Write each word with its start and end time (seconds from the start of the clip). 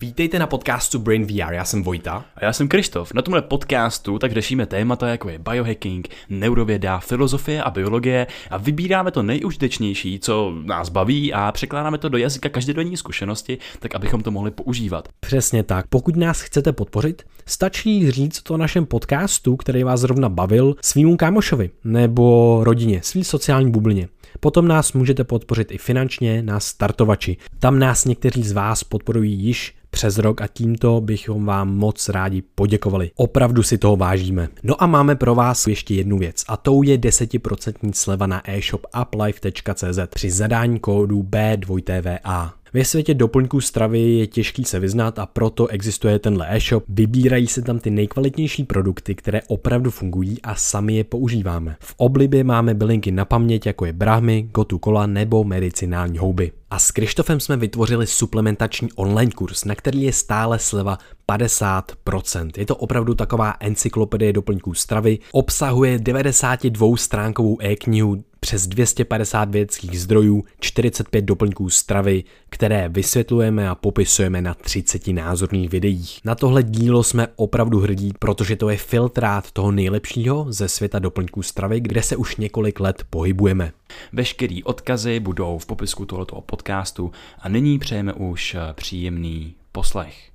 Vítejte 0.00 0.38
na 0.38 0.46
podcastu 0.46 0.98
Brain 0.98 1.24
VR, 1.24 1.52
já 1.52 1.64
jsem 1.64 1.82
Vojta. 1.82 2.24
A 2.36 2.44
já 2.44 2.52
jsem 2.52 2.68
Krištof. 2.68 3.14
Na 3.14 3.22
tomhle 3.22 3.42
podcastu 3.42 4.18
tak 4.18 4.32
řešíme 4.32 4.66
témata 4.66 5.08
jako 5.08 5.28
je 5.28 5.38
biohacking, 5.38 6.08
neurověda, 6.28 6.98
filozofie 6.98 7.62
a 7.62 7.70
biologie 7.70 8.26
a 8.50 8.56
vybíráme 8.56 9.10
to 9.10 9.22
nejužitečnější, 9.22 10.18
co 10.18 10.54
nás 10.64 10.88
baví 10.88 11.32
a 11.32 11.52
překládáme 11.52 11.98
to 11.98 12.08
do 12.08 12.18
jazyka 12.18 12.48
každodenní 12.48 12.96
zkušenosti, 12.96 13.58
tak 13.78 13.94
abychom 13.94 14.22
to 14.22 14.30
mohli 14.30 14.50
používat. 14.50 15.08
Přesně 15.20 15.62
tak. 15.62 15.86
Pokud 15.86 16.16
nás 16.16 16.40
chcete 16.40 16.72
podpořit, 16.72 17.22
stačí 17.46 18.10
říct 18.10 18.42
to 18.42 18.56
našem 18.56 18.86
podcastu, 18.86 19.56
který 19.56 19.84
vás 19.84 20.00
zrovna 20.00 20.28
bavil, 20.28 20.76
svýmu 20.82 21.16
kámošovi 21.16 21.70
nebo 21.84 22.58
rodině, 22.64 23.00
svý 23.02 23.24
sociální 23.24 23.70
bublině. 23.70 24.08
Potom 24.40 24.68
nás 24.68 24.92
můžete 24.92 25.24
podpořit 25.24 25.72
i 25.72 25.78
finančně 25.78 26.42
na 26.42 26.60
startovači. 26.60 27.36
Tam 27.58 27.78
nás 27.78 28.04
někteří 28.04 28.42
z 28.42 28.52
vás 28.52 28.84
podporují 28.84 29.32
již 29.32 29.75
přes 29.96 30.18
rok 30.18 30.40
a 30.40 30.46
tímto 30.46 31.00
bychom 31.00 31.44
vám 31.44 31.76
moc 31.76 32.08
rádi 32.08 32.42
poděkovali. 32.54 33.10
Opravdu 33.14 33.62
si 33.62 33.78
toho 33.78 33.96
vážíme. 33.96 34.48
No 34.62 34.82
a 34.82 34.86
máme 34.86 35.16
pro 35.16 35.34
vás 35.34 35.66
ještě 35.66 35.94
jednu 35.94 36.18
věc 36.18 36.44
a 36.48 36.56
tou 36.56 36.82
je 36.82 36.98
10% 36.98 37.92
sleva 37.94 38.26
na 38.26 38.50
e-shop 38.50 38.86
uplife.cz 39.02 39.98
při 40.14 40.30
zadání 40.30 40.78
kódu 40.78 41.22
B2TVA. 41.22 42.50
Ve 42.72 42.84
světě 42.84 43.14
doplňků 43.14 43.60
stravy 43.60 44.00
je 44.00 44.26
těžký 44.26 44.64
se 44.64 44.80
vyznat 44.80 45.18
a 45.18 45.26
proto 45.26 45.66
existuje 45.66 46.18
tenhle 46.18 46.46
e-shop. 46.56 46.84
Vybírají 46.88 47.46
se 47.46 47.62
tam 47.62 47.78
ty 47.78 47.90
nejkvalitnější 47.90 48.64
produkty, 48.64 49.14
které 49.14 49.40
opravdu 49.48 49.90
fungují 49.90 50.42
a 50.42 50.54
sami 50.54 50.94
je 50.94 51.04
používáme. 51.04 51.76
V 51.80 51.94
oblibě 51.96 52.44
máme 52.44 52.74
bylinky 52.74 53.12
na 53.12 53.24
paměť, 53.24 53.66
jako 53.66 53.86
je 53.86 53.92
brahmy, 53.92 54.48
gotu 54.54 54.78
kola 54.78 55.06
nebo 55.06 55.44
medicinální 55.44 56.18
houby. 56.18 56.52
A 56.70 56.78
s 56.78 56.90
Krištofem 56.90 57.40
jsme 57.40 57.56
vytvořili 57.56 58.06
suplementační 58.06 58.88
online 58.92 59.32
kurz, 59.32 59.64
na 59.64 59.74
který 59.74 60.02
je 60.02 60.12
stále 60.12 60.58
sleva 60.58 60.98
50%. 61.32 62.50
Je 62.56 62.66
to 62.66 62.76
opravdu 62.76 63.14
taková 63.14 63.54
encyklopedie 63.60 64.32
doplňků 64.32 64.74
stravy, 64.74 65.18
obsahuje 65.32 65.98
92 65.98 66.96
stránkovou 66.96 67.58
e-knihu, 67.62 68.24
přes 68.40 68.66
250 68.66 69.50
vědeckých 69.50 70.00
zdrojů, 70.00 70.44
45 70.60 71.22
doplňků 71.22 71.70
stravy, 71.70 72.24
které 72.50 72.88
vysvětlujeme 72.88 73.68
a 73.68 73.74
popisujeme 73.74 74.42
na 74.42 74.54
30 74.54 75.06
názorných 75.06 75.70
videích. 75.70 76.20
Na 76.24 76.34
tohle 76.34 76.62
dílo 76.62 77.02
jsme 77.02 77.28
opravdu 77.36 77.80
hrdí, 77.80 78.12
protože 78.18 78.56
to 78.56 78.68
je 78.68 78.76
filtrát 78.76 79.50
toho 79.50 79.70
nejlepšího 79.72 80.46
ze 80.48 80.68
světa 80.68 80.98
doplňků 80.98 81.42
stravy, 81.42 81.80
kde 81.80 82.02
se 82.02 82.16
už 82.16 82.36
několik 82.36 82.80
let 82.80 83.04
pohybujeme. 83.10 83.72
Veškerý 84.12 84.64
odkazy 84.64 85.20
budou 85.20 85.58
v 85.58 85.66
popisku 85.66 86.06
tohoto 86.06 86.40
podcastu 86.40 87.12
a 87.38 87.48
nyní 87.48 87.78
přejeme 87.78 88.12
už 88.12 88.56
příjemný 88.72 89.54
poslech. 89.72 90.30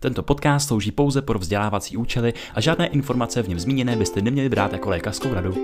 Tento 0.00 0.22
podcast 0.22 0.68
slouží 0.68 0.92
pouze 0.92 1.22
pro 1.22 1.38
vzdělávací 1.38 1.96
účely 1.96 2.34
a 2.54 2.60
žádné 2.60 2.86
informace 2.86 3.42
v 3.42 3.48
něm 3.48 3.58
zmíněné 3.58 3.96
byste 3.96 4.22
neměli 4.22 4.48
brát 4.48 4.72
jako 4.72 4.90
lékařskou 4.90 5.34
radu. 5.34 5.54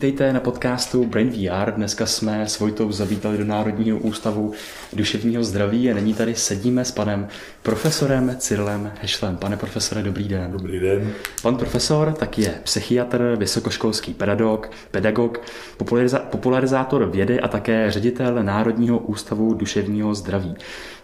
Vítejte 0.00 0.32
na 0.32 0.40
podcastu 0.40 1.04
Brain 1.04 1.30
VR. 1.30 1.72
Dneska 1.72 2.06
jsme 2.06 2.48
s 2.48 2.58
Vojtou 2.58 2.92
zavítali 2.92 3.38
do 3.38 3.44
Národního 3.44 3.98
ústavu 3.98 4.52
duševního 4.92 5.44
zdraví 5.44 5.90
a 5.90 5.94
nyní 5.94 6.14
tady 6.14 6.34
sedíme 6.34 6.84
s 6.84 6.90
panem 6.90 7.28
profesorem 7.62 8.36
Cyrilem 8.38 8.92
Hešlem. 9.00 9.36
Pane 9.36 9.56
profesore, 9.56 10.02
dobrý 10.02 10.28
den. 10.28 10.52
Dobrý 10.52 10.80
den. 10.80 11.12
Pan 11.42 11.56
profesor 11.56 12.12
tak 12.12 12.38
je 12.38 12.54
psychiatr, 12.64 13.36
vysokoškolský 13.38 14.14
pedagog, 14.14 14.70
pedagog 14.90 15.42
populariza- 15.78 16.20
popularizátor 16.20 17.10
vědy 17.10 17.40
a 17.40 17.48
také 17.48 17.90
ředitel 17.90 18.42
Národního 18.42 18.98
ústavu 18.98 19.54
duševního 19.54 20.14
zdraví. 20.14 20.54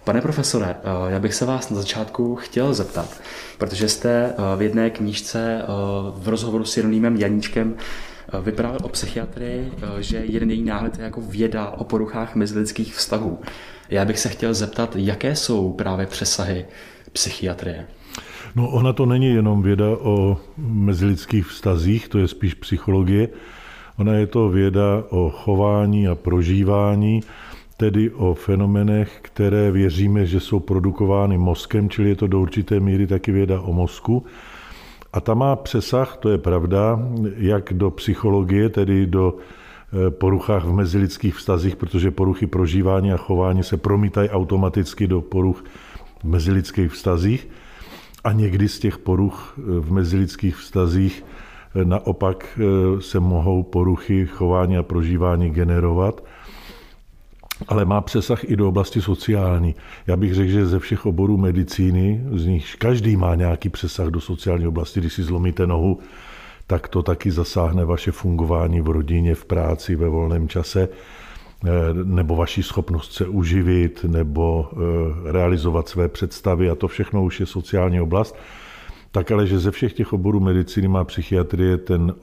Pane 0.05 0.21
profesore, 0.21 0.77
eh, 0.79 1.12
já 1.12 1.19
bych 1.19 1.35
se 1.35 1.45
vás 1.45 1.71
na 1.71 1.77
začátku 1.77 2.37
chtěl 2.37 2.75
zeptat, 2.75 3.21
protože 3.59 3.89
jste 3.89 4.27
eh, 4.27 4.56
v 4.56 4.62
jedné 4.62 4.91
knížce 4.91 5.62
eh, 5.62 5.67
v 6.17 6.29
rozhovoru 6.29 6.65
s 6.65 6.77
Jeronýmem 6.77 7.17
Janíčkem 7.17 7.75
vyprávěl 8.42 8.81
o 8.82 8.88
psychiatrii, 8.88 9.72
eh, 9.82 10.03
že 10.03 10.16
jeden 10.16 10.50
její 10.50 10.62
náhled 10.62 10.98
je 10.98 11.04
jako 11.04 11.20
věda 11.20 11.70
o 11.70 11.84
poruchách 11.84 12.34
mezilidských 12.34 12.94
vztahů. 12.94 13.38
Já 13.91 14.04
bych 14.04 14.19
se 14.19 14.28
chtěl 14.28 14.54
zeptat, 14.54 14.97
jaké 14.97 15.37
jsou 15.37 15.72
právě 15.72 16.06
přesahy 16.06 16.66
psychiatrie? 17.12 17.87
No 18.54 18.70
ona 18.70 18.92
to 18.92 19.06
není 19.06 19.26
jenom 19.26 19.62
věda 19.62 19.87
o 19.87 20.38
mezilidských 20.59 21.47
vztazích, 21.47 22.09
to 22.09 22.19
je 22.19 22.28
spíš 22.28 22.54
psychologie. 22.54 23.28
Ona 23.98 24.12
je 24.12 24.26
to 24.26 24.48
věda 24.48 25.04
o 25.10 25.31
chování 25.31 26.08
a 26.08 26.14
prožívání, 26.14 27.20
tedy 27.76 28.10
o 28.10 28.34
fenomenech, 28.34 29.19
které 29.22 29.70
věříme, 29.70 30.26
že 30.26 30.41
jsou 30.41 30.60
produkovány 30.60 31.38
mozkem, 31.38 31.91
čili 31.91 32.08
je 32.08 32.16
to 32.16 32.26
do 32.26 32.41
určité 32.41 32.81
míry 32.81 33.06
taky 33.06 33.32
věda 33.32 33.60
o 33.60 33.72
mozku. 33.72 34.26
A 35.16 35.21
ta 35.21 35.34
má 35.34 35.56
přesah, 35.56 36.16
to 36.16 36.28
je 36.28 36.38
pravda, 36.38 37.00
jak 37.37 37.72
do 37.72 37.91
psychologie, 37.91 38.69
tedy 38.69 39.06
do 39.06 39.37
eh, 39.37 40.10
poruchách 40.10 40.65
v 40.65 40.72
mezilidských 40.72 41.34
vztazích, 41.34 41.77
protože 41.77 42.10
poruchy 42.10 42.47
prožívání 42.47 43.12
a 43.12 43.16
chování 43.16 43.62
se 43.62 43.76
promítají 43.76 44.31
automaticky 44.31 45.06
do 45.06 45.21
poruch 45.21 45.65
v 46.21 46.25
mezilidských 46.25 46.93
vztazích. 46.93 47.49
A 48.25 48.32
někdy 48.32 48.69
z 48.69 48.78
těch 48.78 48.99
poruch 48.99 49.55
eh, 49.59 49.62
v 49.81 49.93
mezilidských 49.93 50.56
vztazích 50.56 51.25
eh, 51.75 51.84
naopak 51.84 52.59
se 53.00 53.21
mohou 53.21 53.62
poruchy 53.62 54.26
chování 54.26 54.76
a 54.76 54.82
prožívání 54.82 55.50
generovat 55.50 56.25
ale 57.69 57.84
má 57.84 58.00
přesah 58.00 58.44
i 58.44 58.56
do 58.56 58.69
oblasti 58.69 59.03
sociální. 59.03 59.75
Já 60.06 60.17
bych 60.17 60.34
řekl, 60.34 60.50
že 60.50 60.67
ze 60.67 60.78
všech 60.78 61.06
oborů 61.06 61.37
medicíny, 61.37 62.25
z 62.33 62.47
nich 62.47 62.77
každý 62.78 63.17
má 63.17 63.34
nějaký 63.34 63.69
přesah 63.69 64.06
do 64.06 64.21
sociální 64.21 64.67
oblasti. 64.67 65.00
Když 65.00 65.12
si 65.12 65.22
zlomíte 65.22 65.67
nohu, 65.67 65.99
tak 66.67 66.89
to 66.89 67.03
taky 67.03 67.31
zasáhne 67.31 67.84
vaše 67.84 68.12
fungování 68.12 68.81
v 68.81 68.89
rodině, 68.89 69.34
v 69.34 69.44
práci, 69.44 69.97
ve 69.97 70.09
volném 70.09 70.49
čase, 70.49 70.89
eh, 71.65 71.69
nebo 72.05 72.37
vaši 72.37 72.62
schopnost 72.62 73.12
se 73.12 73.27
uživit, 73.27 74.05
nebo 74.09 74.71
eh, 74.73 75.33
realizovat 75.33 75.88
své 75.88 76.09
představy 76.09 76.71
a 76.71 76.75
to 76.75 76.88
všechno 76.88 77.25
už 77.25 77.41
je 77.41 77.47
sociální 77.47 78.00
oblast 78.00 78.37
tak 79.16 79.31
ale 79.31 79.47
že 79.47 79.59
ze 79.59 79.71
všech 79.71 79.93
těch 79.93 80.12
oborů 80.12 80.41
medicíny 80.41 80.88
má 80.88 81.04
psychiatrie 81.04 81.77
ten, 81.77 82.15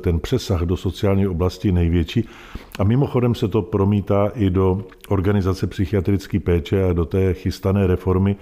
ten 0.00 0.20
přesah 0.20 0.62
do 0.62 0.76
sociální 0.76 1.28
oblasti 1.28 1.72
největší. 1.72 2.28
A 2.78 2.84
mimochodem 2.84 3.34
se 3.34 3.48
to 3.48 3.62
promítá 3.62 4.32
i 4.34 4.50
do 4.50 4.84
organizace 5.08 5.66
psychiatrické 5.66 6.40
péče 6.40 6.84
a 6.84 6.92
do 6.92 7.04
té 7.04 7.34
chystané 7.34 7.86
reformy, 7.86 8.36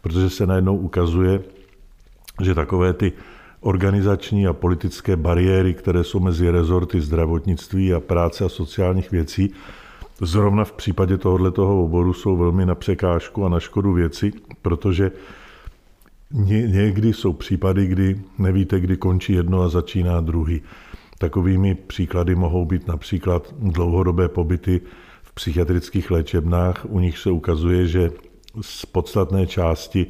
protože 0.00 0.30
se 0.30 0.46
najednou 0.46 0.76
ukazuje, 0.76 1.42
že 2.42 2.54
takové 2.54 2.92
ty 2.92 3.12
organizační 3.60 4.46
a 4.46 4.52
politické 4.52 5.16
bariéry, 5.16 5.74
které 5.74 6.04
jsou 6.04 6.20
mezi 6.20 6.50
rezorty 6.50 7.00
zdravotnictví 7.00 7.94
a 7.94 8.00
práce 8.00 8.44
a 8.44 8.48
sociálních 8.48 9.10
věcí, 9.10 9.52
zrovna 10.20 10.64
v 10.64 10.72
případě 10.72 11.18
tohoto 11.18 11.84
oboru 11.84 12.12
jsou 12.12 12.36
velmi 12.36 12.66
na 12.66 12.74
překážku 12.74 13.44
a 13.44 13.48
na 13.48 13.60
škodu 13.60 13.92
věci, 13.92 14.32
protože 14.62 15.10
Ně, 16.32 16.62
někdy 16.68 17.12
jsou 17.12 17.32
případy, 17.32 17.86
kdy 17.86 18.20
nevíte, 18.38 18.80
kdy 18.80 18.96
končí 18.96 19.32
jedno 19.32 19.62
a 19.62 19.68
začíná 19.68 20.20
druhý. 20.20 20.62
Takovými 21.18 21.74
příklady 21.74 22.34
mohou 22.34 22.64
být 22.64 22.88
například 22.88 23.54
dlouhodobé 23.58 24.28
pobyty 24.28 24.80
v 25.22 25.32
psychiatrických 25.32 26.10
léčebnách, 26.10 26.86
u 26.88 27.00
nich 27.00 27.18
se 27.18 27.30
ukazuje, 27.30 27.86
že 27.86 28.10
z 28.60 28.86
podstatné 28.86 29.46
části 29.46 30.06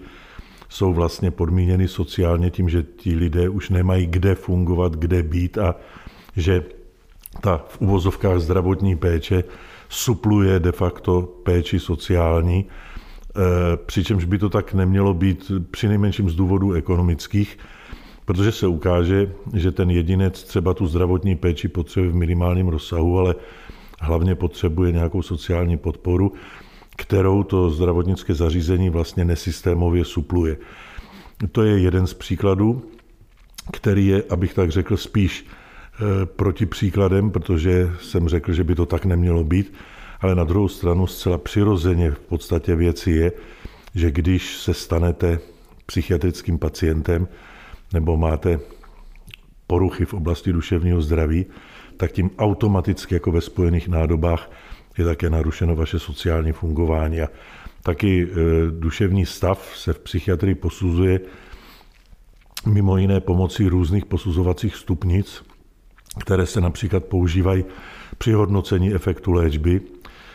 jsou 0.69 0.93
vlastně 0.93 1.31
podmíněny 1.31 1.89
sociálně 1.89 2.51
tím, 2.51 2.69
že 2.69 2.83
ti 2.83 3.15
lidé 3.15 3.49
už 3.49 3.71
nemají 3.71 4.07
kde 4.07 4.35
fungovat, 4.35 4.93
kde 4.93 5.23
být 5.23 5.59
a 5.59 5.75
že 6.37 6.65
ta 7.41 7.65
v 7.69 7.81
uvozovkách 7.81 8.39
zdravotní 8.39 8.97
péče 8.97 9.45
supluje 9.89 10.61
de 10.61 10.73
facto 10.73 11.23
péči 11.23 11.81
sociální 11.81 12.67
přičemž 13.87 14.25
by 14.25 14.39
to 14.39 14.49
tak 14.49 14.75
nemělo 14.75 15.15
být 15.15 15.53
při 15.71 15.89
nejmenším 15.89 16.31
z 16.31 16.35
důvodů 16.35 16.73
ekonomických, 16.73 17.59
protože 18.25 18.53
se 18.53 18.67
ukáže, 18.67 19.33
že 19.55 19.73
ten 19.73 19.91
jedinec 19.91 20.45
třeba 20.45 20.75
tu 20.75 20.87
zdravotní 20.87 21.37
péči 21.37 21.69
potřebuje 21.69 22.13
v 22.13 22.15
minimálním 22.15 22.69
rozsahu, 22.69 23.19
ale 23.19 23.35
hlavně 24.01 24.35
potřebuje 24.35 24.93
nějakou 24.93 25.23
sociální 25.23 25.77
podporu, 25.77 26.33
kterou 26.97 27.43
to 27.43 27.71
zdravotnické 27.71 28.35
zařízení 28.35 28.91
vlastně 28.91 29.25
nesystémově 29.25 30.05
supluje. 30.05 30.57
To 31.53 31.63
je 31.63 31.79
jeden 31.79 32.07
z 32.07 32.15
příkladů, 32.15 32.83
který 33.73 34.07
je, 34.07 34.23
abych 34.31 34.55
tak 34.55 34.71
řekl, 34.71 34.97
spíš 34.97 35.47
eh, 35.47 36.27
proti 36.27 36.67
příkladem, 36.67 37.31
protože 37.31 37.91
jsem 38.01 38.29
řekl, 38.29 38.53
že 38.53 38.65
by 38.65 38.75
to 38.75 38.87
tak 38.87 39.05
nemělo 39.05 39.45
být 39.45 39.73
ale 40.21 40.35
na 40.35 40.45
druhou 40.45 40.69
stranu 40.69 41.07
zcela 41.07 41.39
přirozeně 41.39 42.11
v 42.11 42.21
podstatě 42.21 42.77
věci 42.77 43.11
je, 43.11 43.33
že 43.95 44.11
když 44.11 44.57
se 44.57 44.75
stanete 44.75 45.39
psychiatrickým 45.87 46.59
pacientem 46.59 47.29
nebo 47.93 48.17
máte 48.17 48.61
poruchy 49.67 50.05
v 50.05 50.15
oblasti 50.15 50.53
duševního 50.53 51.03
zdraví, 51.03 51.47
tak 51.97 52.13
tím 52.13 52.31
automaticky 52.39 53.15
jako 53.15 53.33
ve 53.33 53.41
spojených 53.41 53.89
nádobách 53.89 54.51
je 54.99 55.05
také 55.05 55.31
narušeno 55.31 55.77
vaše 55.77 55.99
sociální 55.99 56.53
fungování. 56.53 57.21
A 57.21 57.29
taky 57.83 58.23
e, 58.23 58.27
duševní 58.71 59.27
stav 59.27 59.73
se 59.77 59.93
v 59.93 59.99
psychiatrii 59.99 60.55
posuzuje 60.55 61.21
mimo 62.67 62.97
jiné 62.97 63.21
pomocí 63.21 63.69
různých 63.69 64.07
posuzovacích 64.07 64.77
stupnic, 64.77 65.43
které 66.21 66.47
se 66.47 66.61
například 66.61 67.05
používají 67.05 67.65
při 68.19 68.33
hodnocení 68.33 68.95
efektu 68.95 69.33
léčby, 69.33 69.81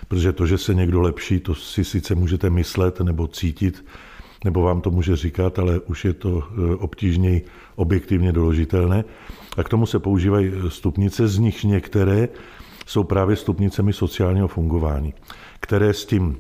protože 0.08 0.34
to, 0.34 0.48
že 0.48 0.58
se 0.58 0.74
někdo 0.74 1.02
lepší, 1.02 1.40
to 1.40 1.56
si 1.56 1.84
sice 1.84 2.16
můžete 2.16 2.50
myslet 2.50 3.00
nebo 3.00 3.28
cítit, 3.28 3.86
nebo 4.46 4.62
vám 4.62 4.82
to 4.82 4.92
může 4.92 5.16
říkat, 5.16 5.60
ale 5.60 5.80
už 5.80 6.06
je 6.06 6.14
to 6.14 6.44
e, 6.44 6.76
obtížněji 6.76 7.46
objektivně 7.76 8.32
doložitelné. 8.32 9.04
A 9.58 9.64
k 9.64 9.70
tomu 9.70 9.86
se 9.86 10.00
používají 10.00 10.52
stupnice, 10.68 11.28
z 11.28 11.38
nich 11.38 11.64
některé 11.64 12.28
jsou 12.86 13.04
právě 13.04 13.36
stupnicemi 13.36 13.94
sociálního 13.94 14.48
fungování, 14.48 15.14
které 15.60 15.94
s 15.94 16.06
tím 16.06 16.38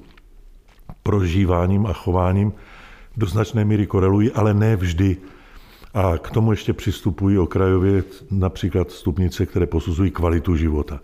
prožíváním 1.03 1.85
a 1.85 1.93
chováním 1.93 2.53
do 3.17 3.25
značné 3.25 3.65
míry 3.65 3.87
korelují, 3.87 4.31
ale 4.31 4.53
ne 4.53 4.75
vždy. 4.75 5.17
A 5.93 6.17
k 6.17 6.31
tomu 6.31 6.51
ještě 6.51 6.73
přistupují 6.73 7.37
okrajově 7.37 8.03
například 8.31 8.91
stupnice, 8.91 9.45
které 9.45 9.65
posuzují 9.65 10.11
kvalitu 10.11 10.55
života. 10.55 10.99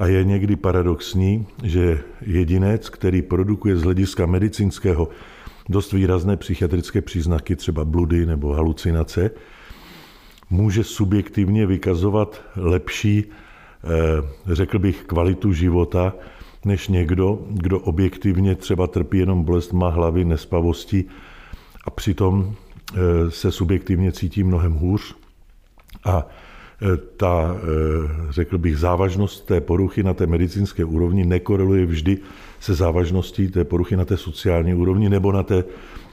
A 0.00 0.06
je 0.06 0.24
někdy 0.24 0.56
paradoxní, 0.56 1.46
že 1.62 2.00
jedinec, 2.20 2.88
který 2.88 3.22
produkuje 3.22 3.76
z 3.76 3.82
hlediska 3.82 4.26
medicínského 4.26 5.08
dost 5.68 5.92
výrazné 5.92 6.36
psychiatrické 6.36 7.00
příznaky, 7.00 7.56
třeba 7.56 7.84
bludy 7.84 8.26
nebo 8.26 8.52
halucinace, 8.52 9.30
může 10.50 10.84
subjektivně 10.84 11.66
vykazovat 11.66 12.42
lepší, 12.56 13.24
eh, 13.24 14.54
řekl 14.54 14.78
bych, 14.78 15.04
kvalitu 15.04 15.52
života, 15.52 16.14
než 16.64 16.88
někdo, 16.88 17.38
kdo 17.50 17.80
objektivně 17.80 18.54
třeba 18.54 18.86
trpí 18.86 19.18
jenom 19.18 19.44
bolestma 19.44 19.88
hlavy, 19.88 20.24
nespavosti 20.24 21.04
a 21.84 21.90
přitom 21.90 22.54
eh, 22.54 23.30
se 23.30 23.52
subjektivně 23.52 24.12
cítí 24.12 24.42
mnohem 24.44 24.72
hůř. 24.72 25.16
A 26.04 26.26
ta, 27.16 27.56
řekl 28.30 28.58
bych, 28.58 28.78
závažnost 28.78 29.46
té 29.46 29.60
poruchy 29.60 30.02
na 30.02 30.14
té 30.14 30.26
medicínské 30.26 30.84
úrovni 30.84 31.24
nekoreluje 31.24 31.86
vždy 31.86 32.18
se 32.60 32.74
závažností 32.74 33.48
té 33.48 33.64
poruchy 33.64 33.96
na 33.96 34.04
té 34.04 34.16
sociální 34.16 34.74
úrovni 34.74 35.08
nebo 35.08 35.32
na 35.32 35.42
té 35.42 35.64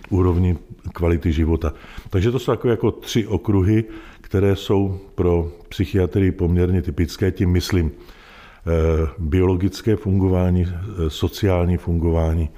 úrovni 0.09 0.57
kvality 0.93 1.33
života. 1.33 1.73
Takže 2.09 2.31
to 2.31 2.39
jsou 2.39 2.51
takové 2.51 2.71
jako 2.71 2.91
tři 2.91 3.27
okruhy, 3.27 3.83
které 4.21 4.55
jsou 4.55 4.99
pro 5.15 5.51
psychiatrii 5.69 6.31
poměrně 6.31 6.81
typické, 6.81 7.31
tím 7.31 7.49
myslím 7.49 7.91
eh, 7.91 9.09
biologické 9.17 9.95
fungování, 9.95 10.65
eh, 10.67 11.09
sociální 11.09 11.77
fungování 11.77 12.49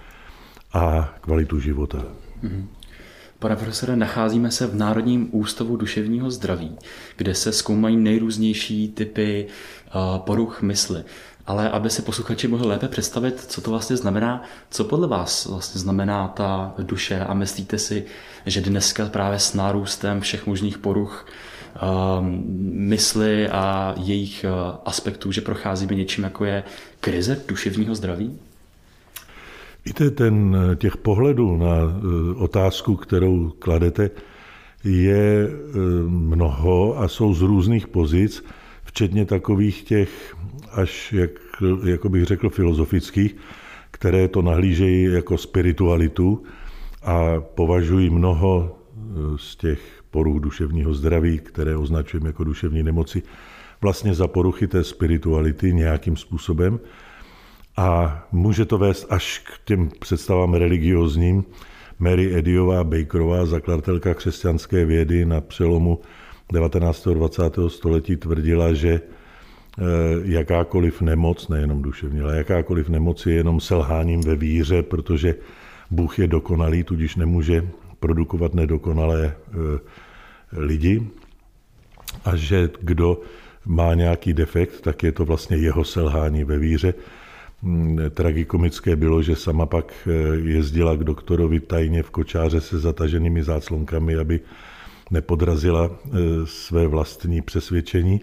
a 0.73 1.13
kvalitu 1.21 1.59
života. 1.59 2.03
Mhm. 2.41 2.67
Pane 3.39 3.55
profesore, 3.55 3.95
nacházíme 3.95 4.51
se 4.51 4.67
v 4.67 4.75
Národním 4.75 5.29
ústavu 5.31 5.77
duševního 5.77 6.31
zdraví, 6.31 6.77
kde 7.15 7.35
se 7.35 7.51
zkoumají 7.51 7.97
nejrůznější 7.97 8.89
typy 8.89 9.47
eh, 9.47 9.91
poruch 10.17 10.61
mysli. 10.61 11.03
Ale 11.47 11.69
aby 11.69 11.89
si 11.89 12.01
posluchači 12.01 12.47
mohli 12.47 12.67
lépe 12.67 12.87
představit, 12.87 13.45
co 13.47 13.61
to 13.61 13.71
vlastně 13.71 13.97
znamená, 13.97 14.43
co 14.69 14.83
podle 14.83 15.07
vás 15.07 15.45
vlastně 15.45 15.81
znamená 15.81 16.27
ta 16.27 16.73
duše 16.77 17.19
a 17.19 17.33
myslíte 17.33 17.77
si, 17.77 18.05
že 18.45 18.61
dneska 18.61 19.05
právě 19.05 19.39
s 19.39 19.53
nárůstem 19.53 20.21
všech 20.21 20.47
možných 20.47 20.77
poruch 20.77 21.25
um, 22.19 22.43
mysli 22.71 23.49
a 23.49 23.95
jejich 23.97 24.45
uh, 24.45 24.75
aspektů, 24.85 25.31
že 25.31 25.41
procházíme 25.41 25.95
něčím, 25.95 26.23
jako 26.23 26.45
je 26.45 26.63
krize 26.99 27.41
duševního 27.47 27.95
zdraví? 27.95 28.39
Víte, 29.89 30.11
ten, 30.11 30.57
těch 30.75 30.97
pohledů 30.97 31.57
na 31.57 31.83
uh, 31.83 32.43
otázku, 32.43 32.95
kterou 32.95 33.53
kladete, 33.59 34.09
je 34.83 35.47
uh, 35.49 36.09
mnoho 36.09 36.99
a 36.99 37.07
jsou 37.07 37.33
z 37.33 37.41
různých 37.41 37.87
pozic, 37.87 38.45
včetně 38.83 39.25
takových 39.25 39.83
těch 39.83 40.35
až, 40.71 41.13
jak, 41.13 41.31
jako 41.85 42.09
bych 42.09 42.23
řekl, 42.23 42.49
filozofických, 42.49 43.35
které 43.91 44.27
to 44.27 44.41
nahlížejí 44.41 45.03
jako 45.03 45.37
spiritualitu 45.37 46.43
a 47.03 47.39
považují 47.39 48.09
mnoho 48.09 48.77
z 49.35 49.55
těch 49.55 50.03
poruch 50.11 50.41
duševního 50.41 50.93
zdraví, 50.93 51.39
které 51.39 51.77
označujeme 51.77 52.29
jako 52.29 52.43
duševní 52.43 52.83
nemoci, 52.83 53.23
vlastně 53.81 54.13
za 54.13 54.27
poruchy 54.27 54.67
té 54.67 54.83
spirituality 54.83 55.73
nějakým 55.73 56.17
způsobem. 56.17 56.79
A 57.79 58.19
může 58.31 58.65
to 58.65 58.77
vést 58.77 59.05
až 59.09 59.39
k 59.39 59.65
těm 59.65 59.89
představám 59.99 60.53
religiozním. 60.53 61.43
Mary 61.99 62.35
Ediová 62.35 62.83
Bakerová, 62.83 63.45
zakladatelka 63.45 64.13
křesťanské 64.13 64.85
vědy 64.85 65.25
na 65.25 65.41
přelomu 65.41 65.99
19. 66.51 67.07
a 67.07 67.13
20. 67.13 67.43
století 67.67 68.15
tvrdila, 68.15 68.73
že 68.73 68.89
eh, 68.99 69.83
jakákoliv 70.23 71.01
nemoc, 71.01 71.47
nejenom 71.47 71.81
duševní, 71.81 72.21
ale 72.21 72.37
jakákoliv 72.37 72.89
nemoc 72.89 73.25
je 73.25 73.33
jenom 73.33 73.59
selháním 73.59 74.21
ve 74.21 74.35
víře, 74.35 74.83
protože 74.83 75.35
Bůh 75.91 76.19
je 76.19 76.27
dokonalý, 76.27 76.83
tudíž 76.83 77.15
nemůže 77.15 77.67
produkovat 77.99 78.53
nedokonalé 78.53 79.33
eh, 79.33 79.79
lidi 80.51 81.07
a 82.25 82.35
že 82.35 82.69
kdo 82.81 83.21
má 83.65 83.93
nějaký 83.93 84.33
defekt, 84.33 84.81
tak 84.81 85.03
je 85.03 85.11
to 85.11 85.25
vlastně 85.25 85.57
jeho 85.57 85.83
selhání 85.83 86.43
ve 86.43 86.59
víře. 86.59 86.93
Mm, 87.61 87.99
tragikomické 88.09 88.95
bylo, 88.95 89.21
že 89.21 89.35
sama 89.35 89.65
pak 89.65 89.93
eh, 90.07 90.11
jezdila 90.35 90.95
k 90.95 91.03
doktorovi 91.03 91.59
tajně 91.59 92.03
v 92.03 92.09
kočáře 92.09 92.61
se 92.61 92.79
zataženými 92.79 93.43
záclonkami, 93.43 94.15
aby 94.15 94.39
nepodrazila 95.11 95.91
eh, 95.91 96.09
své 96.45 96.87
vlastní 96.87 97.41
přesvědčení. 97.41 98.21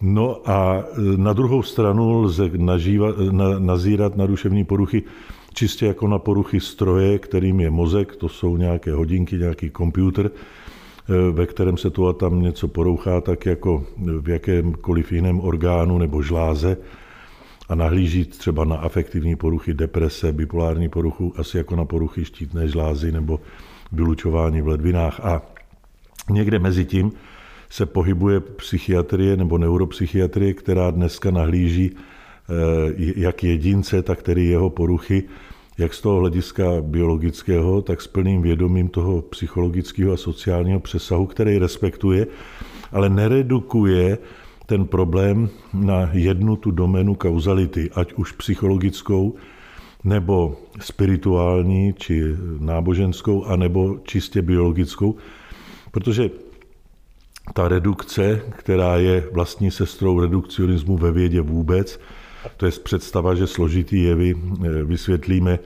No 0.00 0.50
a 0.50 0.84
na 1.16 1.32
druhou 1.32 1.62
stranu 1.62 2.22
lze 2.22 2.50
nažívat, 2.56 3.16
na, 3.30 3.58
nazírat 3.58 4.16
na 4.16 4.26
duševní 4.26 4.64
poruchy 4.64 5.02
čistě 5.54 5.86
jako 5.86 6.08
na 6.08 6.18
poruchy 6.18 6.60
stroje, 6.60 7.18
kterým 7.18 7.60
je 7.60 7.70
mozek, 7.70 8.16
to 8.16 8.28
jsou 8.28 8.56
nějaké 8.56 8.92
hodinky, 8.92 9.36
nějaký 9.38 9.70
počítač, 9.70 10.26
eh, 10.26 11.30
ve 11.32 11.46
kterém 11.46 11.76
se 11.76 11.90
tu 11.90 12.08
a 12.08 12.12
tam 12.12 12.42
něco 12.42 12.68
porouchá, 12.68 13.20
tak 13.20 13.46
jako 13.46 13.84
v 14.20 14.28
jakémkoliv 14.28 15.12
jiném 15.12 15.40
orgánu 15.40 15.98
nebo 15.98 16.22
žláze 16.22 16.76
a 17.68 17.74
nahlíží 17.74 18.24
třeba 18.24 18.64
na 18.64 18.76
afektivní 18.76 19.36
poruchy, 19.36 19.74
deprese, 19.74 20.32
bipolární 20.32 20.88
poruchu, 20.88 21.34
asi 21.36 21.56
jako 21.56 21.76
na 21.76 21.84
poruchy 21.84 22.24
štítné 22.24 22.68
žlázy 22.68 23.12
nebo 23.12 23.40
vylučování 23.92 24.62
v 24.62 24.68
ledvinách. 24.68 25.20
A 25.20 25.42
někde 26.30 26.58
mezi 26.58 26.84
tím 26.84 27.12
se 27.70 27.86
pohybuje 27.86 28.40
psychiatrie 28.40 29.36
nebo 29.36 29.58
neuropsychiatrie, 29.58 30.54
která 30.54 30.90
dneska 30.90 31.30
nahlíží 31.30 31.90
eh, 31.96 32.92
jak 33.16 33.44
jedince, 33.44 34.02
tak 34.02 34.22
tedy 34.22 34.44
jeho 34.44 34.70
poruchy 34.70 35.24
jak 35.78 35.94
z 35.94 36.00
toho 36.00 36.20
hlediska 36.20 36.64
biologického, 36.80 37.82
tak 37.82 38.02
s 38.02 38.06
plným 38.06 38.42
vědomím 38.42 38.88
toho 38.88 39.22
psychologického 39.22 40.12
a 40.12 40.16
sociálního 40.16 40.80
přesahu, 40.80 41.26
který 41.26 41.58
respektuje, 41.58 42.26
ale 42.92 43.08
neredukuje 43.08 44.18
ten 44.68 44.84
problém 44.84 45.48
na 45.74 46.10
jednu 46.12 46.56
tu 46.56 46.70
doménu 46.70 47.14
kauzality, 47.14 47.90
ať 47.94 48.12
už 48.12 48.32
psychologickou, 48.32 49.34
nebo 50.04 50.56
spirituální, 50.80 51.94
či 51.96 52.22
náboženskou, 52.58 53.44
anebo 53.44 53.98
čistě 54.04 54.42
biologickou, 54.42 55.16
protože 55.90 56.30
ta 57.54 57.68
redukce, 57.68 58.40
která 58.56 58.96
je 58.96 59.28
vlastní 59.32 59.70
sestrou 59.70 60.20
redukcionismu 60.20 60.96
ve 60.96 61.12
vědě 61.12 61.40
vůbec, 61.40 62.00
to 62.56 62.66
je 62.66 62.72
představa, 62.72 63.34
že 63.34 63.46
složitý 63.46 64.02
jevy 64.02 64.34
eh, 64.36 64.84
vysvětlíme 64.84 65.58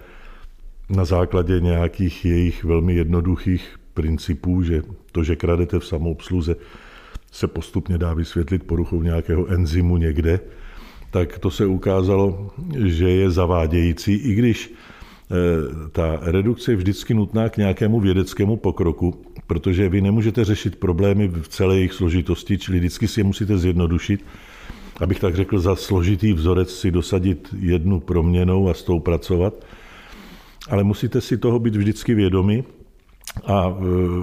na 0.88 1.04
základě 1.04 1.61
nějakých 1.61 2.25
jejich 2.25 2.64
velmi 2.64 2.94
jednoduchých 2.94 3.78
principů, 3.94 4.62
že 4.62 4.82
to, 5.12 5.25
že 5.25 5.37
kradete 5.37 5.78
v 5.78 5.87
samoobsluze, 5.87 6.56
se 7.33 7.47
postupně 7.47 7.99
dá 7.99 8.15
vysvětlit 8.15 8.62
poruchou 8.62 9.03
nějakého 9.03 9.47
enzymu 9.47 9.97
někde, 9.97 10.41
tak 11.11 11.39
to 11.39 11.51
se 11.51 11.67
ukázalo, 11.67 12.51
že 12.85 13.11
je 13.11 13.31
zavádějící, 13.31 14.15
i 14.15 14.35
když 14.35 14.73
eh, 14.73 15.89
ta 15.93 16.19
redukce 16.23 16.73
je 16.73 16.77
vždycky 16.77 17.15
nutná 17.15 17.49
k 17.49 17.57
nějakému 17.57 18.01
vědeckému 18.01 18.57
pokroku, 18.57 19.23
protože 19.47 19.89
vy 19.89 20.01
nemůžete 20.01 20.45
řešit 20.45 20.77
problémy 20.77 21.29
v 21.29 21.49
celé 21.49 21.77
jejich 21.77 21.93
složitosti, 21.93 22.59
čili 22.59 22.79
vždycky 22.79 23.09
si 23.09 23.21
je 23.21 23.25
musíte 23.25 23.59
zjednodušit 23.59 24.25
abych 25.01 25.21
tak 25.21 25.35
řekl, 25.35 25.59
za 25.59 25.77
složitý 25.77 26.33
vzorec 26.33 26.71
si 26.71 26.91
dosadit 26.91 27.55
jednu 27.59 28.01
proměnou 28.01 28.69
a 28.69 28.75
s 28.75 28.83
tou 28.83 29.01
pracovat. 29.01 29.55
ale 30.69 30.85
musíte 30.85 31.21
si 31.21 31.39
toho 31.39 31.59
být 31.59 31.77
vždycky 31.77 32.15
vědomi 32.15 32.65
a 33.47 33.69
e, 33.69 33.75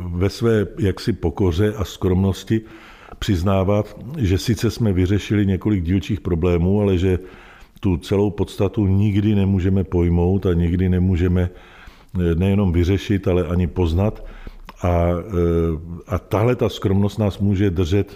ve 0.08 0.30
své 0.30 0.68
jaksi 0.80 1.13
pokoře 1.13 1.74
a 1.74 1.84
skromnosti 1.84 2.62
přiznávat, 3.20 3.98
že 4.18 4.38
sice 4.38 4.72
jsme 4.72 4.94
vyřešili 4.94 5.46
několik 5.46 5.84
dílčích 5.84 6.22
problémů, 6.22 6.82
ale 6.82 6.98
že 6.98 7.20
tu 7.80 7.98
celou 7.98 8.30
podstatu 8.30 8.88
nikdy 8.88 9.36
nemůžeme 9.36 9.84
pojmout 9.84 10.46
a 10.46 10.54
nikdy 10.54 10.90
nemůžeme 10.90 11.42
e, 11.42 12.36
nejenom 12.36 12.74
vyřešit, 12.74 13.28
ale 13.28 13.44
ani 13.44 13.68
poznat. 13.68 14.26
A, 14.82 14.88
e, 14.88 15.14
a 16.08 16.20
tahle 16.20 16.56
ta 16.56 16.70
skromnost 16.70 17.20
nás 17.20 17.40
může 17.40 17.70
držet 17.70 18.16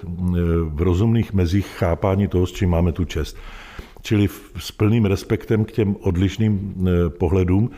v 0.64 0.82
rozumných 0.82 1.34
mezích 1.34 1.68
chápání 1.68 2.28
toho, 2.28 2.48
s 2.48 2.52
čím 2.52 2.70
máme 2.70 2.92
tu 2.92 3.06
čest. 3.06 3.38
Čili 4.02 4.28
s 4.60 4.72
plným 4.72 5.06
respektem 5.06 5.66
k 5.66 5.72
těm 5.72 5.96
odlišným 6.00 6.76
pohledům, 7.18 7.72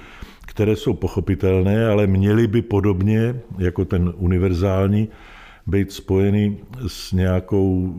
které 0.46 0.76
jsou 0.76 0.94
pochopitelné, 0.94 1.88
ale 1.88 2.08
měly 2.08 2.48
by 2.48 2.62
podobně 2.62 3.42
jako 3.58 3.86
ten 3.86 4.14
univerzální 4.18 5.10
být 5.68 5.92
spojeny 5.92 6.58
s 6.88 7.12
nějakou 7.12 7.96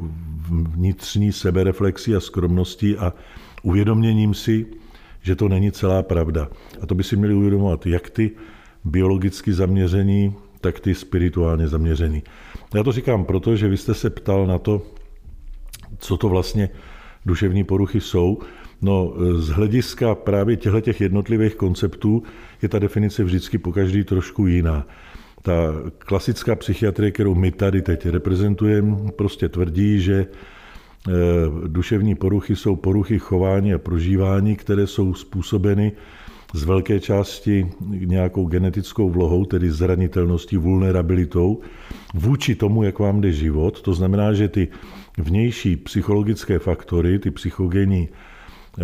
vnitřní 0.51 1.33
sebereflexí 1.33 2.17
a 2.17 2.21
skromností 2.21 2.97
a 2.97 3.13
uvědoměním 3.63 4.35
si, 4.35 4.67
že 5.23 5.37
to 5.37 5.49
není 5.49 5.73
celá 5.73 6.03
pravda. 6.03 6.49
A 6.81 6.87
to 6.87 6.95
by 6.95 7.05
si 7.05 7.17
měli 7.17 7.35
uvědomovat 7.35 7.87
jak 7.87 8.11
ty 8.11 8.31
biologicky 8.85 9.53
zaměření, 9.53 10.35
tak 10.61 10.81
ty 10.81 10.95
spirituálně 10.95 11.69
zaměření. 11.69 12.23
Já 12.75 12.83
to 12.83 12.93
říkám 12.93 13.25
proto, 13.25 13.57
že 13.57 13.69
vy 13.69 13.77
jste 13.77 13.95
se 13.95 14.11
ptal 14.11 14.47
na 14.47 14.59
to, 14.59 14.83
co 15.99 16.17
to 16.17 16.29
vlastně 16.29 16.69
duševní 17.27 17.65
poruchy 17.65 18.01
jsou. 18.01 18.39
No, 18.83 19.15
z 19.35 19.49
hlediska 19.49 20.15
právě 20.15 20.57
těchto 20.57 21.03
jednotlivých 21.05 21.55
konceptů 21.55 22.23
je 22.63 22.69
ta 22.69 22.79
definice 22.79 23.25
vždycky 23.25 23.59
po 23.59 23.73
každý 23.73 24.05
trošku 24.05 24.47
jiná. 24.47 24.87
Ta 25.47 25.73
klasická 25.99 26.55
psychiatrie, 26.55 27.11
kterou 27.11 27.35
my 27.35 27.51
tady 27.51 27.83
teď 27.83 28.07
reprezentujeme, 28.07 28.97
prostě 29.17 29.49
tvrdí, 29.49 30.01
že 30.01 30.27
eh, 30.27 31.13
duševní 31.67 32.15
poruchy 32.15 32.57
jsou 32.57 32.77
poruchy 32.77 33.19
chování 33.19 33.75
a 33.75 33.79
prožívání, 33.79 34.57
které 34.57 34.87
jsou 34.87 35.15
způsobeny 35.15 35.93
z 36.55 36.65
velké 36.65 37.01
části 37.01 37.71
nějakou 37.91 38.47
genetickou 38.47 39.11
vlohou, 39.11 39.45
tedy 39.45 39.71
zranitelností, 39.71 40.57
vulnerabilitou, 40.57 41.61
vůči 42.15 42.55
tomu, 42.55 42.83
jak 42.83 42.99
vám 42.99 43.21
jde 43.21 43.33
život. 43.33 43.83
To 43.83 43.95
znamená, 43.95 44.33
že 44.33 44.49
ty 44.49 44.69
vnější 45.19 45.77
psychologické 45.77 46.59
faktory, 46.59 47.19
ty 47.19 47.31
psychogenní 47.31 48.09
eh, 48.09 48.83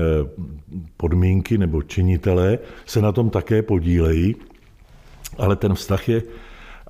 podmínky 0.96 1.58
nebo 1.58 1.82
činitelé 1.82 2.58
se 2.86 3.02
na 3.02 3.12
tom 3.12 3.30
také 3.30 3.62
podílejí, 3.62 4.36
ale 5.38 5.56
ten 5.56 5.74
vztah 5.74 6.08
je 6.08 6.22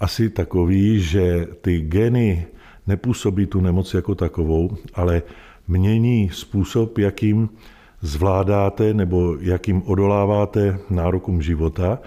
asi 0.03 0.31
takový, 0.31 1.01
že 1.01 1.47
ty 1.61 1.81
geny 1.81 2.47
nepůsobí 2.87 3.47
tu 3.47 3.61
nemoc 3.61 3.95
jako 3.95 4.15
takovou, 4.15 4.77
ale 4.95 5.23
mění 5.69 6.31
způsob, 6.33 6.99
jakým 6.99 7.49
zvládáte 8.01 8.95
nebo 8.95 9.37
jakým 9.41 9.83
odoláváte 9.87 10.79
nárokům 10.91 11.43
života 11.43 11.99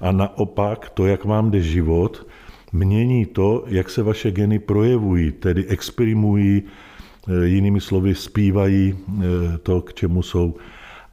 a 0.00 0.12
naopak 0.12 0.90
to, 0.90 1.06
jak 1.06 1.24
vám 1.24 1.50
jde 1.50 1.62
život, 1.62 2.26
mění 2.72 3.26
to, 3.26 3.64
jak 3.66 3.90
se 3.90 4.02
vaše 4.02 4.30
geny 4.30 4.58
projevují, 4.58 5.32
tedy 5.32 5.66
exprimují, 5.66 6.62
e, 6.62 7.46
jinými 7.46 7.80
slovy 7.80 8.14
zpívají 8.14 8.94
e, 8.94 9.58
to, 9.58 9.80
k 9.80 9.94
čemu 9.94 10.22
jsou. 10.22 10.54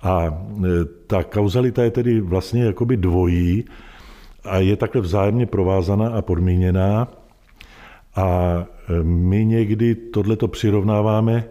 A 0.03 0.25
e, 0.27 0.67
ta 1.07 1.23
kauzalita 1.23 1.83
je 1.83 1.91
tedy 1.91 2.21
vlastně 2.21 2.63
jakoby 2.63 2.97
dvojí 2.97 3.65
a 4.47 4.57
je 4.59 4.75
takhle 4.75 5.01
vzájemně 5.01 5.45
provázaná 5.45 6.09
a 6.09 6.21
podmíněná. 6.21 7.07
A 8.15 8.65
my 9.03 9.45
někdy 9.45 9.95
tohleto 9.95 10.47
přirovnáváme 10.47 11.43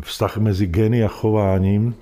vztah 0.00 0.36
mezi 0.36 0.66
geny 0.66 1.04
a 1.04 1.08
chováním 1.08 1.94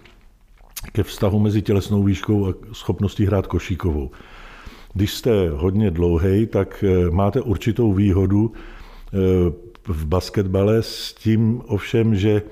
ke 0.93 1.03
vztahu 1.03 1.39
mezi 1.39 1.63
tělesnou 1.63 2.03
výškou 2.03 2.47
a 2.47 2.55
schopností 2.73 3.27
hrát 3.27 3.47
košíkovou. 3.47 4.11
Když 4.95 5.15
jste 5.15 5.51
hodně 5.51 5.91
dlouhý, 5.91 6.47
tak 6.47 6.85
eh, 6.85 7.11
máte 7.11 7.41
určitou 7.41 7.93
výhodu 7.93 8.53
eh, 8.53 9.17
v 9.87 10.07
basketbale 10.07 10.83
s 10.83 11.15
tím 11.15 11.63
ovšem, 11.67 12.15
že 12.15 12.43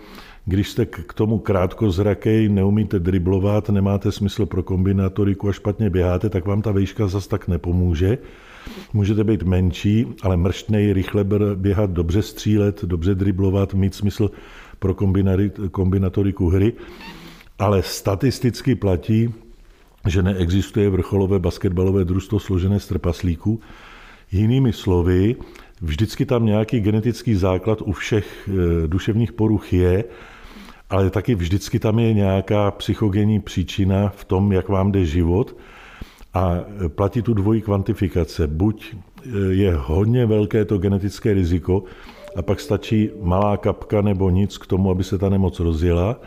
když 0.49 0.71
jste 0.71 0.87
k 0.87 1.12
tomu 1.15 1.38
krátkozrakej, 1.38 2.49
neumíte 2.49 2.99
driblovat, 2.99 3.69
nemáte 3.69 4.12
smysl 4.12 4.47
pro 4.47 4.62
kombinatoriku 4.62 5.49
a 5.49 5.53
špatně 5.53 5.91
běháte, 5.91 6.31
tak 6.31 6.47
vám 6.47 6.62
ta 6.62 6.73
výška 6.73 7.07
zas 7.07 7.26
tak 7.26 7.49
nepomůže. 7.49 8.19
Můžete 8.93 9.25
být 9.25 9.43
menší, 9.43 10.07
ale 10.23 10.37
mrštnej, 10.37 10.93
rychle 10.93 11.25
běhat, 11.55 11.91
dobře 11.91 12.23
střílet, 12.23 12.85
dobře 12.85 13.15
driblovat, 13.15 13.75
mít 13.75 13.95
smysl 13.95 14.31
pro 14.79 14.95
kombinatoriku 15.71 16.49
hry. 16.49 16.73
Ale 17.59 17.83
statisticky 17.83 18.75
platí, 18.75 19.35
že 20.09 20.23
neexistuje 20.23 20.91
vrcholové 20.91 21.38
basketbalové 21.38 22.05
družstvo 22.05 22.41
složené 22.41 22.81
z 22.81 22.88
trpaslíků. 22.88 23.61
Jinými 24.33 24.73
slovy, 24.73 25.37
vždycky 25.81 26.26
tam 26.26 26.47
nějaký 26.47 26.81
genetický 26.81 27.35
základ 27.35 27.83
u 27.83 27.93
všech 27.93 28.49
eh, 28.49 28.88
duševních 28.88 29.33
poruch 29.33 29.73
je, 29.73 30.05
ale 30.90 31.11
taky 31.11 31.35
vždycky 31.35 31.78
tam 31.78 31.99
je 31.99 32.12
nějaká 32.12 32.71
psychogenní 32.71 33.40
příčina 33.40 34.09
v 34.09 34.25
tom, 34.25 34.52
jak 34.52 34.69
vám 34.69 34.93
jde 34.93 35.05
život. 35.05 35.57
A 36.35 36.55
platí 36.88 37.23
tu 37.23 37.35
dvojí 37.35 37.62
kvantifikace. 37.62 38.47
Buď 38.47 38.95
eh, 38.95 39.28
je 39.50 39.75
hodně 39.76 40.26
velké 40.26 40.64
to 40.64 40.78
genetické 40.78 41.35
riziko, 41.35 41.85
a 42.37 42.43
pak 42.43 42.61
stačí 42.61 43.11
malá 43.23 43.57
kapka 43.57 44.02
nebo 44.02 44.31
nic 44.31 44.59
k 44.59 44.66
tomu, 44.66 44.90
aby 44.90 45.05
se 45.05 45.19
ta 45.19 45.28
nemoc 45.28 45.61
rozjela, 45.61 46.21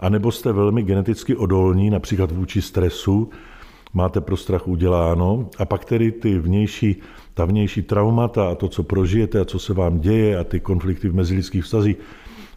a 0.00 0.08
nebo 0.08 0.32
jste 0.32 0.52
velmi 0.52 0.82
geneticky 0.82 1.36
odolní, 1.36 1.90
například 1.90 2.32
vůči 2.32 2.62
stresu, 2.62 3.30
máte 3.94 4.20
pro 4.20 4.36
strach 4.36 4.68
uděláno, 4.68 5.48
a 5.58 5.64
pak 5.64 5.84
tedy 5.84 6.12
ty 6.12 6.38
vnější, 6.38 6.96
ta 7.34 7.44
vnější 7.44 7.82
traumata 7.82 8.50
a 8.50 8.54
to, 8.54 8.68
co 8.68 8.82
prožijete 8.82 9.40
a 9.40 9.44
co 9.44 9.58
se 9.58 9.74
vám 9.74 10.00
děje 10.00 10.38
a 10.38 10.44
ty 10.44 10.60
konflikty 10.60 11.08
v 11.08 11.14
mezilidských 11.14 11.64
vztazích, 11.64 11.96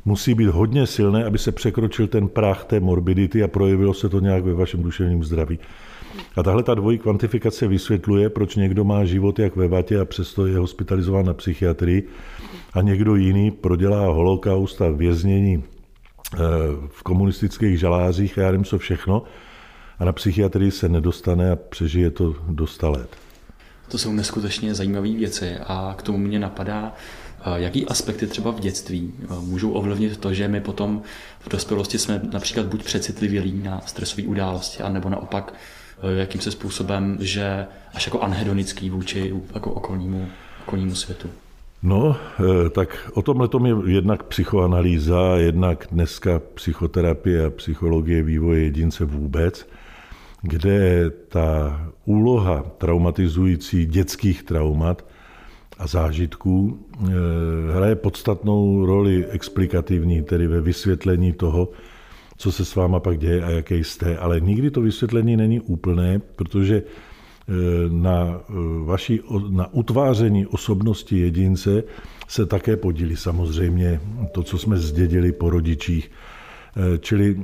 musí 0.05 0.33
být 0.33 0.47
hodně 0.47 0.87
silné, 0.87 1.25
aby 1.25 1.37
se 1.37 1.51
překročil 1.51 2.07
ten 2.07 2.27
práh 2.27 2.65
té 2.65 2.79
morbidity 2.79 3.43
a 3.43 3.47
projevilo 3.47 3.93
se 3.93 4.09
to 4.09 4.19
nějak 4.19 4.43
ve 4.43 4.53
vašem 4.53 4.83
duševním 4.83 5.23
zdraví. 5.23 5.59
A 6.35 6.43
tahle 6.43 6.63
ta 6.63 6.73
dvojí 6.73 6.97
kvantifikace 6.97 7.67
vysvětluje, 7.67 8.29
proč 8.29 8.55
někdo 8.55 8.83
má 8.83 9.05
život 9.05 9.39
jak 9.39 9.55
ve 9.55 9.67
vatě 9.67 9.99
a 9.99 10.05
přesto 10.05 10.45
je 10.45 10.57
hospitalizován 10.57 11.25
na 11.25 11.33
psychiatrii 11.33 12.07
a 12.73 12.81
někdo 12.81 13.15
jiný 13.15 13.51
prodělá 13.51 14.07
holokaust 14.07 14.81
a 14.81 14.89
věznění 14.89 15.63
eh, 16.33 16.37
v 16.87 17.03
komunistických 17.03 17.79
žalářích 17.79 18.37
a 18.37 18.41
já 18.41 18.51
nevím 18.51 18.65
co 18.65 18.77
všechno 18.77 19.23
a 19.99 20.05
na 20.05 20.11
psychiatrii 20.11 20.71
se 20.71 20.89
nedostane 20.89 21.51
a 21.51 21.55
přežije 21.55 22.11
to 22.11 22.35
do 22.47 22.65
let. 22.83 23.09
To 23.87 23.97
jsou 23.97 24.13
neskutečně 24.13 24.75
zajímavé 24.75 25.09
věci 25.09 25.55
a 25.67 25.95
k 25.97 26.03
tomu 26.03 26.17
mě 26.17 26.39
napadá, 26.39 26.93
jaký 27.55 27.85
aspekty 27.85 28.27
třeba 28.27 28.51
v 28.51 28.59
dětství 28.59 29.13
eh, 29.23 29.25
můžou 29.41 29.71
ovlivnit 29.71 30.17
to, 30.17 30.33
že 30.33 30.47
my 30.47 30.61
potom 30.61 31.01
v 31.39 31.49
dospělosti 31.49 31.97
jsme 31.97 32.21
například 32.33 32.65
buď 32.65 32.83
přecitlivělí 32.83 33.61
na 33.63 33.81
stresové 33.85 34.27
události, 34.27 34.83
anebo 34.83 35.09
naopak 35.09 35.53
jakým 36.17 36.41
se 36.41 36.51
způsobem, 36.51 37.17
že 37.19 37.65
až 37.93 38.05
jako 38.05 38.19
anhedonický 38.19 38.89
vůči 38.89 39.33
jako 39.53 39.71
okolnímu, 39.71 40.27
okolnímu 40.61 40.95
světu. 40.95 41.29
No, 41.83 42.15
eh, 42.39 42.69
tak 42.69 43.11
o 43.13 43.21
tomhle 43.21 43.49
je 43.67 43.93
jednak 43.93 44.23
psychoanalýza, 44.23 45.35
jednak 45.37 45.87
dneska 45.91 46.41
psychoterapie 46.53 47.45
a 47.45 47.49
psychologie 47.49 48.23
vývoje 48.23 48.63
jedince 48.63 49.05
vůbec, 49.05 49.67
kde 50.41 51.09
ta 51.09 51.79
úloha 52.05 52.63
traumatizující 52.77 53.85
dětských 53.85 54.43
traumat 54.43 55.05
a 55.79 55.87
zážitků 55.87 56.79
eh, 56.79 57.09
hraje 57.73 57.95
podstatnou 57.95 58.85
roli 58.85 59.25
explikativní, 59.25 60.23
tedy 60.23 60.47
ve 60.47 60.61
vysvětlení 60.61 61.33
toho, 61.33 61.69
co 62.37 62.51
se 62.51 62.65
s 62.65 62.75
váma 62.75 62.99
pak 62.99 63.17
děje 63.17 63.43
a 63.43 63.49
jaký 63.49 63.83
jste. 63.83 64.17
Ale 64.17 64.39
nikdy 64.39 64.71
to 64.71 64.81
vysvětlení 64.81 65.37
není 65.37 65.59
úplné, 65.59 66.21
protože 66.35 66.83
Eh, 67.49 67.89
na, 67.89 68.41
eh, 68.49 68.53
vaší, 68.85 69.19
na 69.49 69.73
utváření 69.73 70.45
osobnosti 70.45 71.19
jedince 71.19 71.83
se 72.27 72.45
také 72.45 72.77
podílí 72.77 73.15
samozřejmě 73.15 74.01
to, 74.31 74.43
co 74.43 74.57
jsme 74.57 74.77
zdědili 74.77 75.31
po 75.31 75.49
rodičích. 75.49 76.11
Čili 76.99 77.35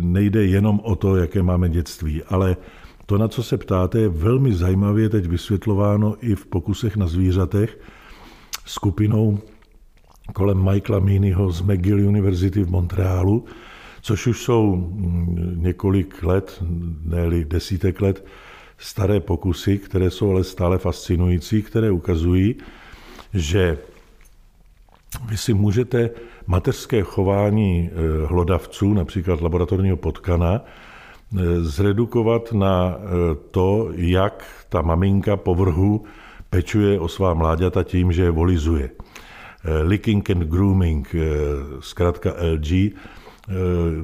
nejde 0.00 0.44
jenom 0.44 0.80
o 0.84 0.96
to, 0.96 1.16
jaké 1.16 1.42
máme 1.42 1.68
dětství, 1.68 2.22
ale 2.22 2.56
to, 3.10 3.18
na 3.18 3.28
co 3.28 3.42
se 3.42 3.58
ptáte, 3.58 3.98
je 3.98 4.08
velmi 4.08 4.54
zajímavě 4.54 5.08
teď 5.08 5.26
vysvětlováno 5.26 6.16
i 6.20 6.34
v 6.34 6.46
pokusech 6.46 6.96
na 6.96 7.06
zvířatech 7.06 7.78
skupinou 8.66 9.38
kolem 10.32 10.70
Michaela 10.70 11.04
Meanyho 11.04 11.50
z 11.50 11.62
McGill 11.62 12.08
University 12.08 12.62
v 12.62 12.70
Montrealu, 12.70 13.44
což 14.00 14.26
už 14.26 14.42
jsou 14.42 14.76
mm, 14.76 15.54
několik 15.62 16.22
let, 16.22 16.62
ne 17.04 17.44
desítek 17.44 18.00
let, 18.00 18.26
staré 18.78 19.20
pokusy, 19.20 19.78
které 19.78 20.10
jsou 20.10 20.30
ale 20.30 20.44
stále 20.44 20.78
fascinující, 20.78 21.62
které 21.62 21.90
ukazují, 21.90 22.54
že 23.34 23.78
vy 25.26 25.36
si 25.36 25.54
můžete 25.54 26.10
mateřské 26.46 27.02
chování 27.02 27.90
eh, 27.90 28.26
hlodavců, 28.26 28.94
například 28.94 29.40
laboratorního 29.40 29.96
potkana, 29.96 30.62
zredukovat 31.60 32.52
na 32.52 32.94
eh, 32.94 33.06
to, 33.50 33.88
jak 33.94 34.44
ta 34.68 34.82
maminka 34.82 35.36
povrhu 35.36 36.04
pečuje 36.50 37.00
o 37.00 37.08
svá 37.08 37.34
mláďata 37.34 37.82
tím, 37.82 38.12
že 38.12 38.22
je 38.22 38.30
volizuje. 38.30 38.90
Licking 39.82 40.30
and 40.30 40.42
grooming, 40.42 41.14
zkrátka 41.80 42.32
LG, 42.32 42.96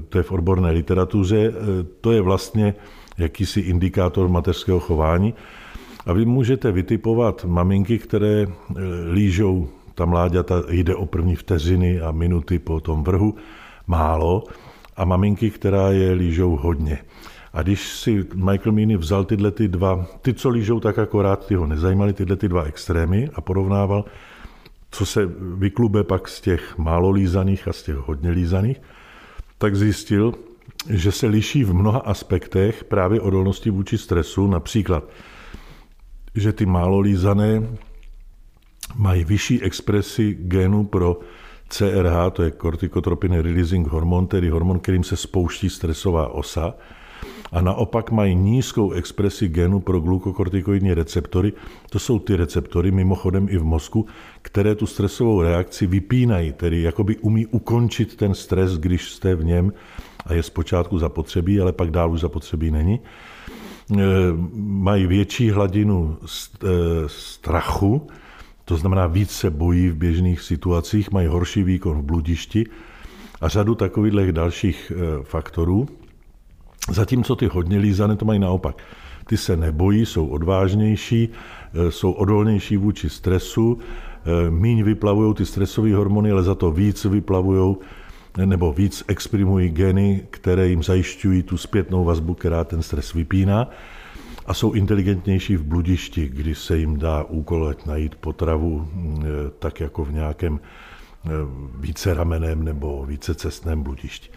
to 0.08 0.18
je 0.18 0.22
v 0.22 0.32
odborné 0.32 0.70
literatuře, 0.70 1.52
to 2.00 2.12
je 2.12 2.20
vlastně 2.20 2.74
jakýsi 3.18 3.60
indikátor 3.60 4.28
mateřského 4.28 4.80
chování. 4.80 5.34
A 6.06 6.12
vy 6.12 6.24
můžete 6.24 6.72
vytipovat 6.72 7.44
maminky, 7.44 7.98
které 7.98 8.46
lížou 9.12 9.68
ta 9.96 10.04
mláďata 10.04 10.62
jde 10.68 10.94
o 10.94 11.06
první 11.06 11.36
vteřiny 11.36 12.00
a 12.00 12.10
minuty 12.10 12.58
po 12.58 12.80
tom 12.80 13.04
vrhu, 13.04 13.34
málo, 13.86 14.44
a 14.96 15.04
maminky, 15.04 15.50
která 15.50 15.90
je 15.90 16.12
lížou 16.12 16.56
hodně. 16.56 16.98
A 17.52 17.62
když 17.62 17.92
si 17.92 18.26
Michael 18.34 18.72
Meany 18.72 18.96
vzal 18.96 19.24
tyhle 19.24 19.50
ty 19.50 19.68
dva, 19.68 20.06
ty, 20.22 20.34
co 20.34 20.48
lížou 20.48 20.80
tak 20.80 20.98
akorát, 20.98 21.46
ty 21.46 21.54
ho 21.54 21.66
nezajímaly, 21.66 22.12
tyhle 22.12 22.36
ty 22.36 22.48
dva 22.48 22.62
extrémy 22.62 23.28
a 23.34 23.40
porovnával, 23.40 24.04
co 24.90 25.06
se 25.06 25.26
vyklube 25.56 26.04
pak 26.04 26.28
z 26.28 26.40
těch 26.40 26.78
málo 26.78 27.10
lízaných 27.10 27.68
a 27.68 27.72
z 27.72 27.82
těch 27.82 27.96
hodně 27.96 28.30
lízaných, 28.30 28.80
tak 29.58 29.76
zjistil, 29.76 30.34
že 30.90 31.12
se 31.12 31.26
liší 31.26 31.64
v 31.64 31.74
mnoha 31.74 31.98
aspektech 31.98 32.84
právě 32.84 33.20
odolnosti 33.20 33.70
vůči 33.70 33.98
stresu, 33.98 34.46
například, 34.46 35.04
že 36.34 36.52
ty 36.52 36.66
málo 36.66 37.00
lízané 37.00 37.68
mají 38.94 39.24
vyšší 39.24 39.62
expresi 39.62 40.36
genu 40.40 40.84
pro 40.84 41.20
CRH, 41.68 42.30
to 42.32 42.42
je 42.42 42.50
corticotropin 42.50 43.32
releasing 43.32 43.86
hormon, 43.86 44.26
tedy 44.26 44.48
hormon, 44.48 44.78
kterým 44.78 45.04
se 45.04 45.16
spouští 45.16 45.70
stresová 45.70 46.28
osa, 46.28 46.74
a 47.52 47.60
naopak 47.60 48.10
mají 48.10 48.34
nízkou 48.34 48.90
expresi 48.90 49.48
genu 49.48 49.80
pro 49.80 50.00
glukokortikoidní 50.00 50.94
receptory. 50.94 51.52
To 51.90 51.98
jsou 51.98 52.18
ty 52.18 52.36
receptory, 52.36 52.90
mimochodem 52.90 53.46
i 53.50 53.58
v 53.58 53.64
mozku, 53.64 54.06
které 54.42 54.74
tu 54.74 54.86
stresovou 54.86 55.42
reakci 55.42 55.86
vypínají, 55.86 56.52
tedy 56.52 56.82
jakoby 56.82 57.16
umí 57.16 57.46
ukončit 57.46 58.16
ten 58.16 58.34
stres, 58.34 58.78
když 58.78 59.12
jste 59.12 59.34
v 59.34 59.44
něm 59.44 59.72
a 60.26 60.32
je 60.34 60.42
zpočátku 60.42 60.98
zapotřebí, 60.98 61.60
ale 61.60 61.72
pak 61.72 61.90
dál 61.90 62.12
už 62.12 62.20
zapotřebí 62.20 62.70
není. 62.70 63.00
E, 63.92 63.96
mají 64.56 65.06
větší 65.06 65.50
hladinu 65.50 66.16
e, 66.20 66.66
strachu, 67.06 68.06
to 68.68 68.76
znamená, 68.76 69.06
víc 69.06 69.30
se 69.30 69.50
bojí 69.50 69.88
v 69.88 69.96
běžných 69.96 70.40
situacích, 70.40 71.10
mají 71.10 71.26
horší 71.26 71.62
výkon 71.62 71.98
v 71.98 72.02
bludišti 72.02 72.66
a 73.40 73.48
řadu 73.48 73.74
takových 73.74 74.32
dalších 74.32 74.92
e, 74.92 75.22
faktorů. 75.22 75.88
Zatímco 76.90 77.36
ty 77.36 77.46
hodně 77.46 77.78
lízané 77.78 78.16
to 78.16 78.24
mají 78.24 78.38
naopak. 78.38 78.82
Ty 79.26 79.36
se 79.36 79.56
nebojí, 79.56 80.06
jsou 80.06 80.26
odvážnější, 80.26 81.28
e, 81.28 81.90
jsou 81.90 82.12
odolnější 82.12 82.76
vůči 82.76 83.10
stresu, 83.10 83.78
e, 83.78 84.50
míň 84.50 84.82
vyplavují 84.82 85.34
ty 85.34 85.46
stresové 85.46 85.94
hormony, 85.94 86.30
ale 86.30 86.42
za 86.42 86.54
to 86.54 86.70
víc 86.70 87.04
vyplavují 87.04 87.76
nebo 88.44 88.72
víc 88.72 89.04
exprimují 89.08 89.68
geny, 89.68 90.26
které 90.30 90.68
jim 90.68 90.82
zajišťují 90.82 91.42
tu 91.42 91.56
zpětnou 91.56 92.04
vazbu, 92.04 92.34
která 92.34 92.64
ten 92.64 92.82
stres 92.82 93.12
vypíná 93.12 93.70
a 94.46 94.54
jsou 94.54 94.72
inteligentnější 94.72 95.56
v 95.56 95.64
bludišti, 95.64 96.28
kdy 96.28 96.54
se 96.54 96.78
jim 96.78 96.98
dá 96.98 97.22
úkol 97.22 97.74
najít 97.86 98.14
potravu 98.14 98.88
mm, 98.92 99.24
e, 99.24 99.50
tak 99.58 99.80
jako 99.80 100.04
v 100.04 100.12
nějakém 100.12 100.60
e, 100.60 101.30
více 101.78 102.14
rameném 102.14 102.64
nebo 102.64 103.06
více 103.06 103.34
cestném 103.34 103.82
bludišti. 103.82 104.28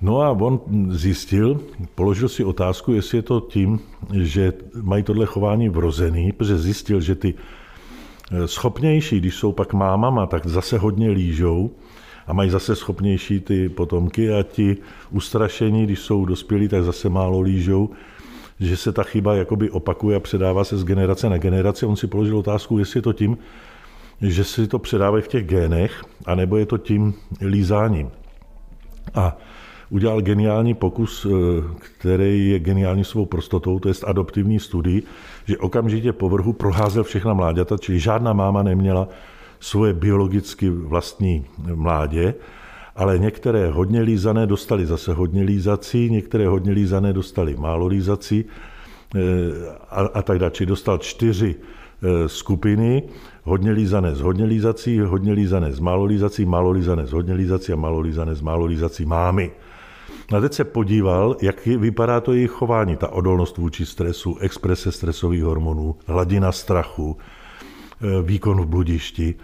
No 0.00 0.20
a 0.20 0.30
on 0.30 0.60
zjistil, 0.88 1.60
položil 1.94 2.28
si 2.28 2.44
otázku, 2.44 2.92
jestli 2.92 3.18
je 3.18 3.22
to 3.22 3.40
tím, 3.40 3.80
že 4.22 4.52
mají 4.82 5.02
tohle 5.02 5.26
chování 5.26 5.68
vrozený, 5.68 6.32
protože 6.32 6.58
zjistil, 6.58 7.00
že 7.00 7.14
ty 7.14 7.34
e, 8.30 8.48
schopnější, 8.48 9.20
když 9.20 9.34
jsou 9.34 9.52
pak 9.52 9.72
mámama, 9.72 10.26
tak 10.26 10.46
zase 10.46 10.78
hodně 10.78 11.10
lížou 11.10 11.70
a 12.26 12.32
mají 12.32 12.50
zase 12.50 12.76
schopnější 12.76 13.40
ty 13.40 13.68
potomky 13.68 14.32
a 14.32 14.42
ti 14.42 14.76
ustrašení, 15.10 15.84
když 15.84 16.00
jsou 16.00 16.24
dospělí, 16.24 16.68
tak 16.68 16.84
zase 16.84 17.08
málo 17.08 17.40
lížou 17.40 17.90
že 18.60 18.76
se 18.76 18.92
ta 18.92 19.02
chyba 19.02 19.34
jakoby 19.34 19.70
opakuje 19.70 20.16
a 20.16 20.20
předává 20.20 20.64
se 20.64 20.78
z 20.78 20.84
generace 20.84 21.28
na 21.28 21.38
generaci. 21.38 21.86
On 21.86 21.96
si 21.96 22.06
položil 22.06 22.38
otázku, 22.38 22.78
jestli 22.78 22.98
je 22.98 23.02
to 23.02 23.12
tím, 23.12 23.38
že 24.20 24.44
si 24.44 24.66
to 24.66 24.78
předávají 24.78 25.22
v 25.22 25.28
těch 25.28 25.46
génech, 25.46 26.02
anebo 26.26 26.56
je 26.56 26.66
to 26.66 26.78
tím 26.78 27.14
lízáním. 27.40 28.10
A 29.14 29.36
udělal 29.90 30.20
geniální 30.20 30.74
pokus, 30.74 31.26
eh, 31.26 31.62
který 31.98 32.50
je 32.50 32.58
geniální 32.58 33.04
svou 33.04 33.26
prostotou, 33.26 33.78
to 33.78 33.88
je 33.88 33.94
adoptivní 34.06 34.60
studii, 34.60 35.02
že 35.44 35.58
okamžitě 35.58 36.12
po 36.12 36.28
vrhu 36.28 36.52
proházel 36.52 37.04
všechna 37.04 37.34
mláďata, 37.34 37.76
čili 37.78 37.98
žádná 37.98 38.32
máma 38.32 38.62
neměla 38.62 39.08
svoje 39.60 39.92
biologicky 39.92 40.70
vlastní 40.70 41.44
mládě, 41.74 42.34
ale 42.96 43.18
některé 43.18 43.70
hodně 43.70 44.00
lízané 44.00 44.46
dostali 44.46 44.86
zase 44.86 45.14
hodně 45.14 45.42
lízací, 45.42 46.10
některé 46.10 46.48
hodně 46.48 46.72
lízané 46.72 47.12
dostali 47.12 47.56
málo 47.56 47.86
lízací 47.86 48.44
eh, 49.14 49.20
a, 49.90 50.00
a 50.00 50.22
tak 50.22 50.38
dále. 50.38 50.50
Či 50.50 50.66
dostal 50.66 50.98
čtyři 50.98 51.54
eh, 51.54 52.28
skupiny, 52.28 53.02
hodně 53.42 53.70
lízané 53.70 54.14
z 54.14 54.20
hodně 54.20 54.44
lízací, 54.44 55.00
hodně 55.00 55.32
lízané 55.32 55.72
z 55.72 55.80
málo 55.80 56.04
lízací, 56.04 56.44
málo 56.44 56.70
lízané 56.70 57.06
z 57.06 57.12
hodně 57.12 57.34
lízací 57.34 57.72
a 57.72 57.76
málo 57.76 58.00
lízané 58.00 58.34
z 58.34 58.40
málo 58.40 58.64
lízací 58.64 59.04
mámy. 59.04 59.50
A 60.36 60.40
teď 60.40 60.52
se 60.52 60.64
podíval, 60.64 61.36
jak 61.42 61.66
vypadá 61.66 62.20
to 62.20 62.32
jejich 62.32 62.50
chování, 62.50 62.96
ta 62.96 63.08
odolnost 63.08 63.58
vůči 63.58 63.86
stresu, 63.86 64.36
exprese 64.40 64.92
stresových 64.92 65.42
hormonů, 65.42 65.96
hladina 66.06 66.52
strachu, 66.52 67.16
eh, 67.16 68.22
výkon 68.22 68.60
v 68.60 68.66
bludišti 68.66 69.34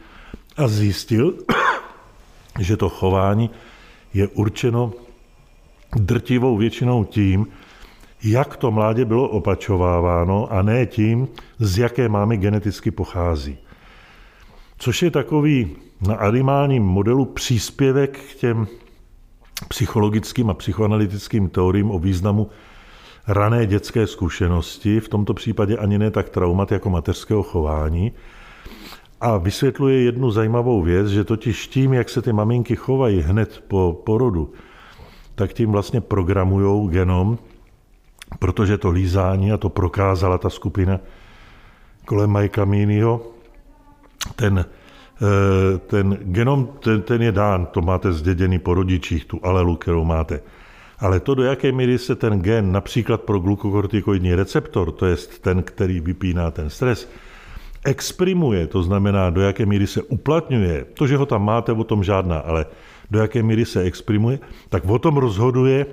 a 0.56 0.68
zjistil, 0.68 1.34
že 2.58 2.76
to 2.76 2.88
chování 2.88 3.50
je 4.14 4.28
určeno 4.28 4.92
drtivou 5.96 6.56
většinou 6.56 7.04
tím, 7.04 7.46
jak 8.24 8.56
to 8.56 8.70
mládě 8.70 9.04
bylo 9.04 9.28
opačováváno 9.28 10.52
a 10.52 10.62
ne 10.62 10.86
tím, 10.86 11.28
z 11.58 11.78
jaké 11.78 12.08
máme 12.08 12.36
geneticky 12.36 12.90
pochází. 12.90 13.58
Což 14.78 15.02
je 15.02 15.10
takový 15.10 15.76
na 16.00 16.14
animálním 16.14 16.82
modelu 16.82 17.24
příspěvek 17.24 18.18
k 18.18 18.34
těm 18.34 18.66
psychologickým 19.68 20.50
a 20.50 20.54
psychoanalytickým 20.54 21.48
teoriím 21.48 21.90
o 21.90 21.98
významu 21.98 22.50
rané 23.28 23.66
dětské 23.66 24.06
zkušenosti, 24.06 25.00
v 25.00 25.08
tomto 25.08 25.34
případě 25.34 25.76
ani 25.76 25.98
ne 25.98 26.10
tak 26.10 26.28
traumat 26.28 26.72
jako 26.72 26.90
mateřského 26.90 27.42
chování, 27.42 28.12
a 29.20 29.36
vysvětluje 29.36 30.02
jednu 30.02 30.30
zajímavou 30.30 30.82
věc, 30.82 31.08
že 31.08 31.24
totiž 31.24 31.68
tím, 31.68 31.92
jak 31.92 32.08
se 32.08 32.22
ty 32.22 32.32
maminky 32.32 32.76
chovají 32.76 33.20
hned 33.20 33.64
po 33.68 34.02
porodu, 34.04 34.52
tak 35.34 35.52
tím 35.52 35.72
vlastně 35.72 36.00
programují 36.00 36.88
genom, 36.88 37.38
protože 38.38 38.78
to 38.78 38.90
lízání, 38.90 39.52
a 39.52 39.56
to 39.56 39.68
prokázala 39.68 40.38
ta 40.38 40.50
skupina 40.50 41.00
kolem 42.04 42.30
Majka 42.30 42.64
Mínio, 42.64 43.20
ten, 44.36 44.64
eh, 44.64 45.78
ten 45.78 46.18
genom, 46.22 46.68
ten, 46.80 47.02
ten 47.02 47.22
je 47.22 47.32
dán, 47.32 47.66
to 47.66 47.82
máte 47.82 48.12
zděděný 48.12 48.58
po 48.58 48.74
rodičích, 48.74 49.24
tu 49.24 49.40
alelu, 49.42 49.76
kterou 49.76 50.04
máte. 50.04 50.40
Ale 50.98 51.20
to, 51.20 51.34
do 51.34 51.42
jaké 51.42 51.72
míry 51.72 51.98
se 51.98 52.14
ten 52.16 52.40
gen, 52.40 52.72
například 52.72 53.20
pro 53.20 53.38
glukokortikoidní 53.38 54.34
receptor, 54.34 54.92
to 54.92 55.06
je 55.06 55.16
ten, 55.40 55.62
který 55.62 56.00
vypíná 56.00 56.50
ten 56.50 56.70
stres, 56.70 57.10
exprimuje, 57.86 58.66
to 58.66 58.82
znamená, 58.82 59.30
do 59.30 59.40
jaké 59.40 59.66
míry 59.66 59.86
se 59.86 60.02
uplatňuje, 60.02 60.84
to, 60.94 61.06
že 61.06 61.16
ho 61.16 61.26
tam 61.26 61.44
máte, 61.44 61.72
o 61.72 61.84
tom 61.84 62.04
žádná, 62.04 62.38
ale 62.38 62.66
do 63.10 63.18
jaké 63.18 63.42
míry 63.42 63.64
se 63.64 63.82
exprimuje, 63.82 64.38
tak 64.68 64.84
o 64.84 64.98
tom 64.98 65.16
rozhoduje 65.16 65.86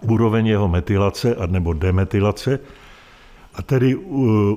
úroveň 0.00 0.46
jeho 0.46 0.68
metylace 0.68 1.34
a 1.34 1.46
nebo 1.46 1.72
demetylace, 1.72 2.58
a 3.54 3.62
tedy 3.62 3.96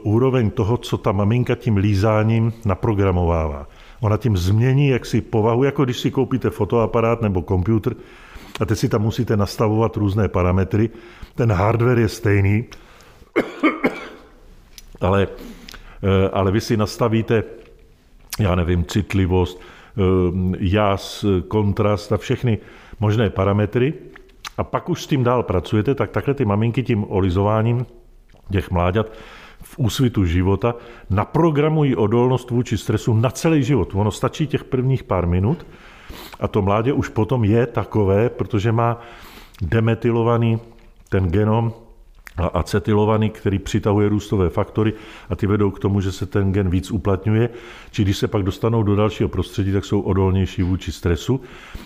úroveň 0.04 0.52
toho, 0.52 0.78
co 0.78 0.97
ta 0.97 1.12
maminka 1.12 1.56
tím 1.56 1.78
lízáním 1.78 2.54
naprogramovává. 2.65 3.67
Ona 4.02 4.17
tím 4.17 4.38
změní 4.38 4.88
jaksi 4.88 5.21
povahu, 5.21 5.63
jako 5.63 5.86
když 5.86 5.99
si 5.99 6.12
koupíte 6.12 6.49
fotoaparát 6.49 7.21
nebo 7.21 7.41
počítač 7.41 7.95
a 8.60 8.65
teď 8.65 8.78
si 8.78 8.89
tam 8.89 9.02
musíte 9.02 9.38
nastavovat 9.38 9.97
různé 9.97 10.28
parametry. 10.28 10.89
Ten 11.36 11.52
hardware 11.52 11.99
je 11.99 12.10
stejný, 12.10 12.65
ale 15.02 15.28
ale 16.33 16.51
vy 16.51 16.62
si 16.62 16.77
nastavíte, 16.77 17.43
já 18.39 18.55
nevím, 18.55 18.85
citlivost, 18.85 19.59
eh, 19.59 20.01
jas, 20.59 21.25
kontrast 21.47 22.12
a 22.12 22.17
všechny 22.17 22.57
možné 22.99 23.29
parametry 23.29 23.93
a 24.57 24.63
pak 24.63 24.89
už 24.89 25.03
s 25.03 25.07
tím 25.07 25.23
dál 25.23 25.43
pracujete, 25.43 25.95
tak 25.95 26.12
takhle 26.12 26.33
ty 26.33 26.45
maminky 26.45 26.83
tím 26.83 27.05
olizováním 27.07 27.85
těch 28.51 28.71
mláďat 28.71 29.12
v 29.63 29.79
úsvitu 29.79 30.25
života 30.25 30.75
naprogramují 31.09 31.95
odolnost 31.95 32.51
vůči 32.51 32.77
stresu 32.77 33.13
na 33.13 33.29
celý 33.29 33.63
život. 33.63 33.91
Ono 33.95 34.12
stačí 34.12 34.47
těch 34.47 34.63
prvních 34.63 35.03
pár 35.03 35.27
minut 35.27 35.65
a 36.39 36.47
to 36.47 36.62
mládě 36.62 36.93
už 36.93 37.09
potom 37.09 37.43
je 37.43 37.65
takové, 37.65 38.29
protože 38.29 38.71
má 38.71 38.99
demetylovaný 39.62 40.59
ten 41.09 41.27
genom 41.27 41.73
a 42.39 42.47
acetylovaný, 42.47 43.30
který 43.30 43.60
přitahuje 43.60 44.10
růstové 44.10 44.49
faktory 44.49 44.93
a 45.30 45.36
ty 45.36 45.47
vedou 45.47 45.71
k 45.71 45.80
tomu, 45.80 46.02
že 46.02 46.12
se 46.12 46.25
ten 46.25 46.52
gen 46.52 46.69
víc 46.69 46.91
uplatňuje. 46.91 47.49
Či 47.91 48.04
když 48.04 48.17
se 48.17 48.28
pak 48.28 48.43
dostanou 48.43 48.84
do 48.84 48.95
dalšího 48.95 49.30
prostředí, 49.30 49.71
tak 49.71 49.86
jsou 49.86 50.02
odolnější 50.02 50.63
vůči 50.63 50.91
stresu. 50.91 51.41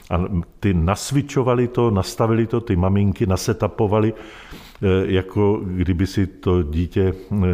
A 0.10 0.24
ty 0.60 0.74
nasvičovali 0.74 1.68
to, 1.68 1.92
nastavili 1.92 2.48
to, 2.48 2.62
ty 2.62 2.76
maminky 2.76 3.26
nasetapovali, 3.26 4.14
eh, 4.14 4.88
jako 5.06 5.62
kdyby 5.64 6.08
si 6.08 6.28
to 6.28 6.64
dítě 6.64 7.14
eh, 7.32 7.46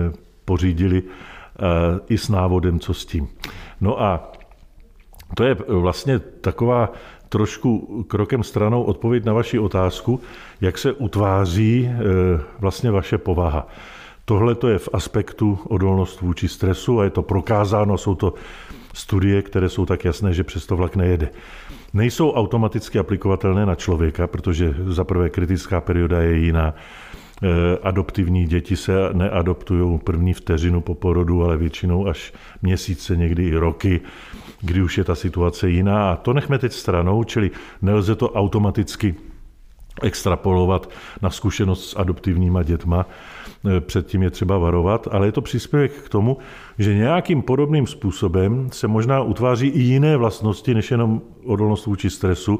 pořídili 0.46 1.04
eh, 1.04 2.00
i 2.10 2.18
s 2.18 2.30
návodem, 2.30 2.80
co 2.80 2.94
s 2.94 3.06
tím. 3.06 3.28
No 3.82 4.02
a 4.02 4.32
to 5.36 5.44
je 5.44 5.58
vlastně 5.68 6.20
taková 6.20 6.92
trošku 7.30 8.04
krokem 8.08 8.44
stranou 8.44 8.84
odpověď 8.84 9.26
na 9.26 9.34
vaši 9.34 9.60
otázku, 9.60 10.22
jak 10.62 10.78
se 10.78 10.94
utváří 10.94 11.86
e, 11.86 12.00
vlastně 12.60 12.92
vaše 12.92 13.18
povaha. 13.18 13.68
Tohle 14.26 14.56
to 14.56 14.68
je 14.68 14.78
v 14.78 14.89
aspektu 14.94 15.60
odolnost 15.63 16.22
vůči 16.22 16.48
stresu 16.48 17.00
a 17.00 17.04
je 17.04 17.10
to 17.10 17.22
prokázáno, 17.22 17.98
jsou 17.98 18.15
to 18.15 18.34
studie, 18.94 19.42
které 19.42 19.70
jsou 19.70 19.86
tak 19.86 20.06
jasné, 20.06 20.34
že 20.34 20.44
přesto 20.44 20.76
vlak 20.76 20.96
nejede. 20.96 21.30
Nejsou 21.94 22.32
automaticky 22.32 23.00
aplikovatelné 23.00 23.65
na 23.65 23.76
člověka, 23.76 24.28
protože 24.28 24.76
za 24.88 25.04
prvé 25.04 25.30
kritická 25.30 25.82
perioda 25.82 26.22
je 26.22 26.38
jiná. 26.38 26.74
E, 26.74 27.78
adoptivní 27.78 28.46
děti 28.46 28.76
se 28.76 28.94
neadoptují 29.13 30.00
první 30.00 30.34
vteřinu 30.34 30.82
po 30.82 30.96
porodu, 30.96 31.44
ale 31.44 31.58
většinou 31.58 32.08
až 32.08 32.34
měsíce, 32.62 33.15
někdy 33.15 33.48
i 33.48 33.56
roky 33.56 34.02
kdy 34.62 34.82
už 34.82 34.98
je 34.98 35.04
ta 35.04 35.15
situace 35.15 35.69
jiná. 35.69 36.12
A 36.12 36.15
to 36.15 36.34
nechme 36.34 36.60
teď 36.60 36.74
stranou, 36.74 37.24
čili 37.24 37.52
nelze 37.82 38.15
to 38.15 38.32
automaticky 38.32 39.15
extrapolovat 40.02 40.89
na 41.22 41.30
zkušenost 41.30 41.89
s 41.89 41.95
adoptivníma 41.95 42.63
dětma. 42.63 43.06
E, 43.78 43.82
předtím 43.82 44.24
je 44.24 44.30
třeba 44.30 44.58
varovat, 44.58 45.08
ale 45.12 45.28
je 45.28 45.32
to 45.32 45.41
příspěvek 45.41 45.91
k 45.91 46.10
tomu, 46.10 46.38
že 46.78 46.95
nějakým 46.95 47.41
podobným 47.41 47.88
způsobem 47.88 48.69
se 48.72 48.88
možná 48.88 49.22
utváří 49.22 49.67
i 49.67 49.80
jiné 49.80 50.17
vlastnosti, 50.17 50.74
než 50.74 50.91
jenom 50.91 51.22
odolnost 51.45 51.86
vůči 51.86 52.10
stresu, 52.10 52.60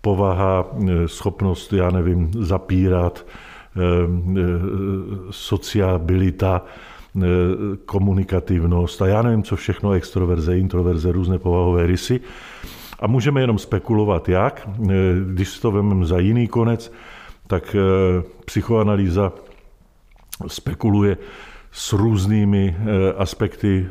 povaha, 0.00 0.66
e, 0.88 1.08
schopnost, 1.08 1.72
já 1.72 1.90
nevím, 1.90 2.30
zapírat, 2.34 3.26
e, 3.76 3.80
sociabilita, 5.30 6.62
komunikativnost 7.84 9.02
a 9.02 9.06
já 9.06 9.22
nevím, 9.22 9.42
co 9.42 9.56
všechno, 9.56 9.92
extroverze, 9.92 10.58
introverze, 10.58 11.12
různé 11.12 11.38
povahové 11.38 11.86
rysy. 11.86 12.20
A 13.00 13.06
můžeme 13.06 13.40
jenom 13.40 13.58
spekulovat, 13.58 14.28
jak. 14.28 14.68
Eh, 14.68 14.92
když 15.32 15.48
si 15.48 15.60
to 15.60 15.70
vezmeme 15.70 16.06
za 16.06 16.18
jiný 16.18 16.48
konec, 16.48 16.92
tak 17.46 17.76
eh, 17.78 18.22
psychoanalýza 18.44 19.32
spekuluje 20.46 21.16
s 21.72 21.92
různými 21.92 22.76
aspekty 23.16 23.86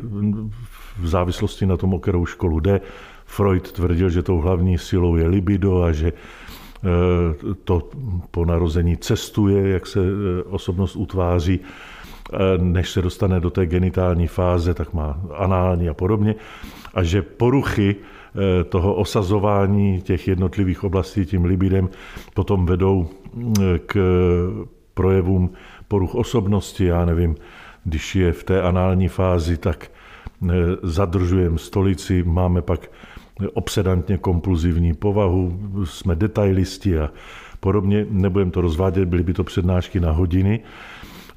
v 0.99 1.07
závislosti 1.07 1.65
na 1.65 1.77
tom, 1.77 1.93
o 1.93 1.99
kterou 1.99 2.25
školu 2.25 2.59
jde. 2.59 2.81
Freud 3.25 3.71
tvrdil, 3.71 4.09
že 4.09 4.23
tou 4.23 4.37
hlavní 4.37 4.77
silou 4.77 5.15
je 5.15 5.27
libido 5.27 5.83
a 5.83 5.91
že 5.91 6.13
to 7.63 7.89
po 8.31 8.45
narození 8.45 8.97
cestuje, 8.97 9.69
jak 9.69 9.87
se 9.87 9.99
osobnost 10.49 10.95
utváří. 10.95 11.59
Eh, 12.33 12.57
než 12.57 12.89
se 12.89 13.01
dostane 13.01 13.39
do 13.39 13.49
té 13.49 13.65
genitální 13.65 14.27
fáze, 14.27 14.73
tak 14.73 14.93
má 14.93 15.21
anální 15.35 15.89
a 15.89 15.93
podobně. 15.93 16.35
A 16.93 17.03
že 17.03 17.21
poruchy 17.21 17.95
eh, 17.95 18.63
toho 18.63 18.95
osazování 18.95 20.01
těch 20.01 20.27
jednotlivých 20.27 20.83
oblastí 20.83 21.25
tím 21.25 21.45
libidem 21.45 21.89
potom 22.33 22.65
vedou 22.65 23.07
eh, 23.07 23.79
k 23.85 23.97
projevům 24.93 25.51
poruch 25.87 26.15
osobnosti. 26.15 26.85
Já 26.85 27.05
nevím, 27.05 27.35
když 27.83 28.15
je 28.15 28.31
v 28.31 28.43
té 28.43 28.61
anální 28.61 29.07
fázi, 29.07 29.57
tak 29.57 29.91
zadržujeme 30.83 31.57
stolici, 31.57 32.23
máme 32.23 32.61
pak 32.61 32.91
obsedantně 33.53 34.17
kompulzivní 34.17 34.93
povahu, 34.93 35.59
jsme 35.83 36.15
detailisti 36.15 36.99
a 36.99 37.09
podobně. 37.59 38.05
Nebudem 38.09 38.51
to 38.51 38.61
rozvádět, 38.61 39.05
byly 39.05 39.23
by 39.23 39.33
to 39.33 39.43
přednášky 39.43 39.99
na 39.99 40.11
hodiny. 40.11 40.59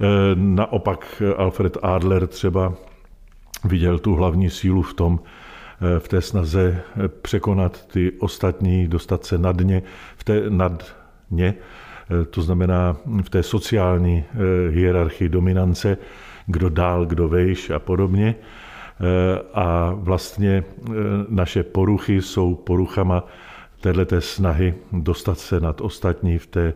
Eh, 0.01 0.07
naopak 0.35 1.23
Alfred 1.37 1.77
Adler 1.83 2.27
třeba 2.27 2.75
viděl 3.65 3.99
tu 3.99 4.15
hlavní 4.15 4.51
sílu 4.51 4.83
v 4.83 4.95
tom, 4.95 5.21
eh, 5.21 6.01
v 6.01 6.09
té 6.09 6.21
snaze 6.21 6.83
eh, 7.05 7.09
překonat 7.09 7.87
ty 7.87 8.13
ostatní, 8.19 8.87
dostat 8.87 9.25
se 9.25 9.39
nad 9.39 9.61
ně, 9.61 9.83
v 10.17 10.25
té 10.25 10.43
nad 10.49 10.97
to 12.31 12.43
znamená 12.43 12.97
v 13.23 13.31
té 13.31 13.43
sociální 13.43 14.25
hierarchii 14.71 15.29
dominance, 15.29 15.97
kdo 16.47 16.69
dál, 16.69 17.07
kdo 17.07 17.29
vejš 17.29 17.71
a 17.71 17.79
podobně. 17.79 18.35
A 19.55 19.93
vlastně 19.95 20.65
naše 21.29 21.63
poruchy 21.63 22.23
jsou 22.23 22.55
poruchama 22.55 23.25
této 23.81 24.21
snahy 24.21 24.75
dostat 24.93 25.39
se 25.39 25.61
nad 25.61 25.81
ostatní 25.81 26.39
v 26.39 26.47
té 26.47 26.75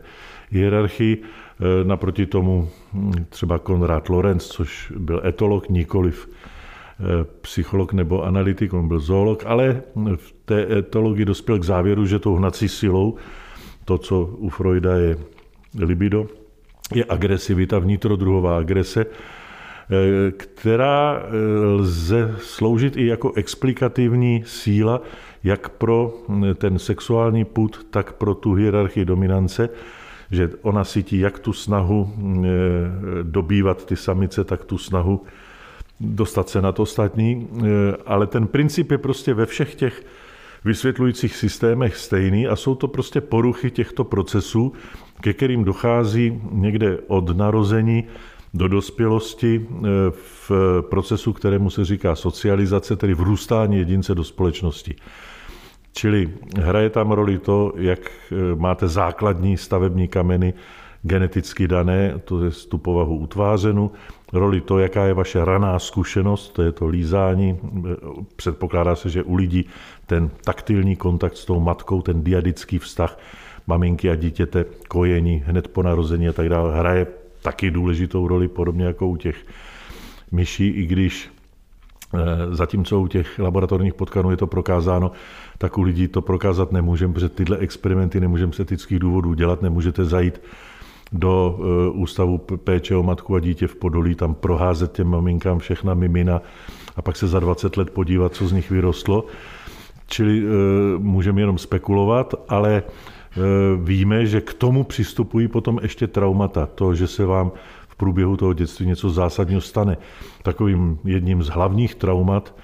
hierarchii. 0.51 1.23
Eh, 1.61 1.85
naproti 1.85 2.27
tomu 2.27 2.69
hm, 2.93 3.13
třeba 3.29 3.59
Konrad 3.59 4.09
Lorenz, 4.09 4.47
což 4.47 4.93
byl 4.99 5.23
etolog, 5.25 5.69
nikoliv 5.69 6.29
eh, 6.29 7.25
psycholog 7.41 7.93
nebo 7.93 8.25
analytik, 8.25 8.73
on 8.73 8.89
byl 8.89 9.01
zoolog, 9.01 9.43
ale 9.47 9.83
v 10.17 10.35
té 10.45 10.79
etologii 10.79 11.25
dospěl 11.25 11.59
k 11.59 11.65
závěru, 11.65 12.07
že 12.07 12.19
tou 12.19 12.35
hnací 12.35 12.69
silou, 12.69 13.15
to, 13.85 13.99
co 13.99 14.21
u 14.21 14.49
Freuda 14.49 14.97
je 14.97 15.17
libido, 15.79 16.27
je 16.95 17.05
agresivita, 17.09 17.79
vnitrodruhová 17.79 18.59
agrese, 18.59 19.07
eh, 19.07 20.31
která 20.31 21.23
lze 21.77 22.35
sloužit 22.39 22.97
i 22.97 23.07
jako 23.07 23.33
explikativní 23.33 24.43
síla, 24.47 25.01
jak 25.45 25.69
pro 25.69 26.15
hm, 26.29 26.55
ten 26.55 26.79
sexuální 26.79 27.45
put, 27.45 27.87
tak 27.91 28.13
pro 28.13 28.35
tu 28.35 28.55
hierarchii 28.55 29.05
dominance 29.05 29.69
že 30.35 30.51
ona 30.63 30.85
cítí 30.85 31.19
jak 31.19 31.39
tu 31.39 31.53
snahu 31.53 32.13
mm, 32.17 32.45
e, 32.45 32.49
dobývat 33.23 33.87
ty 33.87 33.97
samice, 33.97 34.45
tak 34.45 34.65
tu 34.65 34.79
snahu 34.79 35.23
dostat 36.01 36.49
se 36.49 36.63
nad 36.63 36.81
ostatní, 36.81 37.49
e, 37.57 37.67
ale 38.07 38.27
ten 38.27 38.47
princip 38.47 38.91
je 38.91 38.99
prostě 38.99 39.35
ve 39.35 39.47
všech 39.47 39.75
těch 39.75 40.05
vysvětlujících 40.65 41.37
systémech 41.37 41.97
stejný 41.97 42.49
a 42.49 42.57
jsou 42.57 42.75
to 42.75 42.89
prostě 42.89 43.21
poruchy 43.21 43.71
těchto 43.71 44.05
procesů, 44.05 44.73
ke 45.21 45.33
kterým 45.33 45.65
dochází 45.65 46.41
někde 46.51 46.99
od 47.07 47.37
narození 47.37 48.05
do 48.55 48.69
dospělosti 48.69 49.67
e, 49.67 49.81
v 50.11 50.51
procesu, 50.91 51.33
kterému 51.33 51.71
se 51.71 51.85
říká 51.85 52.15
socializace, 52.15 52.97
tedy 52.97 53.15
vrůstání 53.15 53.77
jedince 53.77 54.15
do 54.15 54.25
společnosti. 54.25 54.95
Čili 55.95 56.31
hraje 56.59 56.91
tam 56.91 57.13
roli 57.13 57.39
to, 57.39 57.73
jak 57.77 58.01
eh, 58.01 58.35
máte 58.55 58.89
základní 58.89 59.57
stavební 59.57 60.09
kameny 60.09 60.55
geneticky 61.03 61.69
dané, 61.69 62.19
to 62.25 62.45
je 62.45 62.51
tu 62.51 62.79
povahu 62.79 63.17
utvářenu, 63.17 63.91
roli 64.33 64.61
to, 64.61 64.79
jaká 64.79 65.05
je 65.05 65.15
vaše 65.15 65.45
raná 65.45 65.79
zkušenost, 65.79 66.49
to 66.49 66.63
je 66.63 66.73
to 66.73 66.87
lízání. 66.87 67.59
Předpokládá 68.37 68.97
se, 68.97 69.11
že 69.11 69.23
u 69.23 69.35
lidí 69.35 69.69
ten 70.07 70.31
taktilní 70.45 70.97
kontakt 70.97 71.37
s 71.37 71.45
tou 71.45 71.61
matkou, 71.61 72.03
ten 72.03 72.25
diadický 72.25 72.79
vztah 72.79 73.19
maminky 73.67 74.11
a 74.11 74.15
dítěte, 74.15 74.65
kojení 74.89 75.43
hned 75.47 75.69
po 75.69 75.83
narození 75.83 76.29
a 76.29 76.33
tak 76.33 76.49
dále, 76.49 76.79
hraje 76.79 77.07
taky 77.43 77.71
důležitou 77.71 78.29
roli, 78.29 78.49
podobně 78.49 78.85
jako 78.85 79.07
u 79.07 79.17
těch 79.17 79.37
myší, 80.33 80.69
i 80.69 80.87
když 80.87 81.34
zatímco 82.51 83.01
u 83.01 83.07
těch 83.07 83.39
laboratorních 83.39 83.95
potkanů 83.95 84.31
je 84.31 84.37
to 84.37 84.47
prokázáno, 84.47 85.13
tak 85.59 85.79
u 85.79 85.83
lidí 85.83 86.09
to 86.09 86.23
prokázat 86.23 86.73
nemůžeme, 86.73 87.15
protože 87.15 87.29
tyhle 87.29 87.57
experimenty 87.57 88.21
nemůžeme 88.21 88.53
z 88.53 88.61
etických 88.61 88.99
důvodů 88.99 89.35
dělat, 89.35 89.63
nemůžete 89.63 90.05
zajít 90.05 90.41
do 91.13 91.59
eh, 91.59 91.91
ústavu 91.91 92.39
péče 92.39 92.97
o 92.97 93.03
matku 93.03 93.35
a 93.35 93.41
dítě 93.41 93.67
v 93.67 93.77
Podolí, 93.77 94.15
tam 94.15 94.35
proházet 94.35 94.93
těm 94.93 95.09
maminkám 95.09 95.59
všechna 95.59 95.95
mimina 95.95 96.43
a 96.97 97.03
pak 97.03 97.17
se 97.17 97.29
za 97.29 97.41
20 97.41 97.77
let 97.77 97.91
podívat, 97.91 98.35
co 98.35 98.49
z 98.49 98.53
nich 98.53 98.71
vyrostlo. 98.71 99.25
Čili 100.07 100.39
e, 100.39 100.45
můžeme 100.99 101.41
jenom 101.41 101.59
spekulovat, 101.59 102.35
ale 102.49 102.77
e, 102.77 102.83
víme, 103.83 104.27
že 104.27 104.41
k 104.41 104.55
tomu 104.55 104.85
přistupují 104.85 105.49
potom 105.49 105.79
ještě 105.83 106.07
traumata. 106.07 106.67
To, 106.67 106.95
že 106.95 107.07
se 107.07 107.27
vám 107.27 107.53
v 107.95 107.97
průběhu 107.97 108.37
toho 108.37 108.53
dětství 108.53 108.87
něco 108.87 109.11
zásadního 109.11 109.61
stane. 109.61 109.97
Takovým 110.43 110.99
jedním 111.05 111.43
z 111.43 111.49
hlavních 111.49 111.95
traumat 111.95 112.55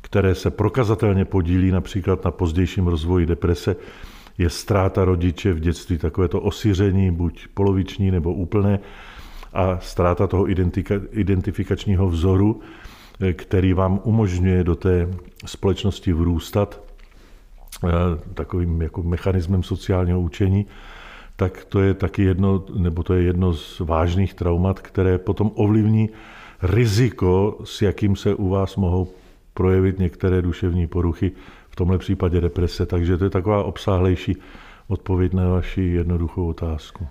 které 0.00 0.34
se 0.34 0.50
prokazatelně 0.50 1.24
podílí 1.24 1.70
například 1.70 2.24
na 2.24 2.30
pozdějším 2.30 2.86
rozvoji 2.86 3.26
deprese, 3.26 3.76
je 4.38 4.50
ztráta 4.50 5.04
rodiče 5.04 5.52
v 5.52 5.60
dětství, 5.60 5.98
takové 5.98 6.28
to 6.28 6.40
osiření, 6.40 7.10
buď 7.10 7.46
poloviční 7.54 8.10
nebo 8.10 8.34
úplné. 8.34 8.80
a 9.52 9.78
ztráta 9.80 10.26
toho 10.26 10.46
identifikačního 11.12 12.08
vzoru, 12.08 12.60
který 13.32 13.72
vám 13.72 14.00
umožňuje 14.04 14.64
do 14.64 14.74
té 14.74 15.08
společnosti 15.46 16.12
vrůstat 16.12 16.80
takovým 18.34 18.82
jako 18.82 19.02
mechanismem 19.02 19.62
sociálního 19.62 20.20
učení, 20.20 20.66
tak 21.38 21.64
to 21.64 21.80
je 21.80 21.94
taky 21.94 22.22
jedno, 22.22 22.64
nebo 22.74 23.02
to 23.02 23.14
je 23.14 23.22
jedno 23.22 23.54
z 23.54 23.80
vážných 23.80 24.34
traumat, 24.34 24.80
které 24.80 25.18
potom 25.18 25.50
ovlivní 25.54 26.10
riziko, 26.62 27.58
s 27.64 27.82
jakým 27.82 28.16
se 28.16 28.34
u 28.34 28.48
vás 28.48 28.76
mohou 28.76 29.08
projevit 29.54 29.98
některé 29.98 30.42
duševní 30.42 30.86
poruchy, 30.86 31.32
v 31.70 31.76
tomhle 31.76 31.98
případě 31.98 32.40
deprese. 32.40 32.86
Takže 32.86 33.18
to 33.18 33.24
je 33.24 33.30
taková 33.30 33.64
obsáhlejší 33.64 34.36
odpověď 34.88 35.32
na 35.32 35.48
vaši 35.48 35.82
jednoduchou 35.82 36.48
otázku. 36.48 37.06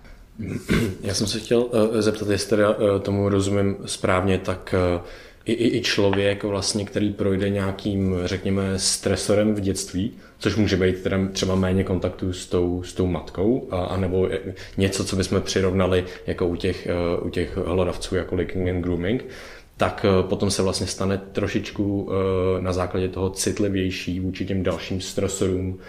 Já 1.01 1.13
jsem 1.13 1.27
se 1.27 1.39
chtěl 1.39 1.65
eh, 1.73 2.01
zeptat, 2.01 2.29
jestli 2.29 2.63
eh, 2.63 2.99
tomu 2.99 3.29
rozumím 3.29 3.75
správně, 3.85 4.37
tak 4.37 4.75
eh, 4.77 5.01
i, 5.47 5.51
i, 5.51 5.77
i 5.77 5.81
člověk, 5.81 6.43
vlastně, 6.43 6.85
který 6.85 7.13
projde 7.13 7.49
nějakým, 7.49 8.15
řekněme, 8.25 8.79
stresorem 8.79 9.55
v 9.55 9.59
dětství, 9.59 10.11
což 10.39 10.55
může 10.55 10.77
být 10.77 11.01
teda 11.01 11.17
třeba 11.31 11.55
méně 11.55 11.83
kontaktu 11.83 12.33
s 12.33 12.45
tou, 12.45 12.83
s 12.83 12.93
tou 12.93 13.07
matkou, 13.07 13.67
a, 13.71 13.77
a 13.77 13.97
nebo 13.97 14.29
něco, 14.77 15.05
co 15.05 15.15
bychom 15.15 15.41
přirovnali 15.41 16.05
jako 16.27 16.47
u 16.47 16.55
těch, 16.55 16.87
u 17.21 17.29
těch 17.29 17.57
hlodavců, 17.57 18.15
jako 18.15 18.35
licking 18.35 18.69
and 18.69 18.81
grooming, 18.81 19.25
tak 19.77 20.05
potom 20.21 20.51
se 20.51 20.61
vlastně 20.61 20.87
stane 20.87 21.17
trošičku 21.17 22.09
na 22.59 22.73
základě 22.73 23.07
toho 23.07 23.29
citlivější 23.29 24.19
vůči 24.19 24.45
těm 24.45 24.63
dalším 24.63 25.01
stresorům 25.01 25.79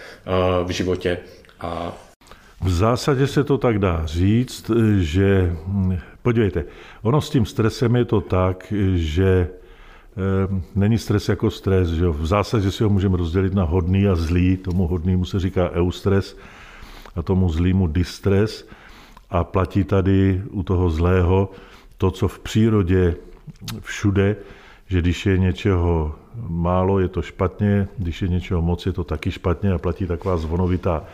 v 0.65 0.71
životě. 0.71 1.19
A 1.61 1.99
v 2.61 2.71
zásadě 2.71 3.27
se 3.27 3.45
to 3.45 3.59
tak 3.59 3.79
dá 3.79 4.07
říct, 4.07 4.71
že 4.99 5.57
podívejte, 6.23 6.65
ono 7.03 7.21
s 7.21 7.31
tím 7.31 7.47
stresem 7.47 7.97
je 7.97 8.05
to 8.05 8.21
tak, 8.21 8.73
že 8.95 9.49
eh, 9.49 10.63
není 10.75 10.99
stres 10.99 11.29
jako 11.29 11.51
stres. 11.51 11.89
Že 11.89 12.09
V 12.09 12.27
zásadě 12.27 12.71
si 12.71 12.85
ho 12.85 12.91
můžeme 12.91 13.17
rozdělit 13.17 13.55
na 13.55 13.65
hodný 13.65 14.09
a 14.09 14.15
zlý. 14.15 14.57
Tomu 14.57 14.87
hodnému 14.87 15.25
se 15.25 15.41
říká 15.41 15.71
eustres 15.71 16.37
a 17.17 17.23
tomu 17.23 17.49
zlýmu 17.49 17.87
distres. 17.87 18.69
A 19.31 19.45
platí 19.45 19.85
tady 19.85 20.43
u 20.51 20.63
toho 20.63 20.91
zlého 20.91 21.51
to, 21.99 22.11
co 22.11 22.29
v 22.29 22.39
přírodě 22.39 23.17
všude, 23.81 24.37
že 24.87 25.01
když 25.01 25.27
je 25.27 25.39
něčeho 25.39 26.15
málo, 26.49 26.99
je 26.99 27.09
to 27.09 27.23
špatně, 27.23 27.89
když 27.99 28.23
je 28.23 28.29
něčeho 28.29 28.63
moc, 28.63 28.87
je 28.87 28.93
to 28.93 29.05
taky 29.05 29.31
špatně 29.31 29.73
a 29.73 29.79
platí 29.79 30.07
taková 30.07 30.37
zvonovitá 30.37 31.05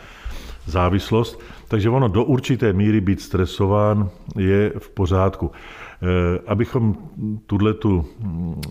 závislost. 0.65 1.41
Takže 1.67 1.89
ono 1.89 2.07
do 2.07 2.23
určité 2.23 2.73
míry 2.73 3.01
být 3.01 3.21
stresován 3.21 4.09
je 4.37 4.73
v 4.77 4.89
pořádku. 4.89 5.51
Eh, 5.51 6.39
abychom 6.47 6.97
tuhle 7.45 7.73
tu 7.73 8.05
mm, 8.19 8.61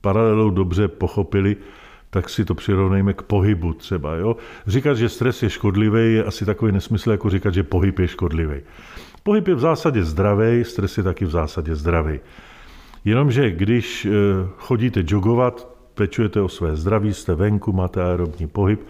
paralelu 0.00 0.50
dobře 0.50 0.88
pochopili, 0.88 1.56
tak 2.10 2.28
si 2.28 2.44
to 2.44 2.54
přirovnejme 2.54 3.14
k 3.14 3.22
pohybu 3.22 3.72
třeba. 3.72 4.14
Jo? 4.14 4.36
Říkat, 4.66 4.94
že 4.94 5.08
stres 5.08 5.42
je 5.42 5.50
škodlivý, 5.50 6.14
je 6.14 6.24
asi 6.24 6.44
takový 6.44 6.72
nesmysl, 6.72 7.10
jako 7.10 7.30
říkat, 7.30 7.54
že 7.54 7.62
pohyb 7.62 7.98
je 7.98 8.08
škodlivý. 8.08 8.60
Pohyb 9.22 9.48
je 9.48 9.54
v 9.54 9.60
zásadě 9.60 10.04
zdravý, 10.04 10.64
stres 10.64 10.96
je 10.98 11.02
taky 11.02 11.24
v 11.24 11.30
zásadě 11.30 11.76
zdravý. 11.76 12.20
Jenomže 13.04 13.50
když 13.50 14.06
eh, 14.06 14.10
chodíte 14.56 15.04
jogovat, 15.06 15.68
pečujete 15.94 16.40
o 16.40 16.48
své 16.48 16.76
zdraví, 16.76 17.14
jste 17.14 17.34
venku, 17.34 17.72
máte 17.72 18.02
aerobní 18.02 18.46
pohyb, 18.46 18.80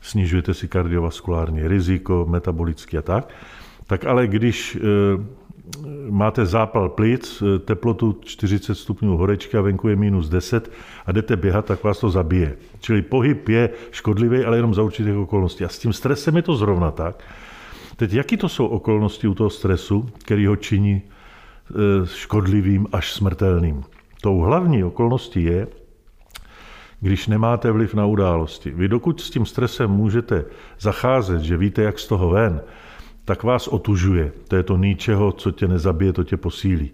snižujete 0.00 0.54
si 0.54 0.68
kardiovaskulární 0.68 1.68
riziko, 1.68 2.26
metabolický 2.28 2.98
a 2.98 3.02
tak. 3.02 3.28
Tak 3.86 4.04
ale 4.04 4.26
když 4.26 4.76
e, 4.76 4.80
máte 6.10 6.46
zápal 6.46 6.88
plic, 6.88 7.42
e, 7.42 7.58
teplotu 7.58 8.18
40 8.24 8.74
stupňů 8.74 9.16
horečky 9.16 9.56
a 9.56 9.60
venku 9.60 9.88
je 9.88 9.96
minus 9.96 10.28
10 10.28 10.72
a 11.06 11.12
jdete 11.12 11.36
běhat, 11.36 11.64
tak 11.64 11.84
vás 11.84 11.98
to 11.98 12.10
zabije. 12.10 12.56
Čili 12.80 13.02
pohyb 13.02 13.48
je 13.48 13.70
škodlivý, 13.90 14.44
ale 14.44 14.56
jenom 14.56 14.74
za 14.74 14.82
určitých 14.82 15.16
okolností. 15.16 15.64
A 15.64 15.68
s 15.68 15.78
tím 15.78 15.92
stresem 15.92 16.36
je 16.36 16.42
to 16.42 16.56
zrovna 16.56 16.90
tak. 16.90 17.24
Teď, 17.96 18.12
jaký 18.12 18.36
to 18.36 18.48
jsou 18.48 18.66
okolnosti 18.66 19.28
u 19.28 19.34
toho 19.34 19.50
stresu, 19.50 20.08
který 20.18 20.46
ho 20.46 20.56
činí 20.56 21.02
e, 21.02 22.06
škodlivým 22.06 22.86
až 22.92 23.12
smrtelným? 23.12 23.84
Tou 24.22 24.38
hlavní 24.38 24.84
okolností 24.84 25.44
je, 25.44 25.66
když 27.00 27.26
nemáte 27.26 27.70
vliv 27.70 27.94
na 27.94 28.06
události. 28.06 28.70
Vy 28.70 28.88
dokud 28.88 29.20
s 29.20 29.30
tím 29.30 29.46
stresem 29.46 29.90
můžete 29.90 30.44
zacházet, 30.80 31.40
že 31.40 31.56
víte, 31.56 31.82
jak 31.82 31.98
z 31.98 32.06
toho 32.06 32.30
ven, 32.30 32.60
tak 33.24 33.42
vás 33.42 33.68
otužuje. 33.68 34.32
To 34.48 34.56
je 34.56 34.62
to 34.62 34.76
ničeho, 34.76 35.32
co 35.32 35.50
tě 35.50 35.68
nezabije, 35.68 36.12
to 36.12 36.24
tě 36.24 36.36
posílí. 36.36 36.90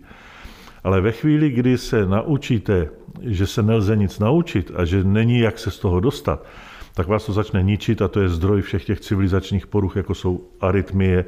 Ale 0.85 1.01
ve 1.01 1.13
chvíli, 1.13 1.51
kdy 1.51 1.79
se 1.79 2.07
naučíte, 2.07 2.89
že 3.21 3.47
se 3.47 3.63
nelze 3.63 3.97
nic 3.97 4.19
naučit 4.19 4.73
a 4.77 4.85
že 4.85 5.05
není 5.05 5.39
jak 5.39 5.59
se 5.59 5.71
z 5.71 5.79
toho 5.79 6.01
dostat, 6.01 6.47
tak 6.95 7.09
vás 7.09 7.27
to 7.27 7.33
začne 7.33 7.63
ničit 7.63 8.03
a 8.03 8.09
to 8.09 8.21
je 8.21 8.29
zdroj 8.29 8.63
všech 8.63 8.85
těch 8.85 9.01
civilizačních 9.01 9.67
poruch, 9.67 9.97
jako 9.97 10.15
jsou 10.15 10.49
arytmie, 10.61 11.25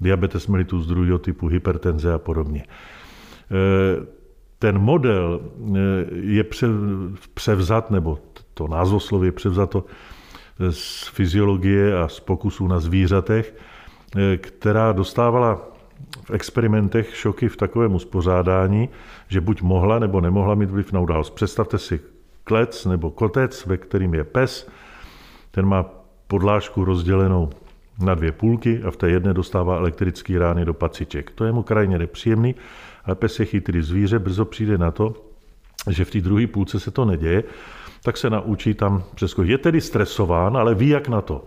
diabetes 0.00 0.46
mellitus 0.46 0.86
druhého 0.86 1.18
typu, 1.18 1.46
hypertenze 1.46 2.12
a 2.12 2.18
podobně. 2.18 2.62
E, 2.62 4.21
ten 4.62 4.78
model 4.78 5.40
eh, 5.40 5.78
je 6.14 6.44
převzat, 7.34 7.90
nebo 7.90 8.18
to 8.54 8.68
názvosloví 8.68 9.28
je 9.28 9.32
převzato 9.32 9.84
z 10.70 11.08
fyziologie 11.08 11.98
a 11.98 12.08
z 12.08 12.20
pokusů 12.20 12.66
na 12.66 12.80
zvířatech, 12.80 13.54
eh, 14.16 14.36
která 14.36 14.92
dostávala 14.92 15.60
v 16.24 16.30
experimentech 16.30 17.16
šoky 17.16 17.48
v 17.48 17.56
takovém 17.56 17.94
uspořádání, 17.94 18.88
že 19.28 19.40
buď 19.40 19.62
mohla 19.62 19.98
nebo 19.98 20.20
nemohla 20.20 20.54
mít 20.54 20.70
vliv 20.70 20.92
na 20.92 21.00
událost. 21.00 21.30
Představte 21.30 21.78
si 21.78 22.00
klec 22.44 22.86
nebo 22.86 23.10
kotec, 23.10 23.66
ve 23.66 23.76
kterým 23.76 24.14
je 24.14 24.24
pes, 24.24 24.68
ten 25.50 25.66
má 25.66 25.84
podlážku 26.26 26.84
rozdělenou 26.84 27.50
na 27.98 28.14
dvě 28.14 28.32
půlky 28.32 28.82
a 28.82 28.90
v 28.90 28.96
té 28.96 29.10
jedné 29.10 29.34
dostává 29.34 29.76
elektrický 29.76 30.38
rány 30.38 30.64
do 30.64 30.74
paciček. 30.74 31.30
To 31.30 31.44
je 31.44 31.52
mu 31.52 31.62
krajně 31.62 31.98
nepříjemný 31.98 32.54
ale 33.04 33.14
pes 33.14 33.40
je 33.40 33.46
chytrý 33.46 33.82
zvíře, 33.82 34.18
brzo 34.18 34.44
přijde 34.44 34.78
na 34.78 34.90
to, 34.90 35.14
že 35.90 36.04
v 36.04 36.10
té 36.10 36.20
druhé 36.20 36.46
půlce 36.46 36.80
se 36.80 36.90
to 36.90 37.04
neděje, 37.04 37.44
tak 38.04 38.16
se 38.16 38.30
naučí 38.30 38.74
tam 38.74 39.04
přeskočit. 39.14 39.50
Je 39.50 39.58
tedy 39.58 39.80
stresován, 39.80 40.56
ale 40.56 40.74
ví, 40.74 40.88
jak 40.88 41.08
na 41.08 41.20
to. 41.20 41.44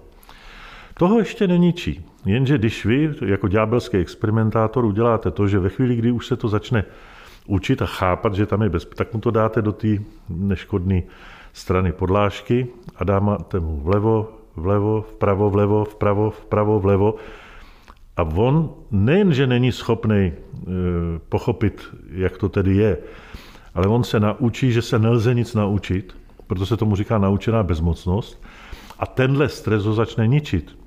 Toho 0.94 1.20
ještě 1.20 1.48
neničí. 1.48 2.06
Jenže 2.26 2.58
když 2.58 2.86
vy, 2.86 3.14
jako 3.26 3.48
ďábelský 3.48 3.98
experimentátor, 3.98 4.86
uděláte 4.86 5.32
to, 5.32 5.48
že 5.48 5.60
ve 5.60 5.70
chvíli, 5.70 5.96
kdy 5.96 6.12
už 6.12 6.28
se 6.28 6.36
to 6.36 6.48
začne 6.48 6.84
učit 7.48 7.82
a 7.82 7.86
chápat, 7.86 8.34
že 8.34 8.46
tam 8.46 8.62
je 8.62 8.70
bezpečí, 8.70 8.98
tak 8.98 9.14
mu 9.14 9.20
to 9.20 9.32
dáte 9.32 9.62
do 9.62 9.72
té 9.72 9.88
neškodné 10.30 11.02
strany 11.54 11.92
podlážky 11.92 12.68
a 12.96 13.04
dáte 13.04 13.60
mu 13.60 13.80
vlevo, 13.80 14.34
vlevo, 14.56 15.02
vpravo, 15.02 15.50
vlevo, 15.50 15.86
vpravo, 15.86 16.32
vpravo, 16.32 16.80
vlevo 16.80 17.16
a 18.18 18.24
on 18.24 18.70
nejenže 18.92 19.48
není 19.48 19.72
schopný 19.72 20.32
eh, 20.32 20.72
pochopit, 21.30 21.82
jak 22.12 22.38
to 22.38 22.50
tedy 22.50 22.76
je, 22.76 22.98
ale 23.74 23.88
on 23.88 24.04
se 24.04 24.20
naučí, 24.20 24.72
že 24.72 24.82
se 24.82 25.00
nelze 25.00 25.34
nic 25.34 25.54
naučit, 25.54 26.16
proto 26.48 26.66
se 26.66 26.78
tomu 26.78 26.96
říká 26.96 27.18
naučená 27.18 27.64
bezmocnost, 27.64 28.44
a 29.00 29.06
tenhle 29.06 29.50
stres 29.50 29.84
ho 29.84 29.94
začne 29.94 30.28
ničit. 30.28 30.78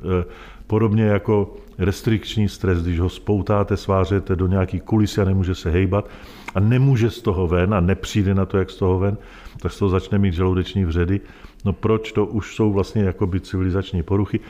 Eh, 0.00 0.24
podobně 0.66 1.04
jako 1.04 1.54
restrikční 1.78 2.48
stres, 2.48 2.82
když 2.82 3.00
ho 3.00 3.08
spoutáte, 3.08 3.76
svářete 3.76 4.36
do 4.36 4.46
nějaký 4.46 4.80
kulisy 4.80 5.20
a 5.20 5.24
nemůže 5.24 5.54
se 5.54 5.70
hejbat 5.70 6.08
a 6.54 6.60
nemůže 6.60 7.10
z 7.10 7.22
toho 7.22 7.46
ven 7.46 7.74
a 7.74 7.80
nepřijde 7.80 8.34
na 8.34 8.46
to, 8.46 8.58
jak 8.58 8.70
z 8.70 8.76
toho 8.76 8.98
ven, 8.98 9.16
tak 9.60 9.72
z 9.72 9.78
toho 9.78 9.88
začne 9.88 10.18
mít 10.18 10.34
žaludeční 10.34 10.84
vředy. 10.84 11.20
No 11.64 11.72
proč? 11.72 12.12
To 12.12 12.26
už 12.26 12.54
jsou 12.56 12.72
vlastně 12.72 13.02
jakoby 13.02 13.40
civilizační 13.40 14.02
poruchy, 14.02 14.40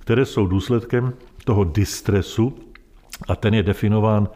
které 0.00 0.24
jsou 0.24 0.46
důsledkem 0.46 1.12
toho 1.44 1.64
distresu 1.64 2.58
a 3.28 3.36
ten 3.36 3.54
je 3.54 3.62
definován 3.62 4.28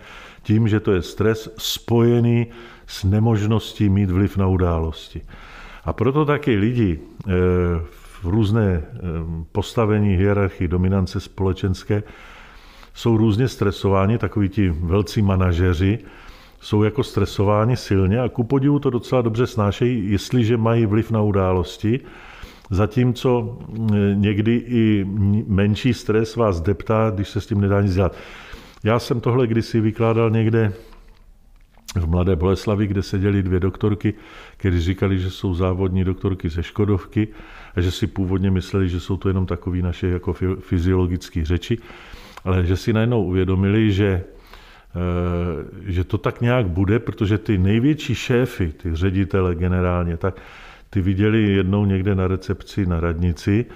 tím, 0.42 0.68
že 0.68 0.80
to 0.80 0.92
je 0.92 1.02
stres 1.02 1.48
spojený 1.58 2.46
s 2.86 3.04
nemožností 3.04 3.88
mít 3.88 4.10
vliv 4.10 4.36
na 4.36 4.46
události. 4.46 5.22
A 5.84 5.92
proto 5.92 6.24
taky 6.24 6.56
lidi 6.56 7.00
eh, 7.00 7.32
v 8.22 8.24
různé 8.24 8.82
eh, 8.84 9.00
postavení 9.52 10.16
hierarchii 10.16 10.68
dominance 10.68 11.20
společenské 11.20 12.02
jsou 12.94 13.16
různě 13.16 13.48
stresováni, 13.48 14.18
takoví 14.18 14.48
ti 14.48 14.68
velcí 14.68 15.22
manažeři, 15.22 15.98
jsou 16.60 16.82
jako 16.82 17.02
stresováni 17.02 17.76
silně 17.76 18.20
a 18.20 18.28
ku 18.28 18.44
podivu 18.44 18.78
to 18.78 18.90
docela 18.90 19.22
dobře 19.22 19.46
snášejí, 19.46 20.10
jestliže 20.10 20.56
mají 20.56 20.86
vliv 20.86 21.10
na 21.10 21.22
události 21.22 22.00
Zatímco 22.70 23.58
eh, 23.68 24.14
někdy 24.14 24.54
i 24.66 25.04
menší 25.46 25.94
stres 25.94 26.36
vás 26.36 26.60
deptá, 26.60 27.12
když 27.14 27.28
se 27.28 27.40
s 27.40 27.46
tím 27.46 27.60
nedá 27.60 27.82
nic 27.82 27.94
dělat. 27.94 28.16
Já 28.84 28.98
jsem 28.98 29.20
tohle 29.20 29.46
kdysi 29.46 29.80
vykládal 29.80 30.30
někde 30.30 30.72
v 31.94 32.06
Mladé 32.06 32.36
Boleslavi, 32.36 32.86
kde 32.86 33.02
seděli 33.02 33.42
dvě 33.42 33.60
doktorky, 33.60 34.14
které 34.56 34.80
říkali, 34.80 35.18
že 35.18 35.30
jsou 35.30 35.54
závodní 35.54 36.04
doktorky 36.04 36.48
ze 36.48 36.62
Škodovky 36.62 37.28
a 37.76 37.80
že 37.80 37.90
si 37.90 38.06
původně 38.06 38.50
mysleli, 38.50 38.88
že 38.88 39.00
jsou 39.00 39.16
to 39.16 39.28
jenom 39.28 39.46
takové 39.46 39.78
naše 39.78 40.08
jako 40.08 40.32
fyziologické 40.60 41.44
řeči, 41.44 41.78
ale 42.44 42.66
že 42.66 42.76
si 42.76 42.92
najednou 42.92 43.24
uvědomili, 43.24 43.92
že 43.92 44.24
že 45.86 46.04
to 46.04 46.18
tak 46.18 46.40
nějak 46.40 46.68
bude, 46.68 46.98
protože 46.98 47.38
ty 47.38 47.58
největší 47.58 48.14
šéfy, 48.14 48.72
ty 48.72 48.94
ředitele 48.94 49.54
generálně, 49.54 50.16
tak 50.16 50.40
ty 50.94 51.00
viděli 51.00 51.42
jednou 51.42 51.84
někde 51.84 52.14
na 52.14 52.28
recepci 52.28 52.86
na 52.86 53.00
radnici, 53.00 53.66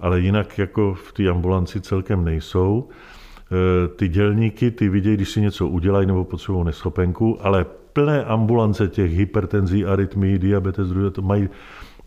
ale 0.00 0.20
jinak 0.20 0.58
jako 0.58 0.94
v 0.94 1.12
té 1.12 1.28
ambulanci 1.28 1.80
celkem 1.80 2.24
nejsou. 2.24 2.88
Eh, 2.88 3.88
ty 3.88 4.08
dělníky, 4.08 4.70
ty 4.70 4.88
vidějí, 4.88 5.16
když 5.16 5.30
si 5.30 5.40
něco 5.40 5.68
udělají 5.68 6.06
nebo 6.06 6.24
potřebují 6.24 6.64
neschopenku, 6.64 7.38
ale 7.46 7.66
plné 7.92 8.24
ambulance 8.24 8.88
těch 8.88 9.12
hypertenzí, 9.12 9.84
arytmí, 9.84 10.38
diabetes, 10.38 10.88
druhé, 10.88 11.10
to 11.10 11.22
mají 11.22 11.48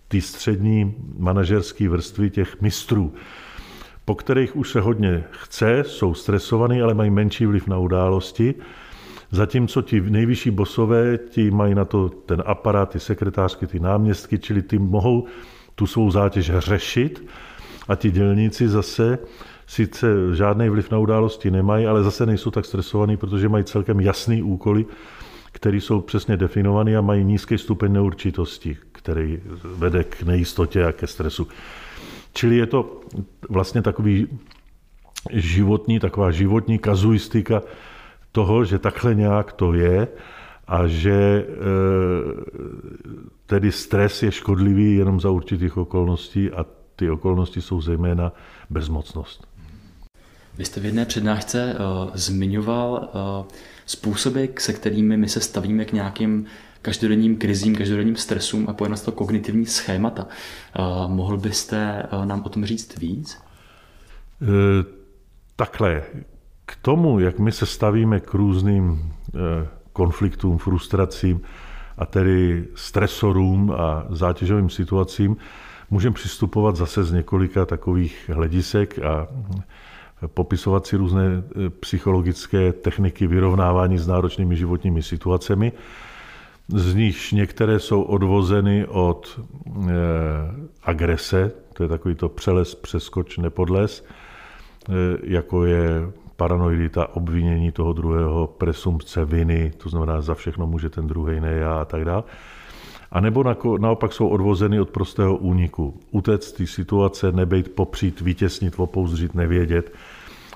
ty 0.08 0.22
střední 0.22 0.96
manažerské 1.18 1.90
vrstvy 1.90 2.30
těch 2.30 2.62
mistrů, 2.62 3.14
po 4.06 4.16
kterých 4.16 4.56
už 4.56 4.72
se 4.72 4.82
hodně 4.82 5.24
chce, 5.32 5.84
jsou 5.84 6.14
stresovaní, 6.14 6.82
ale 6.82 6.94
mají 6.94 7.10
menší 7.10 7.46
vliv 7.46 7.68
na 7.68 7.78
události. 7.78 8.56
Zatímco 9.32 9.82
ti 9.82 10.02
nejvyšší 10.02 10.52
bosové, 10.52 11.18
ti 11.18 11.52
mají 11.52 11.76
na 11.76 11.86
to 11.86 12.10
ten 12.10 12.44
aparát, 12.46 12.90
ty 12.90 13.00
sekretářky, 13.00 13.68
ty 13.68 13.80
náměstky, 13.80 14.40
čili 14.40 14.62
ty 14.62 14.80
mohou 14.80 15.26
tu 15.76 15.88
svou 15.88 16.12
zátěž 16.12 16.52
řešit 16.58 17.28
a 17.88 17.96
ti 17.96 18.12
dělníci 18.12 18.70
zase 18.70 19.20
sice 19.68 20.36
žádný 20.36 20.70
vliv 20.70 20.92
na 20.92 20.98
události 20.98 21.52
nemají, 21.52 21.86
ale 21.88 22.04
zase 22.04 22.26
nejsou 22.26 22.52
tak 22.52 22.66
stresovaní, 22.66 23.18
protože 23.18 23.50
mají 23.50 23.63
celkem 23.63 24.00
jasný 24.00 24.42
úkoly, 24.42 24.86
které 25.52 25.78
jsou 25.78 26.02
přesně 26.02 26.38
definované 26.38 26.98
a 26.98 27.02
mají 27.02 27.24
nízký 27.24 27.58
stupeň 27.58 27.94
neurčitosti, 27.94 28.78
který 28.92 29.40
vede 29.63 30.04
k 30.04 30.24
nejistotě 30.24 30.86
a 30.86 30.92
ke 30.92 31.08
stresu. 31.08 31.48
Čili 32.34 32.58
je 32.58 32.66
to 32.66 33.02
vlastně 33.50 33.82
takový 33.82 34.28
životní, 35.32 36.00
taková 36.00 36.32
životní 36.32 36.80
kazuistika 36.80 37.62
toho, 38.32 38.66
že 38.66 38.80
takhle 38.80 39.16
nějak 39.16 39.54
to 39.54 39.74
je 39.74 40.08
a 40.68 40.88
že 40.88 41.12
e, 41.12 41.46
tedy 43.46 43.72
stres 43.72 44.24
je 44.24 44.32
škodlivý 44.32 44.96
jenom 44.96 45.20
za 45.20 45.30
určitých 45.30 45.78
okolností 45.78 46.52
a 46.52 46.66
ty 46.96 47.10
okolnosti 47.10 47.62
jsou 47.62 47.82
zejména 47.82 48.32
bezmocnost. 48.70 49.48
Vy 50.58 50.66
jste 50.66 50.80
v 50.80 50.86
jedné 50.86 51.06
přednášce 51.06 51.76
uh, 51.76 52.12
zmiňoval 52.13 52.92
uh, 52.92 53.46
způsoby, 53.86 54.46
se 54.60 54.74
kterými 54.74 55.18
my 55.18 55.30
se 55.30 55.42
stavíme 55.42 55.86
k 55.86 55.94
nějakým 55.94 56.46
každodenním 56.82 57.38
krizím, 57.38 57.76
každodenním 57.76 58.16
stresům 58.16 58.66
a 58.70 58.74
pojďme 58.74 58.98
to 58.98 59.12
kognitivní 59.12 59.66
schémata. 59.66 60.28
Uh, 60.80 61.12
mohl 61.12 61.38
byste 61.38 62.04
uh, 62.13 62.26
nám 62.26 62.44
o 62.46 62.50
tom 62.50 62.66
říct 62.66 62.98
víc? 62.98 63.38
Uh, 64.42 64.48
takhle. 65.56 66.04
K 66.70 66.76
tomu, 66.82 67.20
jak 67.20 67.40
my 67.40 67.52
se 67.52 67.66
stavíme 67.66 68.20
k 68.20 68.34
různým 68.34 68.90
uh, 68.92 69.40
konfliktům, 69.94 70.58
frustracím 70.58 71.42
a 71.98 72.06
tedy 72.06 72.66
stresorům 72.76 73.72
a 73.72 74.06
zátěžovým 74.10 74.70
situacím, 74.70 75.38
můžeme 75.90 76.14
přistupovat 76.14 76.76
zase 76.76 77.04
z 77.04 77.12
několika 77.12 77.66
takových 77.66 78.30
hledisek 78.34 79.00
a 79.00 79.28
popisovat 80.28 80.88
si 80.88 80.98
různé 80.98 81.24
e, 81.26 81.70
psychologické 81.70 82.74
techniky 82.74 83.28
vyrovnávání 83.28 83.98
s 83.98 84.08
náročnými 84.08 84.56
životními 84.56 85.04
situacemi. 85.04 85.72
Z 86.68 86.96
nich 86.96 87.32
některé 87.32 87.80
jsou 87.80 88.02
odvozeny 88.02 88.86
od 88.88 89.40
e, 89.40 89.92
agrese, 90.84 91.52
to 91.74 91.84
je 91.84 91.90
takový 91.90 92.16
to 92.16 92.30
přeles, 92.30 92.76
přeskoč, 92.76 93.38
nepodles, 93.38 94.06
e, 94.90 94.94
jako 95.24 95.66
je 95.66 96.12
paranoidita, 96.38 97.15
obvinění 97.15 97.71
toho 97.71 97.93
druhého, 97.93 98.47
presumpce 98.47 99.26
viny, 99.26 99.71
to 99.78 99.89
znamená, 99.89 100.21
za 100.21 100.36
všechno 100.36 100.67
může 100.67 100.89
ten 100.89 101.08
druhý, 101.08 101.39
ne 101.39 101.52
já 101.52 101.82
a 101.82 101.86
tak 101.86 102.06
dále. 102.06 102.23
A 103.12 103.19
nebo 103.19 103.43
naopak 103.80 104.13
jsou 104.13 104.28
odvozeny 104.28 104.80
od 104.80 104.89
prostého 104.89 105.36
úniku. 105.36 106.00
Utéct 106.12 106.43
z 106.43 106.52
té 106.52 106.67
situace, 106.67 107.32
nebejt 107.32 107.76
popřít, 107.76 108.21
vytěsnit, 108.21 108.73
opouzdřit, 108.78 109.36
nevědět. 109.36 109.93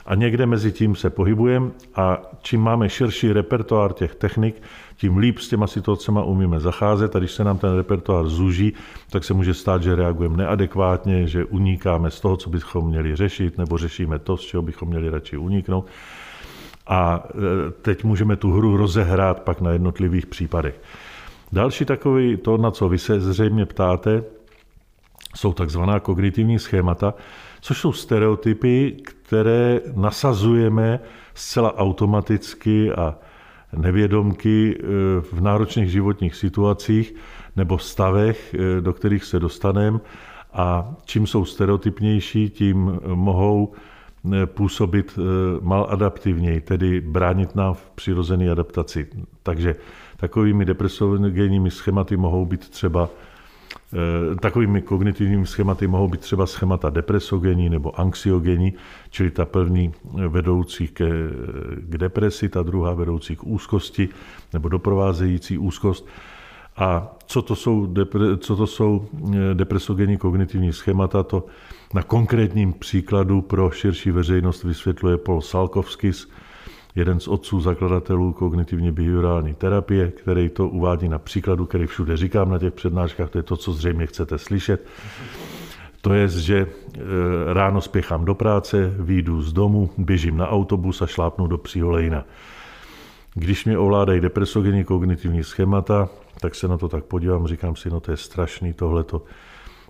A 0.05 0.15
někde 0.15 0.45
mezi 0.45 0.71
tím 0.71 0.95
se 0.95 1.09
pohybujeme 1.09 1.71
a 1.95 2.21
čím 2.41 2.61
máme 2.61 2.89
širší 2.89 3.33
repertoár 3.33 3.93
těch 3.93 4.15
technik, 4.15 4.61
tím 5.01 5.17
líp 5.17 5.39
s 5.39 5.47
těma 5.47 5.67
situacemi 5.67 6.19
umíme 6.25 6.59
zacházet 6.59 7.15
a 7.15 7.19
když 7.19 7.31
se 7.31 7.43
nám 7.43 7.57
ten 7.57 7.75
repertoár 7.75 8.29
zúží, 8.29 8.73
tak 9.09 9.23
se 9.23 9.33
může 9.33 9.53
stát, 9.53 9.83
že 9.83 9.95
reagujeme 9.95 10.37
neadekvátně, 10.37 11.27
že 11.27 11.45
unikáme 11.45 12.11
z 12.11 12.19
toho, 12.19 12.37
co 12.37 12.49
bychom 12.49 12.87
měli 12.87 13.15
řešit, 13.15 13.57
nebo 13.57 13.77
řešíme 13.77 14.19
to, 14.19 14.37
z 14.37 14.41
čeho 14.41 14.63
bychom 14.63 14.89
měli 14.89 15.09
radši 15.09 15.37
uniknout. 15.37 15.85
A 16.87 17.23
e, 17.29 17.71
teď 17.81 18.03
můžeme 18.03 18.35
tu 18.35 18.51
hru 18.51 18.77
rozehrát 18.77 19.39
pak 19.39 19.61
na 19.61 19.71
jednotlivých 19.71 20.25
případech. 20.25 20.81
Další 21.51 21.85
takový, 21.85 22.37
to, 22.37 22.57
na 22.57 22.71
co 22.71 22.89
vy 22.89 22.97
se 22.97 23.19
zřejmě 23.21 23.65
ptáte, 23.65 24.23
jsou 25.35 25.53
takzvaná 25.53 25.99
kognitivní 25.99 26.59
schémata, 26.59 27.13
což 27.61 27.77
jsou 27.77 27.93
stereotypy, 27.93 28.97
které 29.03 29.81
nasazujeme 29.95 30.99
zcela 31.33 31.77
automaticky 31.77 32.91
a 32.91 33.15
nevědomky 33.77 34.77
e, 34.77 34.84
v 35.21 35.41
náročných 35.41 35.91
životních 35.91 36.36
situacích 36.36 37.15
nebo 37.55 37.77
stavech, 37.77 38.53
e, 38.53 38.81
do 38.81 38.93
kterých 38.93 39.23
se 39.23 39.39
dostaneme. 39.39 39.99
A 40.53 40.95
čím 41.05 41.27
jsou 41.27 41.45
stereotypnější, 41.45 42.49
tím 42.49 42.99
mohou 43.05 43.73
e, 44.34 44.45
působit 44.45 45.19
maladaptivněji, 45.62 46.62
tedy 46.62 47.01
bránit 47.01 47.55
nám 47.55 47.73
v 47.73 47.91
přirozené 47.95 48.51
adaptaci. 48.51 49.07
Takže 49.43 49.75
Takovými 50.21 50.65
depresogenními 50.65 51.71
schématy 51.71 52.17
mohou 52.17 52.45
být 52.45 52.69
třeba 52.69 53.10
eh, 53.10 53.30
Takovými 54.39 54.82
kognitivními 54.82 55.45
schématy 55.45 55.88
mohou 55.88 56.08
být 56.08 56.21
třeba 56.21 56.45
schémata 56.45 56.89
depresogenní 56.89 57.69
nebo 57.69 57.99
anxiogenní, 57.99 58.73
čili 59.10 59.32
ta 59.32 59.45
první 59.45 59.91
vedoucí 60.27 60.88
ke, 60.88 61.10
k 61.77 61.97
depresi, 61.97 62.49
ta 62.49 62.63
druhá 62.63 62.93
vedoucí 62.93 63.36
k 63.36 63.43
úzkosti 63.43 64.10
nebo 64.54 64.69
doprovázející 64.69 65.58
úzkost. 65.58 66.08
A 66.77 67.15
co 67.25 67.41
to 67.41 67.56
jsou, 67.56 67.86
depre, 67.86 68.38
co 68.38 68.56
to 68.56 68.67
jsou 68.67 69.06
eh, 69.34 69.38
depresogenní 69.54 70.17
kognitivní 70.17 70.73
schémata, 70.73 71.23
to 71.23 71.45
na 71.93 72.04
konkrétním 72.04 72.73
příkladu 72.73 73.41
pro 73.41 73.71
širší 73.71 74.12
veřejnost 74.12 74.63
vysvětluje 74.63 75.17
Paul 75.17 75.41
Salkovskis, 75.41 76.30
jeden 76.95 77.19
z 77.19 77.27
otců 77.27 77.62
zakladatelů 77.62 78.34
kognitivně 78.34 78.91
behaviorální 78.91 79.54
terapie, 79.54 80.12
který 80.12 80.49
to 80.49 80.67
uvádí 80.67 81.10
na 81.10 81.19
příkladu, 81.19 81.65
který 81.65 81.88
všude 81.88 82.17
říkám 82.17 82.49
na 82.49 82.60
těch 82.60 82.73
přednáškách, 82.73 83.30
to 83.30 83.38
je 83.38 83.43
to, 83.43 83.58
co 83.58 83.73
zřejmě 83.73 84.06
chcete 84.08 84.38
slyšet. 84.38 84.88
To 86.01 86.13
je, 86.13 86.27
že 86.27 86.58
e, 86.58 86.67
ráno 87.54 87.82
spěchám 87.82 88.25
do 88.25 88.36
práce, 88.36 88.93
výjdu 88.99 89.41
z 89.41 89.54
domu, 89.54 89.89
běžím 89.97 90.38
na 90.38 90.49
autobus 90.49 91.01
a 91.01 91.08
šlápnu 91.08 91.47
do 91.47 91.58
psího 91.58 91.91
lejna. 91.91 92.25
Když 93.34 93.65
mě 93.65 93.77
ovládají 93.77 94.21
depresogenní 94.21 94.84
kognitivní 94.84 95.43
schémata, 95.43 96.10
tak 96.39 96.56
se 96.56 96.67
na 96.67 96.77
to 96.77 96.88
tak 96.88 97.04
podívám, 97.04 97.47
říkám 97.47 97.75
si, 97.75 97.89
no 97.89 97.99
to 97.99 98.12
je 98.12 98.17
strašný, 98.17 98.73
tohleto, 98.73 99.21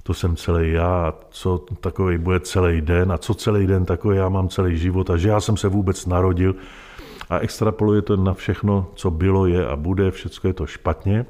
to 0.04 0.14
jsem 0.14 0.36
celý 0.36 0.72
já, 0.72 1.14
co 1.30 1.66
takový 1.80 2.18
bude 2.18 2.40
celý 2.40 2.82
den 2.82 3.12
a 3.12 3.18
co 3.18 3.34
celý 3.34 3.68
den 3.68 3.86
takový 3.86 4.18
já 4.18 4.30
mám 4.30 4.50
celý 4.50 4.78
život 4.78 5.10
a 5.10 5.18
že 5.18 5.30
já 5.30 5.40
jsem 5.40 5.58
se 5.58 5.68
vůbec 5.68 6.06
narodil 6.06 6.56
a 7.32 7.39
extrapoluje 7.39 8.02
to 8.02 8.17
na 8.17 8.34
všechno, 8.34 8.91
co 8.96 9.12
bylo, 9.12 9.48
je 9.48 9.67
a 9.67 9.76
bude, 9.76 10.12
všechno 10.12 10.48
je 10.50 10.54
to 10.54 10.65
špatně. 10.65 11.26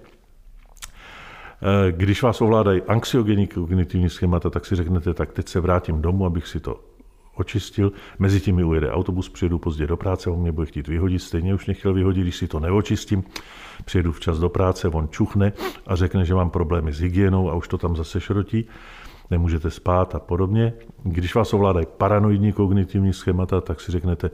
Eh, 1.61 1.91
když 1.91 2.23
vás 2.23 2.41
ovládají 2.41 2.81
anxiogenní 2.81 3.47
kognitivní 3.47 4.09
schémata, 4.09 4.49
tak 4.49 4.65
si 4.65 4.75
řeknete, 4.75 5.13
tak 5.13 5.33
teď 5.33 5.47
se 5.47 5.59
vrátím 5.59 6.01
domů, 6.01 6.25
abych 6.25 6.47
si 6.47 6.59
to 6.59 6.79
očistil. 7.35 7.91
Mezi 8.19 8.39
tím 8.39 8.55
mi 8.55 8.63
ujede 8.63 8.91
autobus, 8.91 9.29
přijedu 9.29 9.59
pozdě 9.59 9.87
do 9.87 9.97
práce, 9.97 10.29
on 10.29 10.39
mě 10.39 10.51
bude 10.51 10.67
chtít 10.67 10.87
vyhodit, 10.87 11.21
stejně 11.21 11.53
už 11.53 11.67
nechtěl 11.67 11.93
vyhodit, 11.93 12.23
když 12.23 12.35
si 12.35 12.47
to 12.47 12.59
neočistím. 12.59 13.23
Přijedu 13.85 14.11
včas 14.11 14.39
do 14.39 14.49
práce, 14.49 14.87
on 14.87 15.09
čuchne 15.09 15.53
a 15.87 15.95
řekne, 15.95 16.25
že 16.25 16.35
mám 16.35 16.49
problémy 16.49 16.93
s 16.93 16.99
hygienou 16.99 17.49
a 17.49 17.55
už 17.55 17.67
to 17.67 17.77
tam 17.77 17.95
zase 17.95 18.21
šrotí 18.21 18.65
nemůžete 19.31 19.71
spát 19.71 20.15
a 20.15 20.19
podobně. 20.19 20.73
Když 21.03 21.35
vás 21.35 21.53
ovládají 21.53 21.85
paranoidní 21.97 22.53
kognitivní 22.53 23.13
schémata, 23.13 23.61
tak 23.61 23.81
si 23.81 23.91
řeknete, 23.91 24.31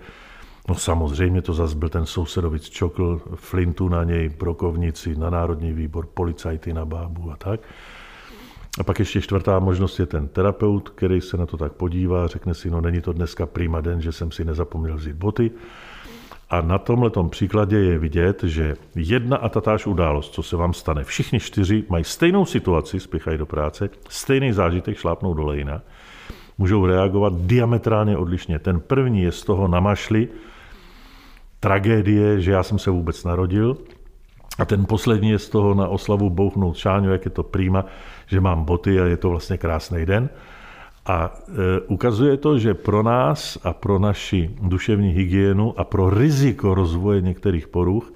No 0.68 0.76
samozřejmě 0.76 1.42
to 1.42 1.54
zase 1.54 1.76
byl 1.76 1.90
ten 1.90 2.06
sousedovic 2.06 2.70
čokl, 2.70 3.22
flintu 3.36 3.90
na 3.90 4.04
něj, 4.04 4.30
brokovnici, 4.30 5.16
na 5.16 5.30
národní 5.30 5.74
výbor, 5.74 6.06
policajty 6.14 6.74
na 6.74 6.86
bábu 6.86 7.32
a 7.32 7.36
tak. 7.36 7.60
A 8.80 8.84
pak 8.84 9.00
ještě 9.00 9.22
čtvrtá 9.22 9.60
možnost 9.60 10.00
je 10.00 10.06
ten 10.06 10.28
terapeut, 10.28 10.90
který 10.90 11.22
se 11.22 11.38
na 11.38 11.46
to 11.46 11.58
tak 11.58 11.72
podívá, 11.72 12.28
řekne 12.28 12.54
si, 12.54 12.70
no 12.70 12.82
není 12.82 13.02
to 13.02 13.14
dneska 13.14 13.46
prima 13.46 13.82
den, 13.82 14.02
že 14.02 14.12
jsem 14.12 14.32
si 14.32 14.46
nezapomněl 14.46 14.98
vzít 14.98 15.16
boty. 15.16 15.52
A 16.50 16.62
na 16.62 16.78
tomhle 16.78 17.12
příkladě 17.30 17.78
je 17.78 17.98
vidět, 17.98 18.44
že 18.44 18.76
jedna 18.96 19.38
a 19.38 19.50
tatáž 19.50 19.88
událost, 19.88 20.34
co 20.34 20.44
se 20.44 20.56
vám 20.56 20.74
stane, 20.74 21.04
všichni 21.04 21.40
čtyři 21.40 21.84
mají 21.90 22.04
stejnou 22.04 22.46
situaci, 22.46 23.00
spěchají 23.00 23.38
do 23.38 23.46
práce, 23.46 23.90
stejný 24.10 24.52
zážitek, 24.52 24.98
šlápnou 24.98 25.34
do 25.34 25.44
lejna, 25.44 25.82
můžou 26.58 26.86
reagovat 26.86 27.34
diametrálně 27.36 28.18
odlišně. 28.18 28.60
Ten 28.60 28.80
první 28.80 29.22
je 29.22 29.32
z 29.32 29.44
toho 29.44 29.68
namašli, 29.68 30.28
tragédie, 31.60 32.42
že 32.42 32.52
já 32.52 32.64
jsem 32.64 32.80
se 32.80 32.92
vůbec 32.92 33.24
narodil. 33.24 33.78
A 34.60 34.66
ten 34.66 34.86
poslední 34.86 35.30
je 35.30 35.40
z 35.40 35.50
toho 35.50 35.74
na 35.74 35.88
oslavu 35.88 36.30
bouchnout 36.30 36.78
šáňu, 36.78 37.12
jak 37.12 37.26
je 37.26 37.32
to 37.32 37.44
prýma, 37.44 37.86
že 38.28 38.42
mám 38.42 38.66
boty 38.66 39.02
a 39.02 39.06
je 39.06 39.18
to 39.18 39.30
vlastně 39.30 39.58
krásný 39.58 40.06
den. 40.06 40.30
A 41.06 41.34
e, 41.48 41.80
ukazuje 41.80 42.38
to, 42.38 42.60
že 42.60 42.74
pro 42.74 43.04
nás 43.04 43.58
a 43.64 43.74
pro 43.74 44.00
naši 44.00 44.56
duševní 44.62 45.10
hygienu 45.10 45.80
a 45.80 45.84
pro 45.84 46.10
riziko 46.10 46.74
rozvoje 46.74 47.22
některých 47.22 47.68
poruch 47.68 48.14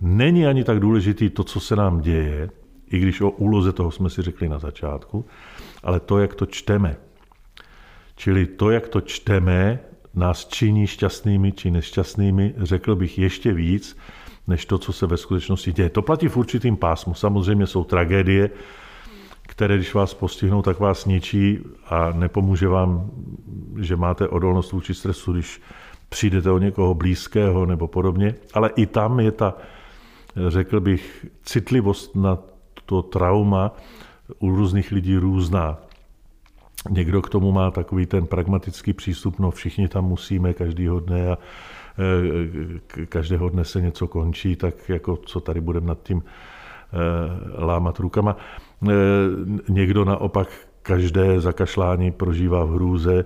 není 0.00 0.46
ani 0.46 0.64
tak 0.64 0.80
důležitý 0.80 1.30
to, 1.30 1.44
co 1.44 1.60
se 1.60 1.76
nám 1.76 2.00
děje, 2.00 2.50
i 2.90 2.98
když 2.98 3.20
o 3.20 3.30
úloze 3.30 3.72
toho 3.72 3.90
jsme 3.90 4.10
si 4.10 4.22
řekli 4.22 4.48
na 4.48 4.58
začátku, 4.58 5.24
ale 5.82 6.00
to, 6.00 6.18
jak 6.18 6.34
to 6.34 6.46
čteme. 6.46 6.96
Čili 8.16 8.46
to, 8.46 8.70
jak 8.70 8.88
to 8.88 9.00
čteme, 9.00 9.78
nás 10.14 10.46
činí 10.46 10.86
šťastnými 10.86 11.52
či 11.52 11.70
nešťastnými, 11.70 12.54
řekl 12.56 12.96
bych 12.96 13.18
ještě 13.18 13.52
víc, 13.52 13.96
než 14.46 14.66
to, 14.66 14.78
co 14.78 14.92
se 14.92 15.06
ve 15.06 15.16
skutečnosti 15.16 15.72
děje. 15.72 15.90
To 15.90 16.02
platí 16.02 16.28
v 16.28 16.36
určitým 16.36 16.76
pásmu. 16.76 17.14
Samozřejmě 17.14 17.66
jsou 17.66 17.84
tragédie, 17.84 18.50
které, 19.42 19.76
když 19.76 19.94
vás 19.94 20.14
postihnou, 20.14 20.62
tak 20.62 20.80
vás 20.80 21.06
ničí 21.06 21.58
a 21.86 22.12
nepomůže 22.12 22.68
vám, 22.68 23.10
že 23.80 23.96
máte 23.96 24.28
odolnost 24.28 24.72
vůči 24.72 24.94
stresu, 24.94 25.32
když 25.32 25.60
přijdete 26.08 26.50
o 26.50 26.58
někoho 26.58 26.94
blízkého 26.94 27.66
nebo 27.66 27.88
podobně. 27.88 28.34
Ale 28.54 28.70
i 28.76 28.86
tam 28.86 29.20
je 29.20 29.32
ta, 29.32 29.54
řekl 30.48 30.80
bych, 30.80 31.26
citlivost 31.42 32.16
na 32.16 32.38
to 32.86 33.02
trauma 33.02 33.72
u 34.38 34.50
různých 34.50 34.92
lidí 34.92 35.16
různá. 35.16 35.78
Někdo 36.90 37.22
k 37.22 37.28
tomu 37.28 37.52
má 37.52 37.70
takový 37.70 38.06
ten 38.06 38.26
pragmatický 38.26 38.92
přístup, 38.92 39.38
no 39.38 39.50
všichni 39.50 39.88
tam 39.88 40.04
musíme 40.04 40.52
každýho 40.52 41.00
dne 41.00 41.30
a 41.30 41.38
e, 43.02 43.06
každého 43.06 43.48
dne 43.48 43.64
se 43.64 43.80
něco 43.80 44.06
končí, 44.06 44.56
tak 44.56 44.88
jako 44.88 45.16
co 45.16 45.40
tady 45.40 45.60
budeme 45.60 45.86
nad 45.86 46.02
tím 46.02 46.22
e, 46.22 47.64
lámat 47.64 47.98
rukama. 47.98 48.36
E, 48.36 48.92
někdo 49.68 50.04
naopak 50.04 50.48
každé 50.82 51.40
zakašlání 51.40 52.10
prožívá 52.10 52.64
v 52.64 52.70
hrůze 52.70 53.24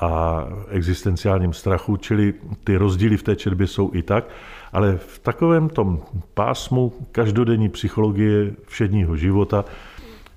a 0.00 0.44
existenciálním 0.68 1.52
strachu, 1.52 1.96
čili 1.96 2.34
ty 2.64 2.76
rozdíly 2.76 3.16
v 3.16 3.22
té 3.22 3.36
četbě 3.36 3.66
jsou 3.66 3.90
i 3.94 4.02
tak, 4.02 4.24
ale 4.72 4.96
v 4.96 5.18
takovém 5.18 5.68
tom 5.68 6.02
pásmu 6.34 6.92
každodenní 7.12 7.68
psychologie 7.68 8.52
všedního 8.66 9.16
života 9.16 9.64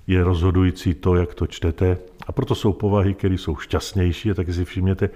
je 0.06 0.24
rozhodující 0.24 0.94
to, 0.94 1.14
jak 1.14 1.34
to 1.34 1.46
čtete. 1.46 1.98
A 2.26 2.32
proto 2.32 2.54
jsou 2.54 2.72
povahy, 2.72 3.14
které 3.14 3.34
jsou 3.34 3.56
šťastnější. 3.56 4.30
A 4.30 4.34
taky 4.34 4.52
si 4.52 4.64
všimněte, 4.64 5.10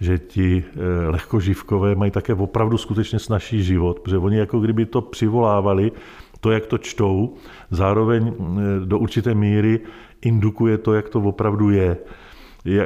že 0.00 0.18
ti 0.18 0.64
eh, 0.66 1.08
lehkoživkové 1.08 1.94
mají 1.94 2.10
také 2.10 2.34
opravdu 2.34 2.78
skutečně 2.78 3.18
snažší 3.18 3.62
život, 3.62 4.00
protože 4.00 4.18
oni 4.18 4.36
jako 4.36 4.60
kdyby 4.60 4.86
to 4.86 5.00
přivolávali, 5.00 5.92
to, 6.40 6.50
jak 6.50 6.66
to 6.66 6.78
čtou, 6.78 7.34
zároveň 7.70 8.32
eh, 8.32 8.86
do 8.86 8.98
určité 8.98 9.34
míry 9.34 9.80
indukuje 10.22 10.78
to, 10.78 10.94
jak 10.94 11.08
to 11.08 11.20
opravdu 11.20 11.70
je. 11.70 11.96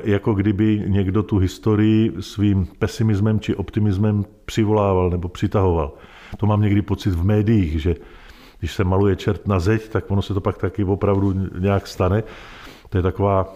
Jako 0.05 0.35
kdyby 0.35 0.83
někdo 0.87 1.23
tu 1.23 1.39
historii 1.39 2.13
svým 2.21 2.67
pesimismem 2.79 3.41
či 3.41 3.55
optimismem 3.55 4.25
přivolával 4.45 5.11
nebo 5.11 5.29
přitahoval. 5.29 5.95
To 6.37 6.47
mám 6.47 6.63
někdy 6.63 6.83
pocit 6.83 7.11
v 7.11 7.25
médiích, 7.25 7.83
že 7.83 7.95
když 8.59 8.75
se 8.75 8.85
maluje 8.85 9.17
čert 9.17 9.47
na 9.47 9.61
zeď, 9.61 9.89
tak 9.89 10.11
ono 10.11 10.23
se 10.23 10.35
to 10.35 10.41
pak 10.41 10.59
taky 10.59 10.85
opravdu 10.85 11.35
nějak 11.59 11.87
stane. 11.87 12.23
To 12.89 12.99
je 12.99 13.03
taková 13.03 13.55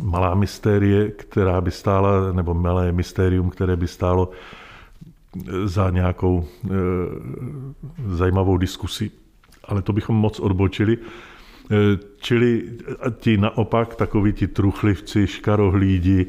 malá 0.00 0.34
mystérie, 0.34 1.10
která 1.10 1.60
by 1.60 1.70
stála, 1.70 2.32
nebo 2.32 2.54
malé 2.54 2.92
mystérium, 2.92 3.50
které 3.50 3.76
by 3.76 3.88
stálo 3.88 4.30
za 5.64 5.90
nějakou 5.90 6.48
e, 6.64 6.68
zajímavou 8.16 8.56
diskusi. 8.56 9.10
Ale 9.64 9.82
to 9.82 9.92
bychom 9.92 10.16
moc 10.16 10.40
odbočili. 10.40 10.98
E, 10.98 11.76
čili 12.20 12.64
ti 13.20 13.36
naopak, 13.36 13.94
takoví 13.94 14.32
ti 14.32 14.46
truchlivci, 14.48 15.26
škarohlídi, 15.26 16.26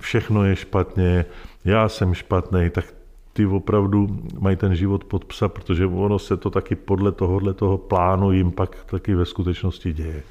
všechno 0.00 0.44
je 0.44 0.56
špatně, 0.56 1.24
já 1.64 1.88
jsem 1.88 2.14
špatný, 2.14 2.70
tak 2.70 2.84
ty 3.40 3.46
opravdu 3.46 4.08
mají 4.38 4.56
ten 4.56 4.76
život 4.76 5.04
pod 5.04 5.24
psa, 5.24 5.48
protože 5.48 5.86
ono 5.86 6.18
se 6.18 6.36
to 6.36 6.50
taky 6.50 6.74
podle 6.74 7.12
tohohle 7.12 7.54
toho 7.54 7.78
plánu 7.78 8.32
jim 8.32 8.50
pak 8.50 8.84
taky 8.84 9.14
ve 9.14 9.24
skutečnosti 9.24 9.92
děje. 9.92 10.22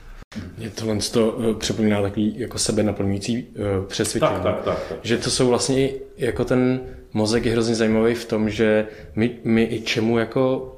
Je 0.58 0.70
tohle 0.70 0.98
to 1.14 1.38
eh, 1.40 1.54
připomíná 1.54 2.02
takový 2.02 2.40
jako 2.40 2.58
sebe 2.58 2.84
naplňující 2.84 3.44
uh, 3.44 3.86
přesvědčení. 3.88 4.34
Tak, 4.34 4.44
tak, 4.44 4.62
tak, 4.64 4.88
tak. 4.90 4.98
Že 5.02 5.18
to 5.18 5.30
jsou 5.30 5.48
vlastně 5.48 5.90
jako 6.18 6.46
ten 6.46 6.80
mozek 7.14 7.46
je 7.46 7.52
hrozně 7.52 7.76
zajímavý 7.76 8.16
v 8.16 8.26
tom, 8.26 8.50
že 8.50 8.88
my, 9.16 9.32
my 9.44 9.64
i 9.64 9.82
čemu 9.82 10.18
jako 10.18 10.76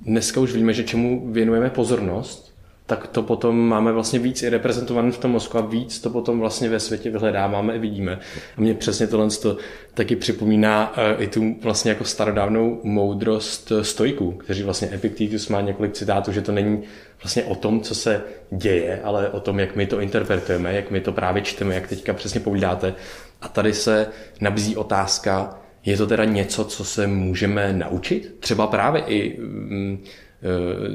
dneska 0.00 0.40
už 0.40 0.54
víme, 0.54 0.72
že 0.72 0.84
čemu 0.84 1.32
věnujeme 1.32 1.70
pozornost, 1.70 2.49
tak 2.90 3.06
to 3.06 3.22
potom 3.22 3.68
máme 3.68 3.92
vlastně 3.92 4.18
víc 4.18 4.42
i 4.42 4.48
reprezentované 4.48 5.12
v 5.12 5.18
tom 5.18 5.30
mozku 5.30 5.58
a 5.58 5.60
víc 5.60 6.00
to 6.00 6.10
potom 6.10 6.40
vlastně 6.40 6.68
ve 6.68 6.80
světě 6.80 7.10
vyhledáváme 7.10 7.74
a 7.74 7.78
vidíme. 7.78 8.18
A 8.56 8.60
mě 8.60 8.74
přesně 8.74 9.06
tohle 9.06 9.28
to 9.30 9.56
taky 9.94 10.16
připomíná 10.16 10.92
uh, 10.96 11.22
i 11.22 11.26
tu 11.26 11.56
vlastně 11.62 11.90
jako 11.90 12.04
starodávnou 12.04 12.80
moudrost 12.82 13.72
stojků, 13.82 14.32
kteří 14.32 14.62
vlastně 14.62 14.88
Epictetus 14.94 15.48
má 15.48 15.60
několik 15.60 15.92
citátů, 15.92 16.32
že 16.32 16.42
to 16.42 16.52
není 16.52 16.82
vlastně 17.22 17.44
o 17.44 17.54
tom, 17.54 17.80
co 17.80 17.94
se 17.94 18.22
děje, 18.50 19.00
ale 19.04 19.28
o 19.28 19.40
tom, 19.40 19.58
jak 19.58 19.76
my 19.76 19.86
to 19.86 20.00
interpretujeme, 20.00 20.74
jak 20.74 20.90
my 20.90 21.00
to 21.00 21.12
právě 21.12 21.42
čteme, 21.42 21.74
jak 21.74 21.86
teďka 21.86 22.12
přesně 22.12 22.40
povídáte. 22.40 22.94
A 23.42 23.48
tady 23.48 23.72
se 23.72 24.06
nabízí 24.40 24.76
otázka, 24.76 25.58
je 25.84 25.96
to 25.96 26.06
teda 26.06 26.24
něco, 26.24 26.64
co 26.64 26.84
se 26.84 27.06
můžeme 27.06 27.72
naučit? 27.72 28.36
Třeba 28.40 28.66
právě 28.66 29.02
i 29.06 29.40
mm, 29.40 30.04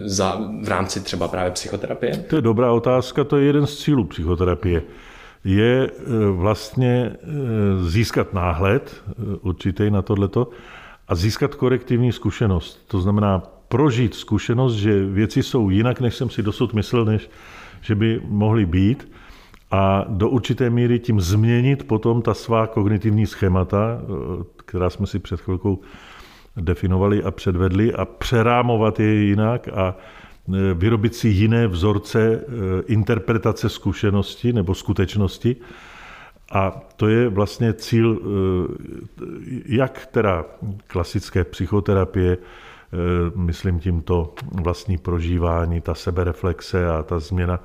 za, 0.06 0.41
v 0.64 0.68
rámci 0.68 1.00
třeba 1.00 1.28
právě 1.28 1.52
psychoterapie? 1.52 2.18
To 2.18 2.36
je 2.36 2.41
dobrá 2.41 2.72
otázka, 2.72 3.24
to 3.24 3.38
je 3.38 3.46
jeden 3.46 3.68
z 3.68 3.78
cílů 3.78 4.04
psychoterapie. 4.04 4.84
Je 5.43 5.86
e, 5.86 5.91
vlastně 6.32 6.93
e, 6.93 7.16
získat 7.89 8.34
náhled 8.34 9.04
určitý 9.41 9.89
na 9.89 10.02
tohleto 10.02 10.50
a 11.08 11.16
získat 11.16 11.56
korektivní 11.56 12.12
zkušenost. 12.12 12.86
To 12.88 13.02
znamená 13.02 13.43
prožít 13.68 14.16
zkušenost, 14.16 14.74
že 14.74 15.06
věci 15.06 15.43
jsou 15.43 15.70
jinak, 15.70 16.02
než 16.02 16.16
jsem 16.16 16.30
si 16.30 16.43
dosud 16.43 16.74
myslel, 16.74 17.06
než 17.06 17.30
že 17.82 17.96
by 17.96 18.22
mohly 18.26 18.66
být 18.66 19.10
a 19.72 20.06
do 20.08 20.30
určité 20.30 20.70
míry 20.70 21.00
tím 21.00 21.22
změnit 21.22 21.88
potom 21.88 22.22
ta 22.22 22.34
svá 22.34 22.68
kognitivní 22.68 23.26
schémata, 23.26 24.00
eh, 24.02 24.43
která 24.56 24.89
jsme 24.89 25.08
si 25.08 25.20
před 25.20 25.41
chvilkou 25.41 25.80
definovali 26.58 27.24
a 27.24 27.32
předvedli 27.32 27.93
a 27.93 28.06
přerámovat 28.06 28.99
je 28.99 29.14
jinak 29.14 29.68
a 29.68 29.95
eh, 29.95 30.74
vyrobit 30.74 31.16
si 31.16 31.28
jiné 31.28 31.68
vzorce 31.68 32.20
eh, 32.22 32.82
interpretace 32.86 33.70
zkušenosti 33.70 34.53
nebo 34.53 34.76
skutečnosti. 34.76 35.56
A 36.51 36.82
to 36.95 37.08
je 37.08 37.30
vlastně 37.30 37.74
cíl 37.74 38.22
jak 39.66 40.06
teda 40.06 40.45
klasické 40.88 41.43
psychoterapie, 41.43 42.38
myslím 43.36 43.80
tímto 43.80 44.34
vlastní 44.62 44.97
prožívání, 44.97 45.82
ta 45.82 45.93
sebereflexe 45.93 46.89
a 46.89 47.03
ta 47.03 47.20
změna 47.20 47.60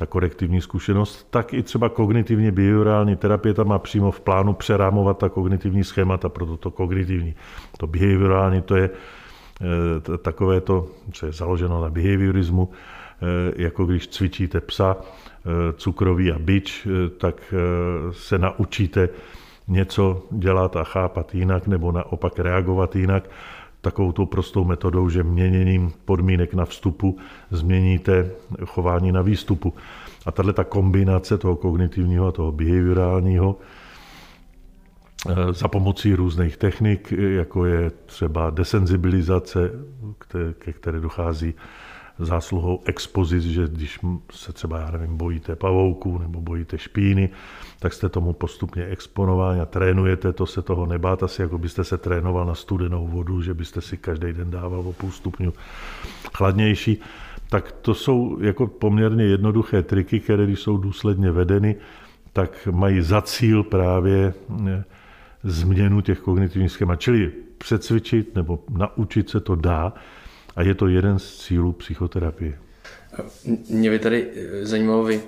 ta 0.00 0.06
korektivní 0.06 0.60
zkušenost, 0.60 1.26
tak 1.30 1.54
i 1.54 1.62
třeba 1.62 1.88
kognitivně 1.88 2.52
behaviorální 2.52 3.16
terapie 3.16 3.54
tam 3.54 3.68
má 3.68 3.78
přímo 3.78 4.10
v 4.10 4.20
plánu 4.20 4.52
přerámovat 4.52 5.18
ta 5.18 5.28
kognitivní 5.28 5.84
schémata, 5.84 6.28
proto 6.28 6.56
to 6.56 6.70
kognitivní. 6.70 7.34
To 7.78 7.86
behaviorální 7.86 8.62
to 8.62 8.76
je 8.76 8.90
eh, 8.90 10.18
takové 10.18 10.60
to, 10.60 10.88
co 11.12 11.26
je 11.26 11.32
založeno 11.32 11.82
na 11.82 11.90
behaviorismu, 11.90 12.68
eh, 12.72 13.52
jako 13.56 13.84
když 13.84 14.08
cvičíte 14.08 14.60
psa, 14.60 14.96
eh, 14.96 15.72
cukrový 15.76 16.32
a 16.32 16.38
byč, 16.38 16.88
tak 17.18 17.54
se 18.10 18.38
naučíte 18.38 19.08
něco 19.68 20.22
dělat 20.30 20.76
a 20.76 20.84
chápat 20.84 21.34
jinak 21.34 21.66
nebo 21.66 21.92
naopak 21.92 22.38
reagovat 22.38 22.96
jinak 22.96 23.28
takovou 23.80 24.12
tou 24.12 24.26
prostou 24.26 24.64
metodou, 24.64 25.08
že 25.08 25.22
měněním 25.22 25.92
podmínek 26.04 26.54
na 26.54 26.64
vstupu 26.64 27.18
změníte 27.50 28.30
chování 28.64 29.12
na 29.12 29.22
výstupu. 29.22 29.74
A 30.26 30.32
tahle 30.32 30.52
ta 30.52 30.64
kombinace 30.64 31.38
toho 31.38 31.56
kognitivního 31.56 32.26
a 32.26 32.32
toho 32.32 32.52
behaviorálního 32.52 33.58
eh, 35.28 35.52
za 35.52 35.68
pomocí 35.68 36.14
různých 36.14 36.56
technik, 36.56 37.12
jako 37.12 37.64
je 37.64 37.90
třeba 38.06 38.50
desenzibilizace, 38.50 39.70
ke 40.58 40.72
které 40.72 41.00
dochází 41.00 41.54
zásluhou 42.20 42.80
expozic, 42.84 43.44
že 43.44 43.68
když 43.68 43.98
se 44.32 44.52
třeba, 44.52 44.78
já 44.78 44.90
nevím, 44.90 45.16
bojíte 45.16 45.56
pavouků 45.56 46.18
nebo 46.18 46.40
bojíte 46.40 46.78
špíny, 46.78 47.30
tak 47.78 47.92
jste 47.92 48.08
tomu 48.08 48.32
postupně 48.32 48.84
exponováni 48.86 49.60
a 49.60 49.66
trénujete 49.66 50.32
to 50.32 50.46
se 50.46 50.62
toho 50.62 50.86
nebát, 50.86 51.22
asi 51.22 51.42
jako 51.42 51.58
byste 51.58 51.84
se 51.84 51.98
trénoval 51.98 52.46
na 52.46 52.54
studenou 52.54 53.06
vodu, 53.06 53.42
že 53.42 53.54
byste 53.54 53.80
si 53.80 53.96
každý 53.96 54.32
den 54.32 54.50
dával 54.50 54.80
o 54.80 54.92
půl 54.92 55.10
stupňu 55.10 55.52
chladnější. 56.36 57.00
Tak 57.48 57.72
to 57.72 57.94
jsou 57.94 58.38
jako 58.40 58.66
poměrně 58.66 59.24
jednoduché 59.24 59.82
triky, 59.82 60.20
které 60.20 60.46
když 60.46 60.60
jsou 60.60 60.76
důsledně 60.76 61.30
vedeny, 61.30 61.76
tak 62.32 62.68
mají 62.70 63.00
za 63.00 63.22
cíl 63.22 63.62
právě 63.62 64.34
eh, 64.68 64.84
změnu 65.42 66.00
těch 66.00 66.20
kognitivních 66.20 66.72
schémat. 66.72 67.00
Čili 67.00 67.32
přecvičit 67.58 68.34
nebo 68.34 68.64
naučit 68.68 69.30
se 69.30 69.40
to 69.40 69.54
dá 69.54 69.92
a 70.60 70.62
je 70.62 70.74
to 70.74 70.88
jeden 70.88 71.18
z 71.18 71.38
cílů 71.38 71.72
psychoterapie. 71.72 72.58
Mě 73.68 73.90
by 73.90 73.98
tady 73.98 74.26
eh, 74.34 74.66
zajímalo, 74.66 75.04
vy, 75.04 75.20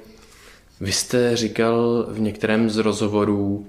vy 0.81 0.93
jste 0.93 1.37
říkal 1.37 2.07
v 2.11 2.21
některém 2.21 2.71
z 2.71 2.77
rozhovorů, 2.77 3.67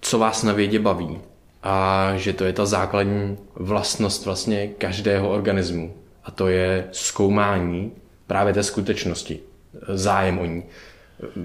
co 0.00 0.18
vás 0.18 0.42
na 0.42 0.52
vědě 0.52 0.78
baví 0.78 1.18
a 1.62 2.12
že 2.16 2.32
to 2.32 2.44
je 2.44 2.52
ta 2.52 2.66
základní 2.66 3.38
vlastnost 3.54 4.24
vlastně 4.24 4.68
každého 4.68 5.30
organismu 5.30 5.94
a 6.24 6.30
to 6.30 6.48
je 6.48 6.88
zkoumání 6.92 7.92
právě 8.26 8.52
té 8.52 8.62
skutečnosti, 8.62 9.40
zájem 9.88 10.38
o 10.38 10.44
ní. 10.44 10.62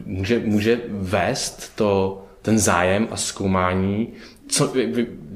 Může, 0.05 0.39
může 0.39 0.81
vést 0.89 1.75
to, 1.75 2.23
ten 2.41 2.59
zájem 2.59 3.07
a 3.11 3.17
zkoumání 3.17 4.13
co, 4.47 4.73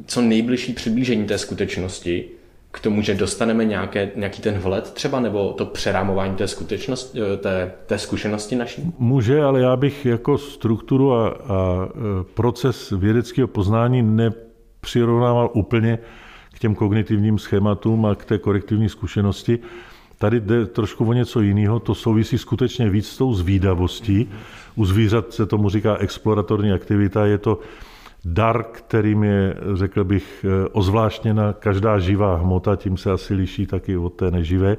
co 0.05 0.21
nejbližší 0.21 0.73
přiblížení 0.73 1.27
té 1.27 1.37
skutečnosti 1.37 2.29
k 2.71 2.79
tomu, 2.79 3.01
že 3.01 3.15
dostaneme 3.15 3.65
nějaké, 3.65 4.11
nějaký 4.15 4.41
ten 4.41 4.53
vhled 4.53 4.91
třeba, 4.91 5.19
nebo 5.19 5.53
to 5.53 5.65
přerámování 5.65 6.35
té, 6.35 6.47
skutečnosti, 6.47 7.19
té, 7.37 7.71
té 7.85 7.97
zkušenosti 7.97 8.55
naší? 8.55 8.93
Může, 8.97 9.43
ale 9.43 9.61
já 9.61 9.75
bych 9.75 10.05
jako 10.05 10.37
strukturu 10.37 11.13
a, 11.13 11.27
a 11.27 11.87
e, 11.87 12.23
proces 12.33 12.89
vědeckého 12.89 13.47
poznání 13.47 14.01
nepřirovnával 14.01 15.49
úplně 15.53 15.99
k 16.55 16.59
těm 16.59 16.75
kognitivním 16.75 17.39
schématům 17.39 18.05
a 18.05 18.15
k 18.15 18.25
té 18.25 18.37
korektivní 18.37 18.89
zkušenosti. 18.89 19.59
Tady 20.17 20.39
jde 20.39 20.65
trošku 20.65 21.05
o 21.05 21.13
něco 21.13 21.41
jiného, 21.41 21.79
to 21.79 21.95
souvisí 21.95 22.37
skutečně 22.37 22.89
víc 22.89 23.07
s 23.07 23.17
tou 23.17 23.33
zvídavostí. 23.33 24.29
U 24.75 24.85
zvířat 24.85 25.33
se 25.33 25.45
tomu 25.45 25.69
říká 25.69 25.97
exploratorní 25.97 26.71
aktivita, 26.71 27.25
je 27.25 27.37
to 27.37 27.59
dar, 28.25 28.63
kterým 28.63 29.23
je, 29.23 29.55
řekl 29.73 30.03
bych, 30.03 30.45
ozvláštněna 30.71 31.53
každá 31.53 31.99
živá 31.99 32.35
hmota, 32.35 32.75
tím 32.75 32.97
se 32.97 33.11
asi 33.11 33.33
liší 33.33 33.65
taky 33.65 33.97
od 33.97 34.09
té 34.09 34.31
neživé. 34.31 34.77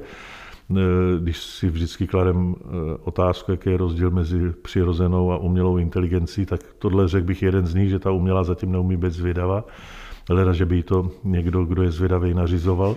Když 1.19 1.43
si 1.43 1.69
vždycky 1.69 2.07
kladem 2.07 2.55
eh, 2.55 2.67
otázku, 3.03 3.51
jaký 3.51 3.69
je 3.69 3.77
rozdíl 3.77 4.11
mezi 4.11 4.53
přirozenou 4.61 5.31
a 5.31 5.37
umělou 5.37 5.77
inteligencí, 5.77 6.45
tak 6.45 6.61
tohle 6.79 7.07
řekl 7.07 7.27
bych 7.27 7.43
jeden 7.43 7.67
z 7.67 7.75
nich, 7.75 7.89
že 7.89 7.99
ta 7.99 8.11
umělá 8.11 8.43
zatím 8.43 8.71
neumí 8.71 8.97
být 8.97 9.11
zvědavá, 9.11 9.65
ale 10.29 10.53
že 10.53 10.65
by 10.65 10.83
to 10.83 11.11
někdo, 11.23 11.65
kdo 11.65 11.83
je 11.83 11.91
zvědavý, 11.91 12.33
nařizoval. 12.33 12.95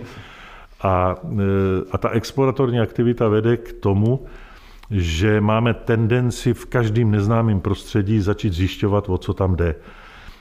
A, 0.83 1.15
eh, 1.25 1.85
a 1.93 1.99
ta 1.99 2.09
exploratorní 2.09 2.81
aktivita 2.81 3.29
vede 3.29 3.57
k 3.57 3.73
tomu, 3.73 4.27
že 4.91 5.41
máme 5.41 5.75
tendenci 5.75 6.55
v 6.55 6.67
každém 6.67 7.11
neznámém 7.11 7.61
prostředí 7.61 8.21
začít 8.21 8.53
zjišťovat, 8.53 9.09
o 9.09 9.19
co 9.19 9.35
tam 9.35 9.57
jde 9.57 9.75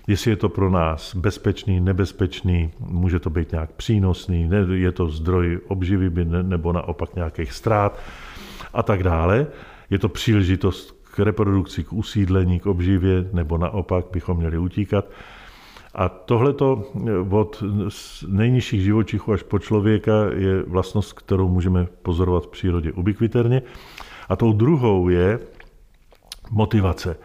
jestli 0.08 0.32
je 0.32 0.36
to 0.36 0.50
pro 0.50 0.70
nás 0.70 1.16
bezpečný, 1.16 1.80
nebezpečný, 1.80 2.72
může 2.80 3.20
to 3.20 3.30
být 3.30 3.52
nějak 3.52 3.72
přínosný, 3.72 4.50
je 4.72 4.92
to 4.92 5.08
zdroj 5.08 5.60
obživy 5.68 6.12
nebo 6.26 6.74
naopak 6.74 7.16
nějakých 7.16 7.54
ztrát 7.54 8.00
a 8.74 8.84
tak 8.84 9.04
dále. 9.04 9.48
Je 9.90 10.00
to 10.00 10.10
příležitost 10.10 10.96
k 11.16 11.20
reprodukci, 11.20 11.84
k 11.84 11.94
usídlení, 11.94 12.60
k 12.60 12.66
obživě, 12.66 13.30
nebo 13.34 13.58
naopak 13.58 14.06
bychom 14.12 14.38
měli 14.38 14.58
utíkat. 14.58 15.06
A 15.96 16.10
tohleto 16.10 16.84
od 17.30 17.64
nejnižších 18.28 18.82
živočichů 18.82 19.34
až 19.34 19.44
po 19.44 19.60
člověka 19.60 20.12
je 20.36 20.64
vlastnost, 20.64 21.14
kterou 21.14 21.50
můžeme 21.50 21.88
pozorovat 22.02 22.44
v 22.44 22.48
přírodě 22.48 22.92
ubiquiterně. 22.92 23.62
A 24.30 24.36
tou 24.36 24.54
druhou 24.54 25.10
je 25.10 25.40
motivace. 26.52 27.18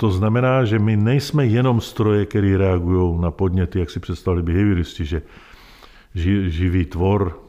To 0.00 0.10
znamená, 0.10 0.64
že 0.64 0.78
my 0.78 0.96
nejsme 0.96 1.46
jenom 1.46 1.80
stroje, 1.80 2.26
které 2.26 2.56
reagují 2.56 3.20
na 3.20 3.30
podněty, 3.30 3.78
jak 3.78 3.90
si 3.90 4.00
představili 4.00 4.42
behavioristi, 4.42 5.04
že 5.04 5.22
živý 6.48 6.84
tvor, 6.84 7.40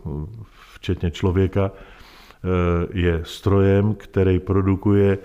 včetně 0.76 1.12
člověka, 1.12 1.72
eh, 1.72 2.48
je 2.94 3.22
strojem, 3.24 3.94
který 3.96 4.40
produkuje 4.40 5.18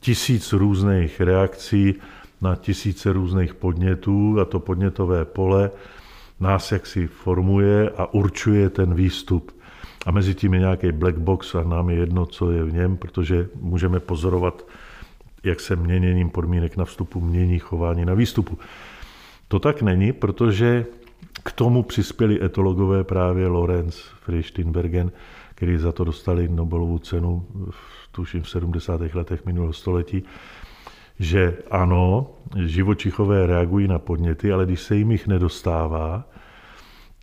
tisíc 0.00 0.52
různých 0.52 1.20
reakcí 1.20 1.94
na 2.40 2.56
tisíce 2.56 3.12
různých 3.12 3.54
podnětů 3.54 4.40
a 4.40 4.44
to 4.44 4.60
podnětové 4.60 5.24
pole 5.24 5.70
nás 6.40 6.72
jaksi 6.72 7.06
formuje 7.06 7.90
a 7.96 8.14
určuje 8.14 8.70
ten 8.70 8.94
výstup. 8.94 9.54
A 10.06 10.10
mezi 10.10 10.34
tím 10.34 10.54
je 10.54 10.60
nějaký 10.60 10.92
black 10.92 11.18
box 11.18 11.54
a 11.54 11.62
nám 11.62 11.90
je 11.90 11.96
jedno, 11.96 12.26
co 12.26 12.50
je 12.50 12.64
v 12.64 12.72
něm, 12.72 12.96
protože 12.96 13.48
můžeme 13.54 14.00
pozorovat 14.00 14.66
jak 15.44 15.60
se 15.60 15.76
měněním 15.76 16.30
podmínek 16.30 16.76
na 16.76 16.84
vstupu 16.84 17.20
mění 17.20 17.58
chování 17.58 18.04
na 18.04 18.14
výstupu. 18.14 18.58
To 19.48 19.58
tak 19.58 19.82
není, 19.82 20.12
protože 20.12 20.86
k 21.44 21.52
tomu 21.52 21.82
přispěli 21.82 22.44
etologové 22.44 23.04
právě 23.04 23.46
Lorenz 23.46 23.96
Friedsteinbergen, 23.96 25.12
který 25.54 25.78
za 25.78 25.92
to 25.92 26.04
dostali 26.04 26.48
Nobelovu 26.48 26.98
cenu 26.98 27.46
v, 27.70 28.08
tuším 28.12 28.42
v 28.42 28.50
70. 28.50 29.00
letech 29.14 29.44
minulého 29.44 29.72
století, 29.72 30.22
že 31.18 31.56
ano, 31.70 32.30
živočichové 32.64 33.46
reagují 33.46 33.88
na 33.88 33.98
podněty, 33.98 34.52
ale 34.52 34.66
když 34.66 34.80
se 34.80 34.96
jim 34.96 35.10
jich 35.10 35.26
nedostává, 35.26 36.24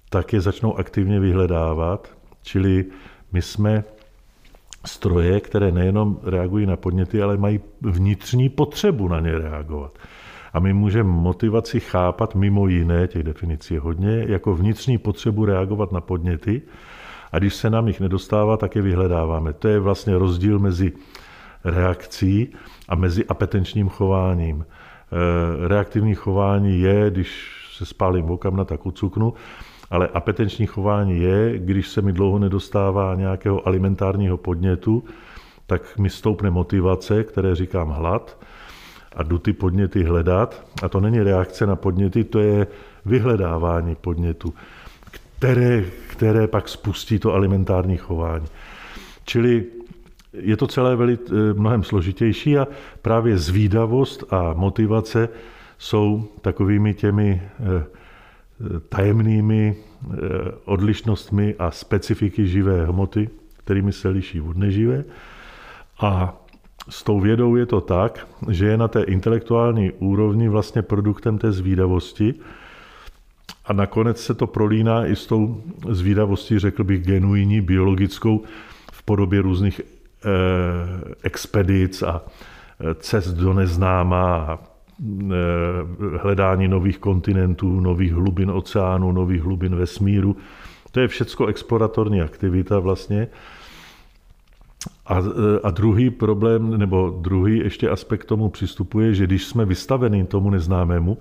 tak 0.09 0.33
je 0.33 0.41
začnou 0.41 0.77
aktivně 0.77 1.19
vyhledávat. 1.19 2.17
Čili 2.41 2.85
my 3.31 3.41
jsme 3.41 3.83
stroje, 4.85 5.39
které 5.39 5.71
nejenom 5.71 6.19
reagují 6.23 6.65
na 6.65 6.75
podněty, 6.75 7.21
ale 7.21 7.37
mají 7.37 7.59
vnitřní 7.81 8.49
potřebu 8.49 9.07
na 9.07 9.19
ně 9.19 9.39
reagovat. 9.39 9.97
A 10.53 10.59
my 10.59 10.73
můžeme 10.73 11.09
motivaci 11.09 11.79
chápat 11.79 12.35
mimo 12.35 12.67
jiné, 12.67 13.07
těch 13.07 13.23
definicí 13.23 13.73
je 13.73 13.79
hodně, 13.79 14.25
jako 14.27 14.55
vnitřní 14.55 14.97
potřebu 14.97 15.45
reagovat 15.45 15.91
na 15.91 16.01
podněty. 16.01 16.61
A 17.31 17.39
když 17.39 17.53
se 17.55 17.69
nám 17.69 17.87
jich 17.87 17.99
nedostává, 17.99 18.57
tak 18.57 18.75
je 18.75 18.81
vyhledáváme. 18.81 19.53
To 19.53 19.67
je 19.67 19.79
vlastně 19.79 20.17
rozdíl 20.17 20.59
mezi 20.59 20.91
reakcí 21.63 22.53
a 22.89 22.95
mezi 22.95 23.25
apetenčním 23.25 23.89
chováním. 23.89 24.65
E, 24.65 25.67
reaktivní 25.67 26.15
chování 26.15 26.79
je, 26.79 27.09
když 27.09 27.55
se 27.77 27.85
spálím 27.85 28.31
okam 28.31 28.55
na 28.55 28.65
tak 28.65 28.85
ucuknu, 28.85 29.33
ale 29.89 30.07
apetenční 30.07 30.65
chování 30.65 31.21
je, 31.21 31.59
když 31.59 31.89
se 31.89 32.01
mi 32.01 32.13
dlouho 32.13 32.39
nedostává 32.39 33.15
nějakého 33.15 33.67
alimentárního 33.67 34.37
podnětu, 34.37 35.03
tak 35.67 35.97
mi 35.97 36.09
stoupne 36.09 36.49
motivace, 36.49 37.23
které 37.23 37.55
říkám 37.55 37.89
hlad, 37.89 38.37
a 39.15 39.23
jdu 39.23 39.37
ty 39.37 39.53
podněty 39.53 40.03
hledat. 40.03 40.65
A 40.83 40.89
to 40.89 40.99
není 40.99 41.19
reakce 41.19 41.65
na 41.65 41.75
podněty, 41.75 42.23
to 42.23 42.39
je 42.39 42.67
vyhledávání 43.05 43.95
podnětu, 43.95 44.53
které, 45.11 45.83
které 46.07 46.47
pak 46.47 46.69
spustí 46.69 47.19
to 47.19 47.33
alimentární 47.33 47.97
chování. 47.97 48.45
Čili 49.25 49.65
je 50.33 50.57
to 50.57 50.67
celé 50.67 50.95
velit, 50.95 51.31
eh, 51.31 51.53
mnohem 51.53 51.83
složitější 51.83 52.57
a 52.57 52.67
právě 53.01 53.37
zvídavost 53.37 54.33
a 54.33 54.53
motivace 54.53 55.29
jsou 55.77 56.27
takovými 56.41 56.93
těmi 56.93 57.41
eh, 57.59 57.98
tajemnými 58.89 59.75
eh, 59.75 60.17
odlišnostmi 60.65 61.55
a 61.59 61.71
specifiky 61.71 62.47
živé 62.47 62.85
hmoty, 62.85 63.29
kterými 63.57 63.91
se 63.91 64.09
liší 64.09 64.41
od 64.41 64.57
neživé. 64.57 65.03
A 65.99 66.37
s 66.89 67.03
tou 67.03 67.19
vědou 67.19 67.55
je 67.55 67.65
to 67.65 67.81
tak, 67.81 68.27
že 68.49 68.65
je 68.65 68.77
na 68.77 68.87
té 68.87 69.03
intelektuální 69.03 69.91
úrovni 69.91 70.49
vlastně 70.49 70.81
produktem 70.81 71.37
té 71.37 71.51
zvídavosti 71.51 72.35
a 73.65 73.73
nakonec 73.73 74.21
se 74.21 74.33
to 74.33 74.47
prolíná 74.47 75.05
i 75.05 75.15
s 75.15 75.25
tou 75.25 75.63
zvídavostí, 75.89 76.59
řekl 76.59 76.83
bych, 76.83 77.03
genuinní, 77.03 77.61
biologickou 77.61 78.43
v 78.91 79.03
podobě 79.03 79.41
různých 79.41 79.81
eh, 79.81 80.25
expedic 81.23 82.01
a 82.03 82.21
eh, 82.79 82.95
cest 82.95 83.33
do 83.33 83.53
neznáma 83.53 84.35
a 84.35 84.59
hledání 86.21 86.67
nových 86.67 86.97
kontinentů, 86.97 87.79
nových 87.79 88.13
hlubin 88.13 88.51
oceánu, 88.51 89.11
nových 89.11 89.41
hlubin 89.41 89.75
vesmíru. 89.75 90.35
To 90.91 90.99
je 90.99 91.07
všecko 91.07 91.45
exploratorní 91.45 92.21
aktivita 92.21 92.79
vlastně. 92.79 93.27
A, 95.05 95.19
eh, 95.19 95.59
a 95.63 95.71
druhý 95.71 96.09
problém, 96.09 96.77
nebo 96.77 97.19
druhý 97.21 97.57
ještě 97.57 97.89
aspekt 97.89 98.25
tomu 98.25 98.49
přistupuje, 98.49 99.13
že 99.13 99.23
když 99.23 99.45
jsme 99.45 99.65
vystaveni 99.65 100.23
tomu 100.23 100.49
neznámému, 100.49 101.17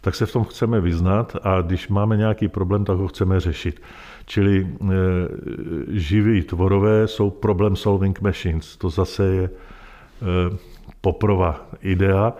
tak 0.00 0.14
se 0.14 0.26
v 0.26 0.32
tom 0.32 0.44
chceme 0.44 0.80
vyznat 0.80 1.36
a 1.42 1.60
když 1.60 1.88
máme 1.88 2.16
nějaký 2.16 2.48
problém, 2.48 2.84
tak 2.84 2.96
ho 2.96 3.08
chceme 3.08 3.40
řešit. 3.40 3.82
Čili 4.26 4.66
e, 4.66 4.86
živí 5.88 6.42
tvorové 6.42 7.08
jsou 7.08 7.30
problem 7.30 7.76
solving 7.76 8.20
machines. 8.20 8.76
To 8.76 8.90
zase 8.90 9.24
je 9.24 9.44
e, 9.44 9.50
poprova 11.00 11.66
idea. 11.80 12.34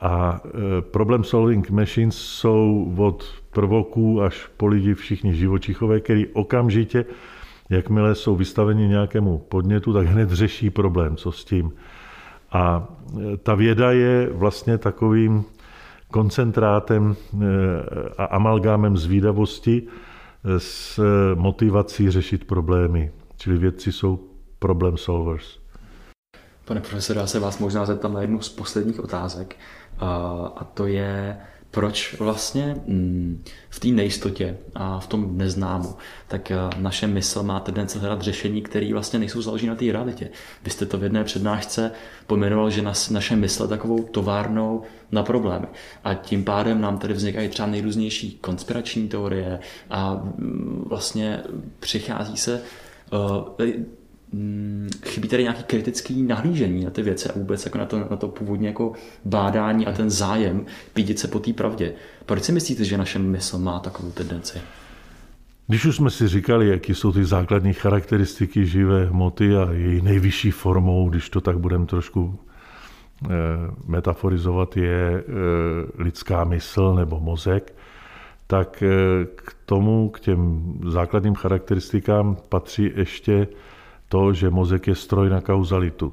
A 0.00 0.40
e, 0.44 0.82
problem 0.82 1.24
solving 1.24 1.70
machines 1.70 2.16
jsou 2.16 2.94
od 2.96 3.24
prvoků 3.50 4.22
až 4.22 4.50
po 4.56 4.66
lidi 4.66 4.94
všichni 4.94 5.34
živočichové, 5.34 6.00
který 6.00 6.26
okamžitě, 6.26 7.04
jakmile 7.70 8.14
jsou 8.14 8.36
vystaveni 8.36 8.88
nějakému 8.88 9.38
podnětu, 9.38 9.92
tak 9.92 10.06
hned 10.06 10.30
řeší 10.30 10.70
problém, 10.70 11.16
co 11.16 11.32
s 11.32 11.44
tím. 11.44 11.72
A 12.52 12.88
e, 13.32 13.36
ta 13.36 13.54
věda 13.54 13.92
je 13.92 14.30
vlastně 14.32 14.78
takovým 14.78 15.44
koncentrátem 16.10 17.16
a 18.18 18.24
amalgámem 18.24 18.96
zvídavosti 18.96 19.82
s 20.58 21.00
motivací 21.34 22.10
řešit 22.10 22.44
problémy. 22.44 23.12
Čili 23.36 23.58
vědci 23.58 23.92
jsou 23.92 24.20
problem 24.58 24.96
solvers. 24.96 25.58
Pane 26.64 26.80
profesore, 26.80 27.20
já 27.20 27.26
se 27.26 27.40
vás 27.40 27.58
možná 27.58 27.86
zeptám 27.86 28.12
na 28.12 28.20
jednu 28.20 28.40
z 28.40 28.48
posledních 28.48 29.00
otázek 29.00 29.56
a 30.00 30.64
to 30.74 30.86
je, 30.86 31.36
proč 31.70 32.14
vlastně 32.18 32.76
mm, 32.86 33.44
v 33.70 33.80
té 33.80 33.88
nejistotě 33.88 34.56
a 34.74 35.00
v 35.00 35.06
tom 35.06 35.38
neznámu, 35.38 35.94
tak 36.28 36.52
naše 36.76 37.06
mysl 37.06 37.42
má 37.42 37.60
tendence 37.60 37.98
hledat 37.98 38.22
řešení, 38.22 38.62
které 38.62 38.92
vlastně 38.92 39.18
nejsou 39.18 39.42
založeny 39.42 39.68
na 39.68 39.76
té 39.76 39.92
realitě. 39.92 40.30
Vy 40.64 40.70
jste 40.70 40.86
to 40.86 40.98
v 40.98 41.02
jedné 41.02 41.24
přednášce 41.24 41.90
pojmenoval, 42.26 42.70
že 42.70 42.82
nas, 42.82 43.10
naše 43.10 43.36
mysl 43.36 43.62
je 43.62 43.68
takovou 43.68 44.02
továrnou 44.02 44.82
na 45.12 45.22
problémy. 45.22 45.66
A 46.04 46.14
tím 46.14 46.44
pádem 46.44 46.80
nám 46.80 46.98
tady 46.98 47.14
vznikají 47.14 47.48
třeba 47.48 47.68
nejrůznější 47.68 48.38
konspirační 48.40 49.08
teorie 49.08 49.58
a 49.90 50.14
mm, 50.14 50.84
vlastně 50.88 51.40
přichází 51.80 52.36
se 52.36 52.62
Mm, 53.12 53.86
chybí 55.06 55.28
tady 55.28 55.42
nějaký 55.42 55.62
kritický 55.62 56.22
nahlížení 56.22 56.84
na 56.84 56.90
ty 56.90 57.02
věci 57.02 57.28
a 57.28 57.32
vůbec 57.38 57.64
jako 57.64 57.78
na, 57.78 57.86
to, 57.86 57.98
na 57.98 58.16
to 58.16 58.28
původně 58.28 58.68
jako 58.68 58.92
bádání 59.24 59.86
a 59.86 59.92
ten 59.92 60.10
zájem 60.10 60.66
pídit 60.94 61.18
se 61.18 61.28
po 61.28 61.38
té 61.38 61.52
pravdě. 61.52 61.94
Proč 62.26 62.42
si 62.42 62.52
myslíte, 62.52 62.84
že 62.84 62.98
naše 62.98 63.18
mysl 63.18 63.58
má 63.58 63.80
takovou 63.80 64.10
tendenci? 64.10 64.58
Když 65.66 65.84
už 65.84 65.96
jsme 65.96 66.10
si 66.10 66.28
říkali, 66.28 66.68
jaký 66.68 66.94
jsou 66.94 67.12
ty 67.12 67.24
základní 67.24 67.72
charakteristiky 67.72 68.66
živé 68.66 69.04
hmoty 69.04 69.56
a 69.56 69.72
její 69.72 70.02
nejvyšší 70.02 70.50
formou, 70.50 71.08
když 71.10 71.30
to 71.30 71.40
tak 71.40 71.58
budeme 71.58 71.86
trošku 71.86 72.38
eh, 73.24 73.28
metaforizovat, 73.86 74.76
je 74.76 75.18
eh, 75.18 75.22
lidská 76.02 76.44
mysl 76.44 76.94
nebo 76.94 77.20
mozek, 77.20 77.74
tak 78.46 78.82
eh, 78.82 78.88
k 79.34 79.56
tomu, 79.66 80.08
k 80.08 80.20
těm 80.20 80.72
základním 80.86 81.34
charakteristikám 81.34 82.36
patří 82.48 82.92
ještě 82.96 83.46
to, 84.08 84.32
že 84.32 84.50
mozek 84.50 84.86
je 84.86 84.94
stroj 84.94 85.30
na 85.30 85.40
kauzalitu. 85.40 86.12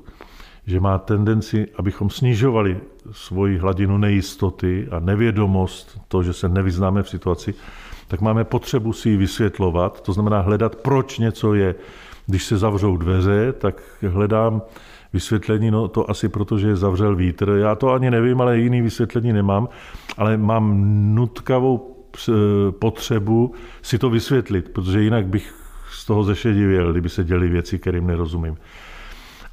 Že 0.68 0.80
má 0.80 0.98
tendenci, 0.98 1.68
abychom 1.78 2.10
snižovali 2.10 2.78
svoji 3.12 3.58
hladinu 3.58 3.98
nejistoty 3.98 4.88
a 4.92 5.00
nevědomost, 5.00 6.02
to, 6.08 6.24
že 6.24 6.34
se 6.34 6.50
nevyznáme 6.50 7.04
v 7.04 7.10
situaci, 7.10 7.54
tak 8.08 8.22
máme 8.22 8.44
potřebu 8.44 8.94
si 8.94 9.10
ji 9.10 9.18
vysvětlovat, 9.18 10.02
to 10.02 10.14
znamená 10.14 10.42
hledat, 10.42 10.76
proč 10.76 11.20
něco 11.20 11.54
je. 11.54 11.76
Když 12.28 12.44
se 12.44 12.58
zavřou 12.58 12.98
dveře, 12.98 13.54
tak 13.54 13.82
hledám 14.02 14.62
vysvětlení, 15.14 15.72
no 15.72 15.88
to 15.88 16.10
asi 16.10 16.30
proto, 16.30 16.58
že 16.58 16.68
je 16.68 16.76
zavřel 16.76 17.16
vítr. 17.16 17.50
Já 17.50 17.76
to 17.76 17.94
ani 17.94 18.12
nevím, 18.12 18.42
ale 18.42 18.58
jiný 18.58 18.82
vysvětlení 18.82 19.34
nemám, 19.34 19.70
ale 20.18 20.38
mám 20.38 20.82
nutkavou 21.16 21.92
potřebu 22.80 23.54
si 23.82 23.98
to 23.98 24.10
vysvětlit, 24.10 24.70
protože 24.70 25.02
jinak 25.02 25.28
bych 25.28 25.65
toho 26.06 26.24
zešedivěl, 26.24 26.92
kdyby 26.92 27.10
se 27.10 27.24
děli 27.24 27.48
věci, 27.48 27.80
kterým 27.80 28.08
nerozumím. 28.08 28.58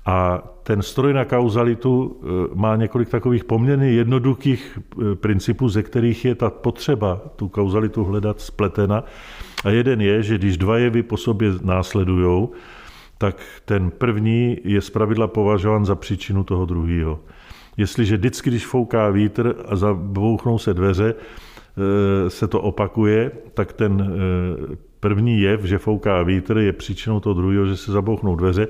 A 0.07 0.43
ten 0.63 0.83
stroj 0.83 1.13
na 1.13 1.25
kauzalitu 1.25 2.21
eh, 2.23 2.27
má 2.55 2.77
několik 2.77 3.09
takových 3.09 3.45
poměrně 3.45 3.91
jednoduchých 3.91 4.79
eh, 4.79 5.15
principů, 5.15 5.69
ze 5.69 5.83
kterých 5.83 6.25
je 6.25 6.35
ta 6.35 6.51
potřeba 6.51 7.21
tu 7.37 7.49
kauzalitu 7.49 8.05
hledat 8.05 8.41
spletena. 8.41 9.05
A 9.65 9.71
jeden 9.71 10.01
je, 10.01 10.23
že 10.23 10.39
když 10.39 10.57
dva 10.57 10.79
jevy 10.79 11.03
po 11.03 11.17
sobě 11.17 11.51
následují, 11.63 12.49
tak 13.19 13.37
ten 13.65 13.91
první 13.91 14.59
je 14.65 14.81
zpravidla 14.81 15.27
považován 15.27 15.85
za 15.87 15.95
příčinu 15.95 16.45
toho 16.45 16.67
druhého. 16.67 17.21
Jestliže 17.77 18.17
vždycky, 18.17 18.51
když 18.51 18.67
fouká 18.67 19.09
vítr 19.11 19.55
a 19.69 19.77
zabouchnou 19.77 20.59
se 20.59 20.75
dveře, 20.75 21.15
eh, 21.15 22.31
se 22.31 22.49
to 22.49 22.61
opakuje, 22.61 23.31
tak 23.55 23.73
ten 23.73 24.15
První 25.03 25.41
jev, 25.41 25.65
že 25.65 25.79
fouká 25.79 26.23
vítr, 26.23 26.59
je 26.59 26.73
příčinou 26.73 27.21
toho 27.21 27.35
druhého, 27.35 27.67
že 27.67 27.77
se 27.77 27.93
zabouchnou 27.93 28.37
dveře. 28.37 28.69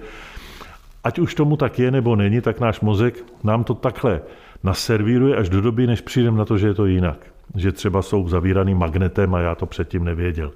Ať 1.04 1.18
už 1.18 1.34
tomu 1.34 1.56
tak 1.56 1.78
je 1.78 1.90
nebo 1.90 2.16
není, 2.16 2.40
tak 2.40 2.60
náš 2.60 2.80
mozek 2.80 3.24
nám 3.44 3.64
to 3.64 3.74
takhle 3.74 4.20
naservíruje 4.62 5.36
až 5.36 5.48
do 5.48 5.60
doby, 5.60 5.86
než 5.86 6.00
přijdeme 6.00 6.38
na 6.38 6.44
to, 6.44 6.58
že 6.58 6.66
je 6.66 6.74
to 6.74 6.86
jinak. 6.86 7.26
Že 7.56 7.72
třeba 7.72 8.02
jsou 8.02 8.28
zavíraný 8.28 8.74
magnetem 8.74 9.34
a 9.34 9.40
já 9.40 9.54
to 9.54 9.66
předtím 9.66 10.04
nevěděl. 10.04 10.52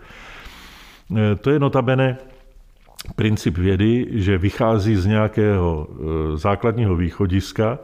E, 1.17 1.35
to 1.35 1.51
je 1.51 1.59
notabene 1.59 2.17
princip 3.17 3.59
vědy, 3.59 4.07
že 4.11 4.39
vychází 4.39 4.97
z 4.97 5.07
nějakého 5.07 5.89
e, 5.91 6.37
základního 6.37 6.97
východiska 6.97 7.79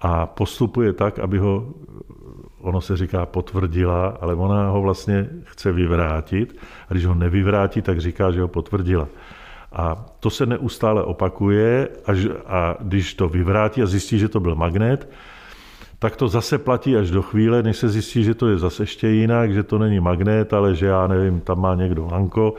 a 0.00 0.26
postupuje 0.26 0.92
tak, 0.92 1.18
aby 1.18 1.38
ho, 1.38 1.74
ono 2.64 2.80
se 2.80 2.96
říká 2.96 3.26
potvrdila, 3.26 4.18
ale 4.20 4.34
ona 4.34 4.68
ho 4.68 4.82
vlastně 4.82 5.28
chce 5.44 5.72
vyvrátit. 5.72 6.56
A 6.88 6.92
když 6.92 7.06
ho 7.06 7.14
nevyvrátí, 7.14 7.82
tak 7.82 8.00
říká, 8.00 8.30
že 8.30 8.40
ho 8.40 8.48
potvrdila. 8.48 9.08
A 9.72 10.06
to 10.20 10.30
se 10.30 10.46
neustále 10.46 11.02
opakuje 11.02 11.88
až, 12.06 12.18
a 12.46 12.76
když 12.80 13.14
to 13.14 13.28
vyvrátí 13.28 13.82
a 13.82 13.86
zjistí, 13.86 14.18
že 14.18 14.28
to 14.28 14.40
byl 14.40 14.54
magnet, 14.54 15.08
tak 15.98 16.16
to 16.16 16.28
zase 16.28 16.58
platí 16.58 16.96
až 16.96 17.10
do 17.10 17.22
chvíle, 17.22 17.62
než 17.62 17.76
se 17.76 17.88
zjistí, 17.88 18.24
že 18.24 18.34
to 18.34 18.48
je 18.48 18.58
zase 18.58 18.82
ještě 18.82 19.08
jinak, 19.08 19.52
že 19.52 19.62
to 19.62 19.78
není 19.78 20.00
magnet, 20.00 20.52
ale 20.52 20.74
že 20.74 20.86
já 20.86 21.06
nevím, 21.06 21.40
tam 21.40 21.60
má 21.60 21.74
někdo 21.74 22.08
lanko. 22.12 22.54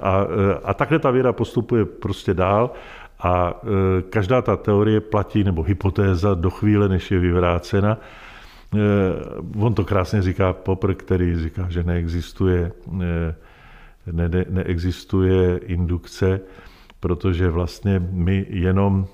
A, 0.00 0.26
a 0.64 0.74
takhle 0.74 0.98
ta 0.98 1.10
věda 1.10 1.32
postupuje 1.32 1.84
prostě 1.84 2.34
dál 2.34 2.70
a 3.20 3.54
e, 3.62 4.02
každá 4.02 4.42
ta 4.42 4.56
teorie 4.56 5.00
platí, 5.00 5.44
nebo 5.44 5.62
hypotéza 5.62 6.34
do 6.34 6.50
chvíle, 6.50 6.88
než 6.88 7.10
je 7.10 7.18
vyvrácena. 7.18 7.98
E, 8.74 8.80
on 9.58 9.74
to 9.74 9.84
krásně 9.84 10.22
říká 10.22 10.52
Popr, 10.52 10.94
který 10.94 11.38
říká, 11.38 11.66
že 11.70 11.82
neexistuje, 11.82 12.72
e, 13.02 13.34
ne, 14.12 14.28
ne, 14.28 14.44
neexistuje 14.48 15.58
indukce, 15.58 16.40
protože 17.00 17.50
vlastně 17.50 18.02
my 18.10 18.46
jenom 18.48 19.06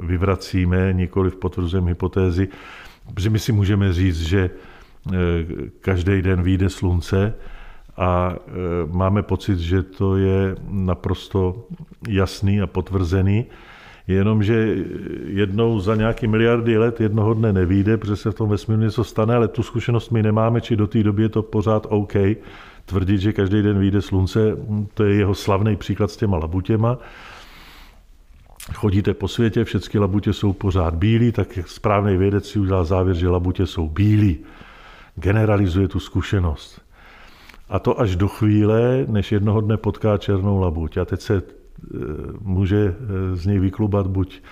vyvracíme, 0.00 0.92
nikoli 0.92 1.30
potvrzujeme 1.30 1.88
hypotézy, 1.88 2.48
protože 3.14 3.30
my 3.30 3.38
si 3.38 3.52
můžeme 3.52 3.92
říct, 3.92 4.20
že 4.20 4.50
každý 5.80 6.22
den 6.22 6.42
vyjde 6.42 6.70
slunce, 6.70 7.34
a 7.98 8.36
máme 8.86 9.22
pocit, 9.22 9.58
že 9.58 9.82
to 9.82 10.16
je 10.16 10.56
naprosto 10.70 11.66
jasný 12.08 12.60
a 12.60 12.66
potvrzený, 12.66 13.46
jenomže 14.08 14.76
jednou 15.26 15.80
za 15.80 15.96
nějaký 15.96 16.26
miliardy 16.26 16.78
let 16.78 17.00
jednoho 17.00 17.34
dne 17.34 17.52
nevíde, 17.52 17.96
protože 17.96 18.16
se 18.16 18.30
v 18.30 18.34
tom 18.34 18.48
vesmíru 18.48 18.82
něco 18.82 19.04
stane, 19.04 19.34
ale 19.34 19.48
tu 19.48 19.62
zkušenost 19.62 20.10
my 20.10 20.22
nemáme, 20.22 20.60
či 20.60 20.76
do 20.76 20.86
té 20.86 21.02
doby 21.02 21.22
je 21.22 21.28
to 21.28 21.42
pořád 21.42 21.86
OK. 21.88 22.14
Tvrdit, 22.84 23.20
že 23.20 23.32
každý 23.32 23.62
den 23.62 23.78
vyjde 23.78 24.02
slunce, 24.02 24.56
to 24.94 25.04
je 25.04 25.14
jeho 25.14 25.34
slavný 25.34 25.76
příklad 25.76 26.10
s 26.10 26.16
těma 26.16 26.36
labutěma. 26.36 26.98
Chodíte 28.74 29.14
po 29.14 29.28
světě, 29.28 29.64
všechny 29.64 30.00
labutě 30.00 30.32
jsou 30.32 30.52
pořád 30.52 30.94
bílí, 30.94 31.32
tak 31.32 31.58
správný 31.66 32.16
vědec 32.16 32.48
si 32.48 32.58
udělal 32.58 32.84
závěr, 32.84 33.16
že 33.16 33.28
labutě 33.28 33.66
jsou 33.66 33.88
bílí. 33.88 34.38
Generalizuje 35.16 35.88
tu 35.88 36.00
zkušenost. 36.00 36.80
A 37.68 37.78
to 37.78 38.00
až 38.00 38.16
do 38.16 38.28
chvíle, 38.28 39.04
než 39.08 39.32
jednoho 39.32 39.60
dne 39.60 39.76
potká 39.76 40.16
černou 40.16 40.60
labuť. 40.60 40.96
A 40.96 41.04
teď 41.04 41.20
se 41.20 41.42
může 42.40 42.76
e, 42.76 43.36
z 43.36 43.46
něj 43.46 43.58
vyklubat 43.58 44.06
buď 44.06 44.42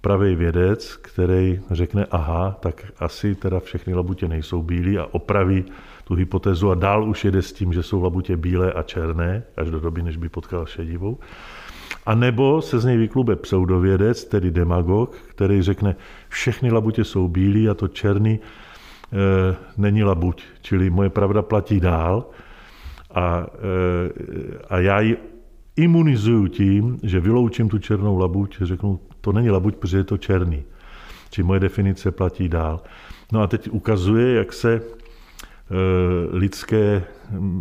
pravý 0.00 0.34
vědec, 0.34 0.96
který 0.96 1.60
řekne, 1.70 2.06
aha, 2.10 2.56
tak 2.60 2.86
asi 2.98 3.34
teda 3.34 3.60
všechny 3.60 3.94
labutě 3.94 4.28
nejsou 4.28 4.62
bílé 4.62 5.02
a 5.02 5.06
opraví 5.10 5.64
tu 6.04 6.14
hypotézu 6.14 6.70
a 6.70 6.74
dál 6.74 7.08
už 7.08 7.24
jede 7.24 7.42
s 7.42 7.52
tím, 7.52 7.72
že 7.72 7.82
jsou 7.82 8.02
labutě 8.02 8.36
bílé 8.36 8.72
a 8.72 8.82
černé, 8.82 9.42
až 9.56 9.70
do 9.70 9.80
doby, 9.80 10.02
než 10.02 10.16
by 10.16 10.28
potkal 10.28 10.66
šedivou. 10.66 11.18
A 12.06 12.14
nebo 12.14 12.62
se 12.62 12.78
z 12.78 12.84
něj 12.84 12.96
vyklube 12.96 13.36
pseudovědec, 13.36 14.24
tedy 14.24 14.50
demagog, 14.50 15.16
který 15.28 15.62
řekne, 15.62 15.96
všechny 16.28 16.70
labutě 16.70 17.04
jsou 17.04 17.28
bílé 17.28 17.70
a 17.70 17.74
to 17.74 17.88
černý 17.88 18.40
e, 18.40 18.40
není 19.76 20.04
labuť. 20.04 20.42
Čili 20.62 20.90
moje 20.90 21.10
pravda 21.10 21.42
platí 21.42 21.80
dál 21.80 22.26
a, 23.14 23.46
e, 23.46 24.64
a 24.68 24.78
já 24.78 25.00
ji 25.00 25.16
imunizuju 25.78 26.46
tím, 26.48 26.98
že 27.02 27.20
vyloučím 27.20 27.68
tu 27.68 27.78
černou 27.78 28.18
labuť, 28.18 28.58
řeknu, 28.62 29.00
to 29.20 29.32
není 29.32 29.50
labuť, 29.50 29.76
protože 29.76 29.96
je 29.96 30.04
to 30.04 30.18
černý. 30.18 30.62
Či 31.30 31.42
moje 31.42 31.60
definice 31.60 32.10
platí 32.10 32.48
dál. 32.48 32.82
No 33.32 33.42
a 33.42 33.46
teď 33.46 33.68
ukazuje, 33.70 34.34
jak 34.34 34.52
se 34.52 34.74
e, 34.74 34.80
lidské 36.32 37.04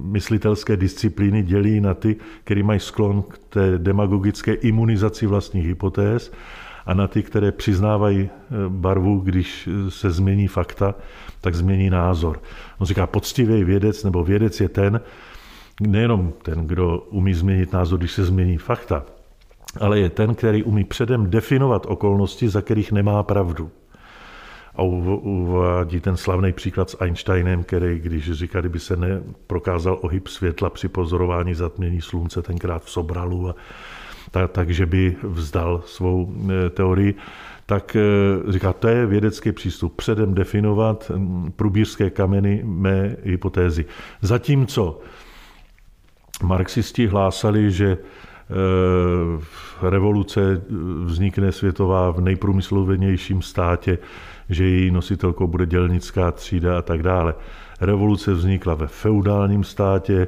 myslitelské 0.03 0.78
disciplíny 0.78 1.43
dělí 1.43 1.82
na 1.82 1.93
ty, 1.93 2.15
které 2.43 2.63
mají 2.63 2.80
sklon 2.80 3.22
k 3.22 3.38
té 3.38 3.78
demagogické 3.78 4.53
imunizaci 4.53 5.28
vlastních 5.28 5.68
hypotéz 5.68 6.32
a 6.86 6.93
na 6.93 7.07
ty, 7.07 7.24
které 7.24 7.51
přiznávají 7.51 8.20
e, 8.20 8.30
barvu, 8.70 9.20
když 9.20 9.70
se 9.89 10.11
změní 10.11 10.47
fakta, 10.47 10.95
tak 11.41 11.55
změní 11.55 11.89
názor. 11.89 12.41
On 12.78 12.88
říká, 12.88 13.07
poctivý 13.07 13.63
vědec 13.63 14.03
nebo 14.03 14.24
vědec 14.24 14.61
je 14.61 14.70
ten, 14.70 15.01
nejenom 15.82 16.34
ten, 16.44 16.68
kdo 16.68 17.00
umí 17.00 17.34
změnit 17.34 17.74
názor, 17.74 18.00
když 18.00 18.12
se 18.12 18.26
změní 18.26 18.58
fakta, 18.58 19.06
ale 19.80 20.00
je 20.00 20.10
ten, 20.10 20.36
který 20.36 20.64
umí 20.64 20.84
předem 20.84 21.30
definovat 21.30 21.86
okolnosti, 21.86 22.50
za 22.50 22.62
kterých 22.62 22.92
nemá 22.92 23.24
pravdu. 23.24 23.72
a 24.76 24.82
uvádí 24.84 26.00
ten 26.00 26.18
slavný 26.18 26.54
příklad 26.54 26.90
s 26.90 26.98
Einsteinem, 27.02 27.64
který, 27.64 28.00
když 28.00 28.32
říká, 28.32 28.60
kdyby 28.60 28.80
se 28.80 28.98
neprokázal 28.98 30.00
ohyb 30.02 30.28
světla 30.28 30.70
při 30.70 30.88
pozorování 30.88 31.54
zatmění 31.54 32.02
slunce 32.02 32.42
tenkrát 32.42 32.84
v 32.84 32.90
Sobralu, 32.90 33.50
a 33.50 33.56
tak, 34.32 34.52
takže 34.52 34.86
by 34.86 35.16
vzdal 35.24 35.82
svou 35.86 36.34
e, 36.50 36.70
teorii, 36.70 37.16
tak 37.66 37.96
e, 37.96 38.02
říká, 38.52 38.74
to 38.74 38.88
je 38.88 39.06
vědecký 39.06 39.52
přístup, 39.52 39.96
předem 39.96 40.34
definovat 40.34 41.12
průbířské 41.56 42.10
kameny 42.10 42.62
mé 42.66 43.16
hypotézy. 43.24 43.86
Zatímco 44.22 45.00
marxisti 46.44 47.08
hlásali, 47.08 47.72
že 47.72 47.88
e, 47.88 47.98
revoluce 49.90 50.62
vznikne 51.04 51.52
světová 51.52 52.12
v 52.12 52.22
nejprůmyslověnějším 52.22 53.42
státě, 53.42 53.98
že 54.50 54.66
její 54.66 54.92
nositelkou 54.92 55.48
bude 55.48 55.66
dělnická 55.66 56.32
třída 56.32 56.78
a 56.78 56.82
tak 56.82 57.04
dále. 57.04 57.34
Revoluce 57.82 58.34
vznikla 58.34 58.74
ve 58.74 58.88
feudálním 58.88 59.64
státě, 59.64 60.28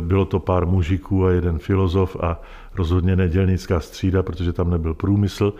bylo 0.00 0.24
to 0.24 0.40
pár 0.40 0.66
mužiků 0.66 1.26
a 1.26 1.30
jeden 1.30 1.58
filozof 1.58 2.16
a 2.20 2.40
rozhodně 2.74 3.16
nedělnická 3.16 3.80
střída, 3.80 4.22
protože 4.22 4.52
tam 4.52 4.70
nebyl 4.70 4.94
průmysl. 4.94 5.52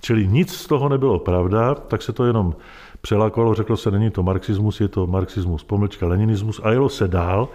Čili 0.00 0.26
nic 0.26 0.54
z 0.54 0.66
toho 0.66 0.88
nebylo 0.88 1.18
pravda, 1.18 1.74
tak 1.74 2.02
se 2.02 2.12
to 2.12 2.24
jenom 2.24 2.54
přelakovalo, 3.00 3.54
řeklo 3.54 3.76
se, 3.76 3.90
není 3.90 4.10
to 4.10 4.22
marxismus, 4.22 4.80
je 4.80 4.88
to 4.88 5.06
marxismus, 5.06 5.64
pomlčka, 5.64 6.06
leninismus 6.06 6.60
a 6.64 6.70
jelo 6.70 6.88
se 6.88 7.08
dál, 7.08 7.48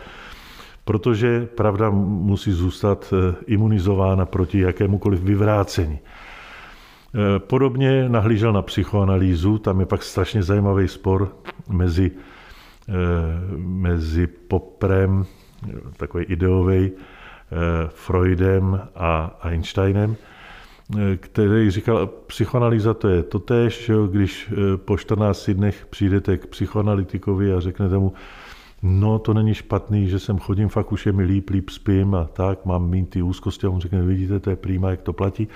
protože 0.85 1.45
pravda 1.45 1.89
musí 1.89 2.51
zůstat 2.51 3.13
e, 3.13 3.35
imunizována 3.47 4.25
proti 4.25 4.59
jakémukoliv 4.59 5.21
vyvrácení. 5.21 5.99
Eh, 7.15 7.39
podobně 7.39 8.09
nahlížel 8.09 8.53
na 8.53 8.61
psychoanalýzu, 8.61 9.57
tam 9.57 9.79
je 9.79 9.85
pak 9.85 10.03
strašně 10.03 10.43
zajímavý 10.43 10.87
spor 10.87 11.35
mezi, 11.69 12.11
eh, 12.89 12.93
mezi 13.57 14.27
Poprem, 14.27 15.25
takový 15.97 16.25
ideový, 16.25 16.91
eh, 16.91 17.89
Freudem 17.89 18.81
a 18.95 19.39
Einsteinem, 19.43 20.15
který 21.17 21.71
říkal, 21.71 22.07
psychoanalýza 22.07 22.93
to 22.93 23.07
je 23.07 23.23
totéž, 23.23 23.91
když 24.11 24.51
po 24.75 24.97
14 24.97 25.53
dnech 25.53 25.85
přijdete 25.89 26.37
k 26.37 26.47
psychoanalytikovi 26.47 27.53
a 27.53 27.59
řeknete 27.59 27.97
mu, 27.97 28.13
no 28.83 29.19
to 29.19 29.33
není 29.33 29.53
špatný, 29.53 30.09
že 30.09 30.19
jsem 30.19 30.39
chodím, 30.39 30.69
fakt 30.69 30.91
už 30.91 31.05
je 31.05 31.11
mi 31.11 31.23
líp, 31.23 31.49
líp 31.49 31.69
spím 31.69 32.15
a 32.15 32.23
tak, 32.23 32.65
mám 32.65 32.89
mít 32.89 33.09
ty 33.09 33.21
úzkosti 33.21 33.67
a 33.67 33.69
on 33.69 33.81
řekne, 33.81 34.01
vidíte, 34.01 34.39
to 34.39 34.49
je 34.49 34.55
prýma, 34.55 34.89
jak 34.89 35.01
to 35.01 35.13
platí. 35.13 35.47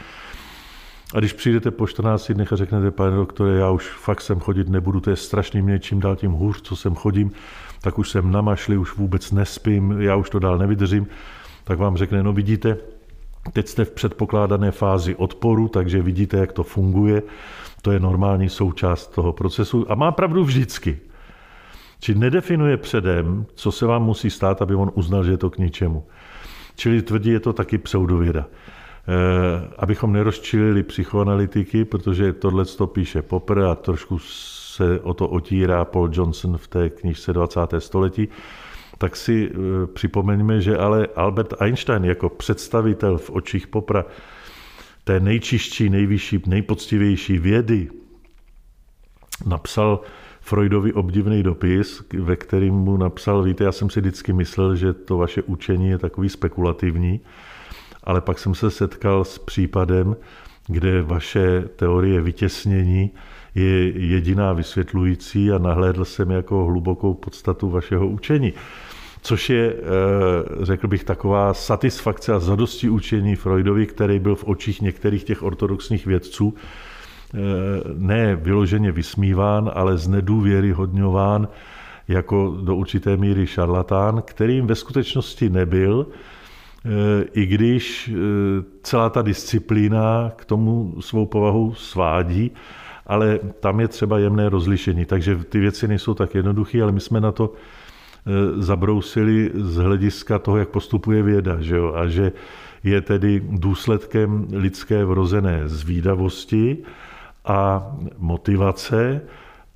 A 1.13 1.19
když 1.19 1.33
přijdete 1.33 1.71
po 1.71 1.87
14 1.87 2.31
dnech 2.31 2.53
a 2.53 2.55
řeknete, 2.55 2.91
pane 2.91 3.15
doktore, 3.15 3.57
já 3.57 3.69
už 3.69 3.89
fakt 3.89 4.21
sem 4.21 4.39
chodit 4.39 4.69
nebudu, 4.69 4.99
to 4.99 5.09
je 5.09 5.15
strašný 5.15 5.61
mě, 5.61 5.79
čím 5.79 5.99
dál 5.99 6.15
tím 6.15 6.31
hůř, 6.31 6.61
co 6.61 6.75
sem 6.75 6.95
chodím, 6.95 7.31
tak 7.81 7.99
už 7.99 8.09
jsem 8.09 8.31
namašli, 8.31 8.77
už 8.77 8.95
vůbec 8.95 9.31
nespím, 9.31 9.91
já 9.91 10.15
už 10.15 10.29
to 10.29 10.39
dál 10.39 10.57
nevydržím, 10.57 11.07
tak 11.63 11.79
vám 11.79 11.97
řekne, 11.97 12.23
no 12.23 12.33
vidíte, 12.33 12.77
teď 13.53 13.67
jste 13.67 13.85
v 13.85 13.91
předpokládané 13.91 14.71
fázi 14.71 15.15
odporu, 15.15 15.67
takže 15.67 16.01
vidíte, 16.01 16.37
jak 16.37 16.51
to 16.51 16.63
funguje, 16.63 17.23
to 17.81 17.91
je 17.91 17.99
normální 17.99 18.49
součást 18.49 19.07
toho 19.07 19.33
procesu 19.33 19.91
a 19.91 19.95
má 19.95 20.11
pravdu 20.11 20.43
vždycky. 20.43 20.99
Či 21.99 22.15
nedefinuje 22.15 22.77
předem, 22.77 23.45
co 23.53 23.71
se 23.71 23.85
vám 23.85 24.03
musí 24.03 24.29
stát, 24.29 24.61
aby 24.61 24.75
on 24.75 24.91
uznal, 24.93 25.23
že 25.23 25.31
je 25.31 25.37
to 25.37 25.49
k 25.49 25.57
ničemu. 25.57 26.07
Čili 26.75 27.01
tvrdí, 27.01 27.29
je 27.29 27.39
to 27.39 27.53
taky 27.53 27.77
pseudověda. 27.77 28.45
Eh, 29.09 29.67
abychom 29.77 30.13
nerozčilili 30.13 30.83
psychoanalytiky, 30.83 31.85
protože 31.85 32.33
tohle 32.33 32.65
to 32.65 32.87
píše 32.87 33.21
Popper 33.21 33.59
a 33.59 33.75
trošku 33.75 34.19
se 34.19 34.99
o 34.99 35.13
to 35.13 35.27
otírá 35.27 35.85
Paul 35.85 36.09
Johnson 36.13 36.57
v 36.57 36.67
té 36.67 36.89
knižce 36.89 37.33
20. 37.33 37.59
století, 37.79 38.27
tak 38.97 39.15
si 39.15 39.51
eh, 39.51 39.87
připomeňme, 39.87 40.61
že 40.61 40.77
ale 40.77 41.07
Albert 41.15 41.53
Einstein 41.61 42.05
jako 42.05 42.29
představitel 42.29 43.17
v 43.17 43.29
očích 43.29 43.67
Popra 43.67 44.05
té 45.03 45.19
nejčišší, 45.19 45.89
nejvyšší, 45.89 46.41
nejpoctivější 46.45 47.37
vědy 47.37 47.89
napsal 49.45 50.01
Freudovi 50.47 50.93
obdivný 50.93 51.43
dopis, 51.43 52.03
ve 52.13 52.35
kterým 52.35 52.73
mu 52.73 52.97
napsal, 52.97 53.43
víte, 53.43 53.63
já 53.63 53.71
jsem 53.71 53.89
si 53.89 54.01
vždycky 54.01 54.33
myslel, 54.33 54.75
že 54.75 54.93
to 54.93 55.17
vaše 55.17 55.41
učení 55.41 55.89
je 55.89 55.97
takový 55.97 56.29
spekulativní, 56.29 57.19
ale 58.03 58.21
pak 58.21 58.39
jsem 58.39 58.55
se 58.55 58.71
setkal 58.71 59.23
s 59.23 59.39
případem, 59.39 60.15
kde 60.67 61.01
vaše 61.01 61.61
teorie 61.75 62.21
vytěsnění 62.21 63.11
je 63.55 63.89
jediná 63.89 64.53
vysvětlující 64.53 65.51
a 65.51 65.57
nahlédl 65.57 66.05
jsem 66.05 66.31
jako 66.31 66.65
hlubokou 66.65 67.13
podstatu 67.13 67.69
vašeho 67.69 68.07
učení. 68.07 68.53
Což 69.21 69.49
je, 69.49 69.73
eh, 69.73 70.65
řekl 70.65 70.87
bych, 70.87 71.03
taková 71.03 71.53
satisfakce 71.53 72.33
a 72.33 72.39
zadosti 72.39 72.89
učení 72.89 73.35
Freudovi, 73.35 73.85
který 73.85 74.19
byl 74.19 74.35
v 74.35 74.43
očích 74.43 74.81
některých 74.81 75.23
těch 75.23 75.43
ortodoxních 75.43 76.05
vědců 76.05 76.53
ne 77.97 78.35
vyloženě 78.35 78.91
vysmíván, 78.91 79.71
ale 79.73 79.97
znedůvěryhodňován 79.97 81.47
jako 82.07 82.57
do 82.61 82.75
určité 82.75 83.17
míry 83.17 83.47
šarlatán, 83.47 84.21
kterým 84.25 84.67
ve 84.67 84.75
skutečnosti 84.75 85.49
nebyl, 85.49 86.07
i 87.33 87.45
když 87.45 88.09
eh, 88.09 88.17
celá 88.83 89.09
ta 89.09 89.21
disciplína 89.21 90.31
k 90.35 90.45
tomu 90.45 90.95
svou 90.99 91.25
povahu 91.25 91.73
svádí, 91.73 92.51
ale 93.05 93.39
tam 93.59 93.79
je 93.79 93.87
třeba 93.87 94.19
jemné 94.19 94.49
rozlišení. 94.49 95.05
Takže 95.05 95.35
ty 95.35 95.59
věci 95.59 95.87
nejsou 95.87 96.13
tak 96.13 96.35
jednoduché, 96.35 96.83
ale 96.83 96.91
my 96.91 96.99
jsme 96.99 97.21
na 97.21 97.31
to 97.31 97.53
eh, 97.53 98.61
zabrousili 98.61 99.51
z 99.53 99.75
hlediska 99.75 100.39
toho, 100.39 100.57
jak 100.57 100.69
postupuje 100.69 101.23
věda, 101.23 101.61
že 101.61 101.75
jo? 101.75 101.93
a 101.95 102.07
že 102.07 102.31
je 102.83 103.01
tedy 103.01 103.43
důsledkem 103.49 104.47
lidské 104.51 105.05
vrozené 105.05 105.61
zvídavosti 105.65 106.77
a 107.47 107.91
motivace 108.17 109.21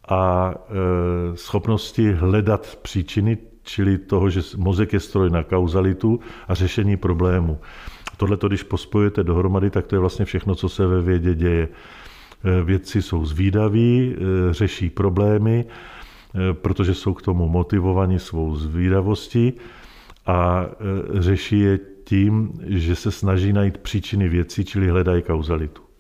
a 0.10 0.54
eh, 0.56 1.38
schopnosti 1.38 2.12
hledat 2.14 2.80
příčiny 2.82 3.38
čili 3.64 3.98
toho, 3.98 4.30
že 4.30 4.42
mozek 4.58 4.94
je 4.94 5.00
stroj 5.00 5.30
na 5.30 5.44
kauzalitu 5.44 6.20
a 6.48 6.54
řešení 6.54 6.98
problému. 6.98 7.60
Tohle, 8.18 8.38
když 8.48 8.64
pospojujete 8.64 9.24
dohromady, 9.24 9.70
tak 9.70 9.88
to 9.88 9.96
je 9.96 10.00
vlastně 10.00 10.26
všechno, 10.26 10.56
co 10.56 10.70
se 10.70 10.88
ve 10.88 11.02
vědě 11.02 11.36
děje. 11.36 11.70
E, 12.44 12.64
vědci 12.64 13.02
jsou 13.02 13.26
zvídaví, 13.26 14.16
e, 14.16 14.54
řeší 14.54 14.90
problémy, 14.90 15.66
e, 15.66 16.54
protože 16.54 16.94
jsou 16.94 17.14
k 17.14 17.22
tomu 17.22 17.50
motivovaní 17.50 18.20
svou 18.20 18.56
zvídavostí 18.56 19.54
a 20.26 20.66
řeší 21.14 21.60
je 21.60 21.80
tím, 22.04 22.52
že 22.66 22.96
se 22.96 23.12
snaží 23.12 23.54
najít 23.54 23.78
příčiny 23.78 24.30
věcí, 24.30 24.66
čili 24.66 24.90
hledají 24.90 25.22
kauzalitu. 25.22 25.91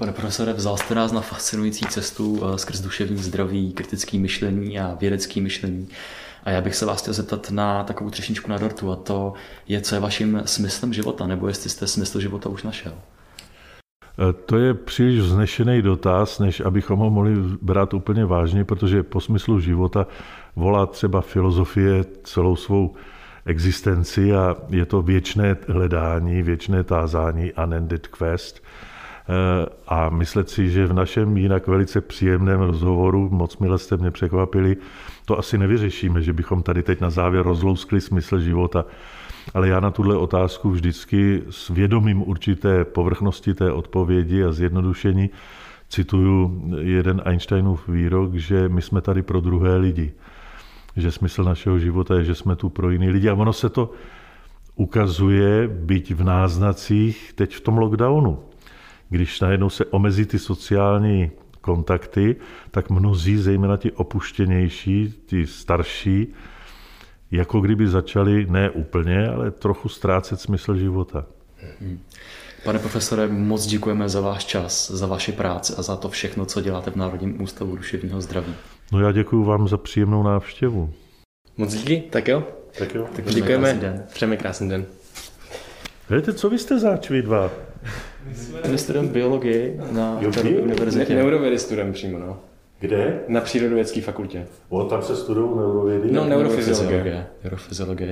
Pane 0.00 0.12
profesore, 0.12 0.52
vzal 0.52 0.76
jste 0.76 0.94
nás 0.94 1.12
na 1.12 1.20
fascinující 1.20 1.84
cestu 1.86 2.40
skrz 2.56 2.80
duševní 2.80 3.16
zdraví, 3.16 3.72
kritické 3.72 4.18
myšlení 4.18 4.80
a 4.80 4.96
vědecké 5.00 5.40
myšlení. 5.40 5.88
A 6.44 6.50
já 6.50 6.60
bych 6.60 6.76
se 6.76 6.86
vás 6.86 7.02
chtěl 7.02 7.14
zeptat 7.14 7.50
na 7.50 7.84
takovou 7.84 8.10
třešničku 8.10 8.50
na 8.50 8.58
dortu 8.58 8.92
a 8.92 8.96
to 8.96 9.32
je, 9.68 9.80
co 9.80 9.94
je 9.94 10.00
vaším 10.00 10.42
smyslem 10.44 10.92
života, 10.92 11.26
nebo 11.26 11.48
jestli 11.48 11.70
jste 11.70 11.86
smysl 11.86 12.20
života 12.20 12.48
už 12.48 12.62
našel. 12.62 12.92
E, 12.92 14.32
to 14.32 14.58
je 14.58 14.74
příliš 14.74 15.20
vznešený 15.20 15.82
dotaz, 15.82 16.38
než 16.38 16.60
abychom 16.60 16.98
ho 16.98 17.10
mohli 17.10 17.34
brát 17.62 17.94
úplně 17.94 18.24
vážně, 18.24 18.64
protože 18.64 19.02
po 19.02 19.20
smyslu 19.20 19.60
života 19.60 20.06
volá 20.56 20.86
třeba 20.86 21.20
filozofie 21.20 22.04
celou 22.24 22.56
svou 22.56 22.94
existenci 23.46 24.34
a 24.34 24.56
je 24.68 24.86
to 24.86 25.02
věčné 25.02 25.56
hledání, 25.68 26.42
věčné 26.42 26.84
tázání, 26.84 27.52
unended 27.64 28.06
quest. 28.06 28.62
E, 29.28 29.66
a 29.88 30.08
myslet 30.08 30.50
si, 30.50 30.70
že 30.70 30.86
v 30.86 30.92
našem 30.92 31.36
jinak 31.36 31.66
velice 31.66 32.00
příjemném 32.00 32.60
rozhovoru, 32.60 33.28
moc 33.30 33.58
mile 33.58 33.78
jste 33.78 33.96
mě 33.96 34.10
překvapili, 34.10 34.76
to 35.24 35.38
asi 35.38 35.58
nevyřešíme, 35.58 36.22
že 36.22 36.32
bychom 36.32 36.62
tady 36.62 36.82
teď 36.82 37.00
na 37.00 37.10
závěr 37.10 37.46
rozlouskli 37.46 38.00
smysl 38.00 38.40
života. 38.40 38.84
Ale 39.54 39.68
já 39.68 39.80
na 39.80 39.90
tuhle 39.90 40.16
otázku 40.16 40.70
vždycky 40.70 41.42
s 41.50 41.68
vědomím 41.68 42.22
určité 42.22 42.84
povrchnosti 42.84 43.54
té 43.54 43.72
odpovědi 43.72 44.44
a 44.44 44.52
zjednodušení 44.52 45.30
cituju 45.88 46.62
jeden 46.80 47.22
Einsteinův 47.24 47.88
výrok, 47.88 48.34
že 48.34 48.68
my 48.68 48.82
jsme 48.82 49.00
tady 49.00 49.22
pro 49.22 49.40
druhé 49.40 49.76
lidi. 49.76 50.12
Že 50.96 51.10
smysl 51.10 51.44
našeho 51.44 51.78
života 51.78 52.14
je, 52.14 52.24
že 52.24 52.34
jsme 52.34 52.56
tu 52.56 52.68
pro 52.68 52.90
jiný 52.90 53.10
lidi. 53.10 53.28
A 53.28 53.34
ono 53.34 53.52
se 53.52 53.68
to 53.68 53.90
ukazuje, 54.74 55.68
byť 55.68 56.14
v 56.14 56.24
náznacích, 56.24 57.32
teď 57.34 57.54
v 57.54 57.60
tom 57.60 57.78
lockdownu. 57.78 58.38
Když 59.10 59.40
najednou 59.40 59.70
se 59.70 59.84
omezí 59.84 60.24
ty 60.24 60.38
sociální 60.38 61.30
kontakty, 61.60 62.36
tak 62.70 62.90
mnozí, 62.90 63.36
zejména 63.36 63.76
ti 63.76 63.92
opuštěnější, 63.92 65.14
ti 65.26 65.46
starší, 65.46 66.34
jako 67.30 67.60
kdyby 67.60 67.88
začali, 67.88 68.46
ne 68.50 68.70
úplně, 68.70 69.28
ale 69.28 69.50
trochu 69.50 69.88
ztrácet 69.88 70.40
smysl 70.40 70.76
života. 70.76 71.26
Hmm. 71.80 72.00
Pane 72.64 72.78
profesore, 72.78 73.28
moc 73.28 73.66
děkujeme 73.66 74.08
za 74.08 74.20
váš 74.20 74.44
čas, 74.44 74.90
za 74.90 75.06
vaši 75.06 75.32
práci 75.32 75.74
a 75.78 75.82
za 75.82 75.96
to 75.96 76.08
všechno, 76.08 76.46
co 76.46 76.60
děláte 76.60 76.90
v 76.90 76.96
Národním 76.96 77.42
ústavu 77.42 77.76
duševního 77.76 78.20
zdraví. 78.20 78.54
No 78.92 79.00
já 79.00 79.12
děkuji 79.12 79.44
vám 79.44 79.68
za 79.68 79.76
příjemnou 79.76 80.22
návštěvu. 80.22 80.92
Moc 81.56 81.74
díky, 81.74 82.02
tak 82.10 82.28
jo. 82.28 82.44
Tak 82.78 82.94
jo. 82.94 83.08
Tak 83.16 83.24
Děkujeme, 83.24 84.06
přejeme 84.12 84.36
krásný 84.36 84.68
den. 84.68 84.86
Víte, 86.10 86.32
co 86.32 86.50
vy 86.50 86.58
jste 86.58 86.78
zač 86.78 87.10
vy 87.10 87.22
dva? 87.22 87.50
My 88.70 88.78
studujeme 88.78 89.08
biologii 89.08 89.80
na 89.92 90.20
Karlově 90.34 90.60
univerzitě. 90.60 91.14
Neurovědy 91.14 91.58
studujeme 91.58 91.92
přímo, 91.92 92.18
no. 92.18 92.38
Kde? 92.80 93.20
Na 93.28 93.40
přírodovědské 93.40 94.00
fakultě. 94.00 94.46
O, 94.68 94.84
tam 94.84 95.02
se 95.02 95.16
studují 95.16 95.48
neurovědy. 95.56 96.12
No. 96.12 96.24
Neurofyziologie. 96.24 97.26
Neurofyziologie. 97.44 98.08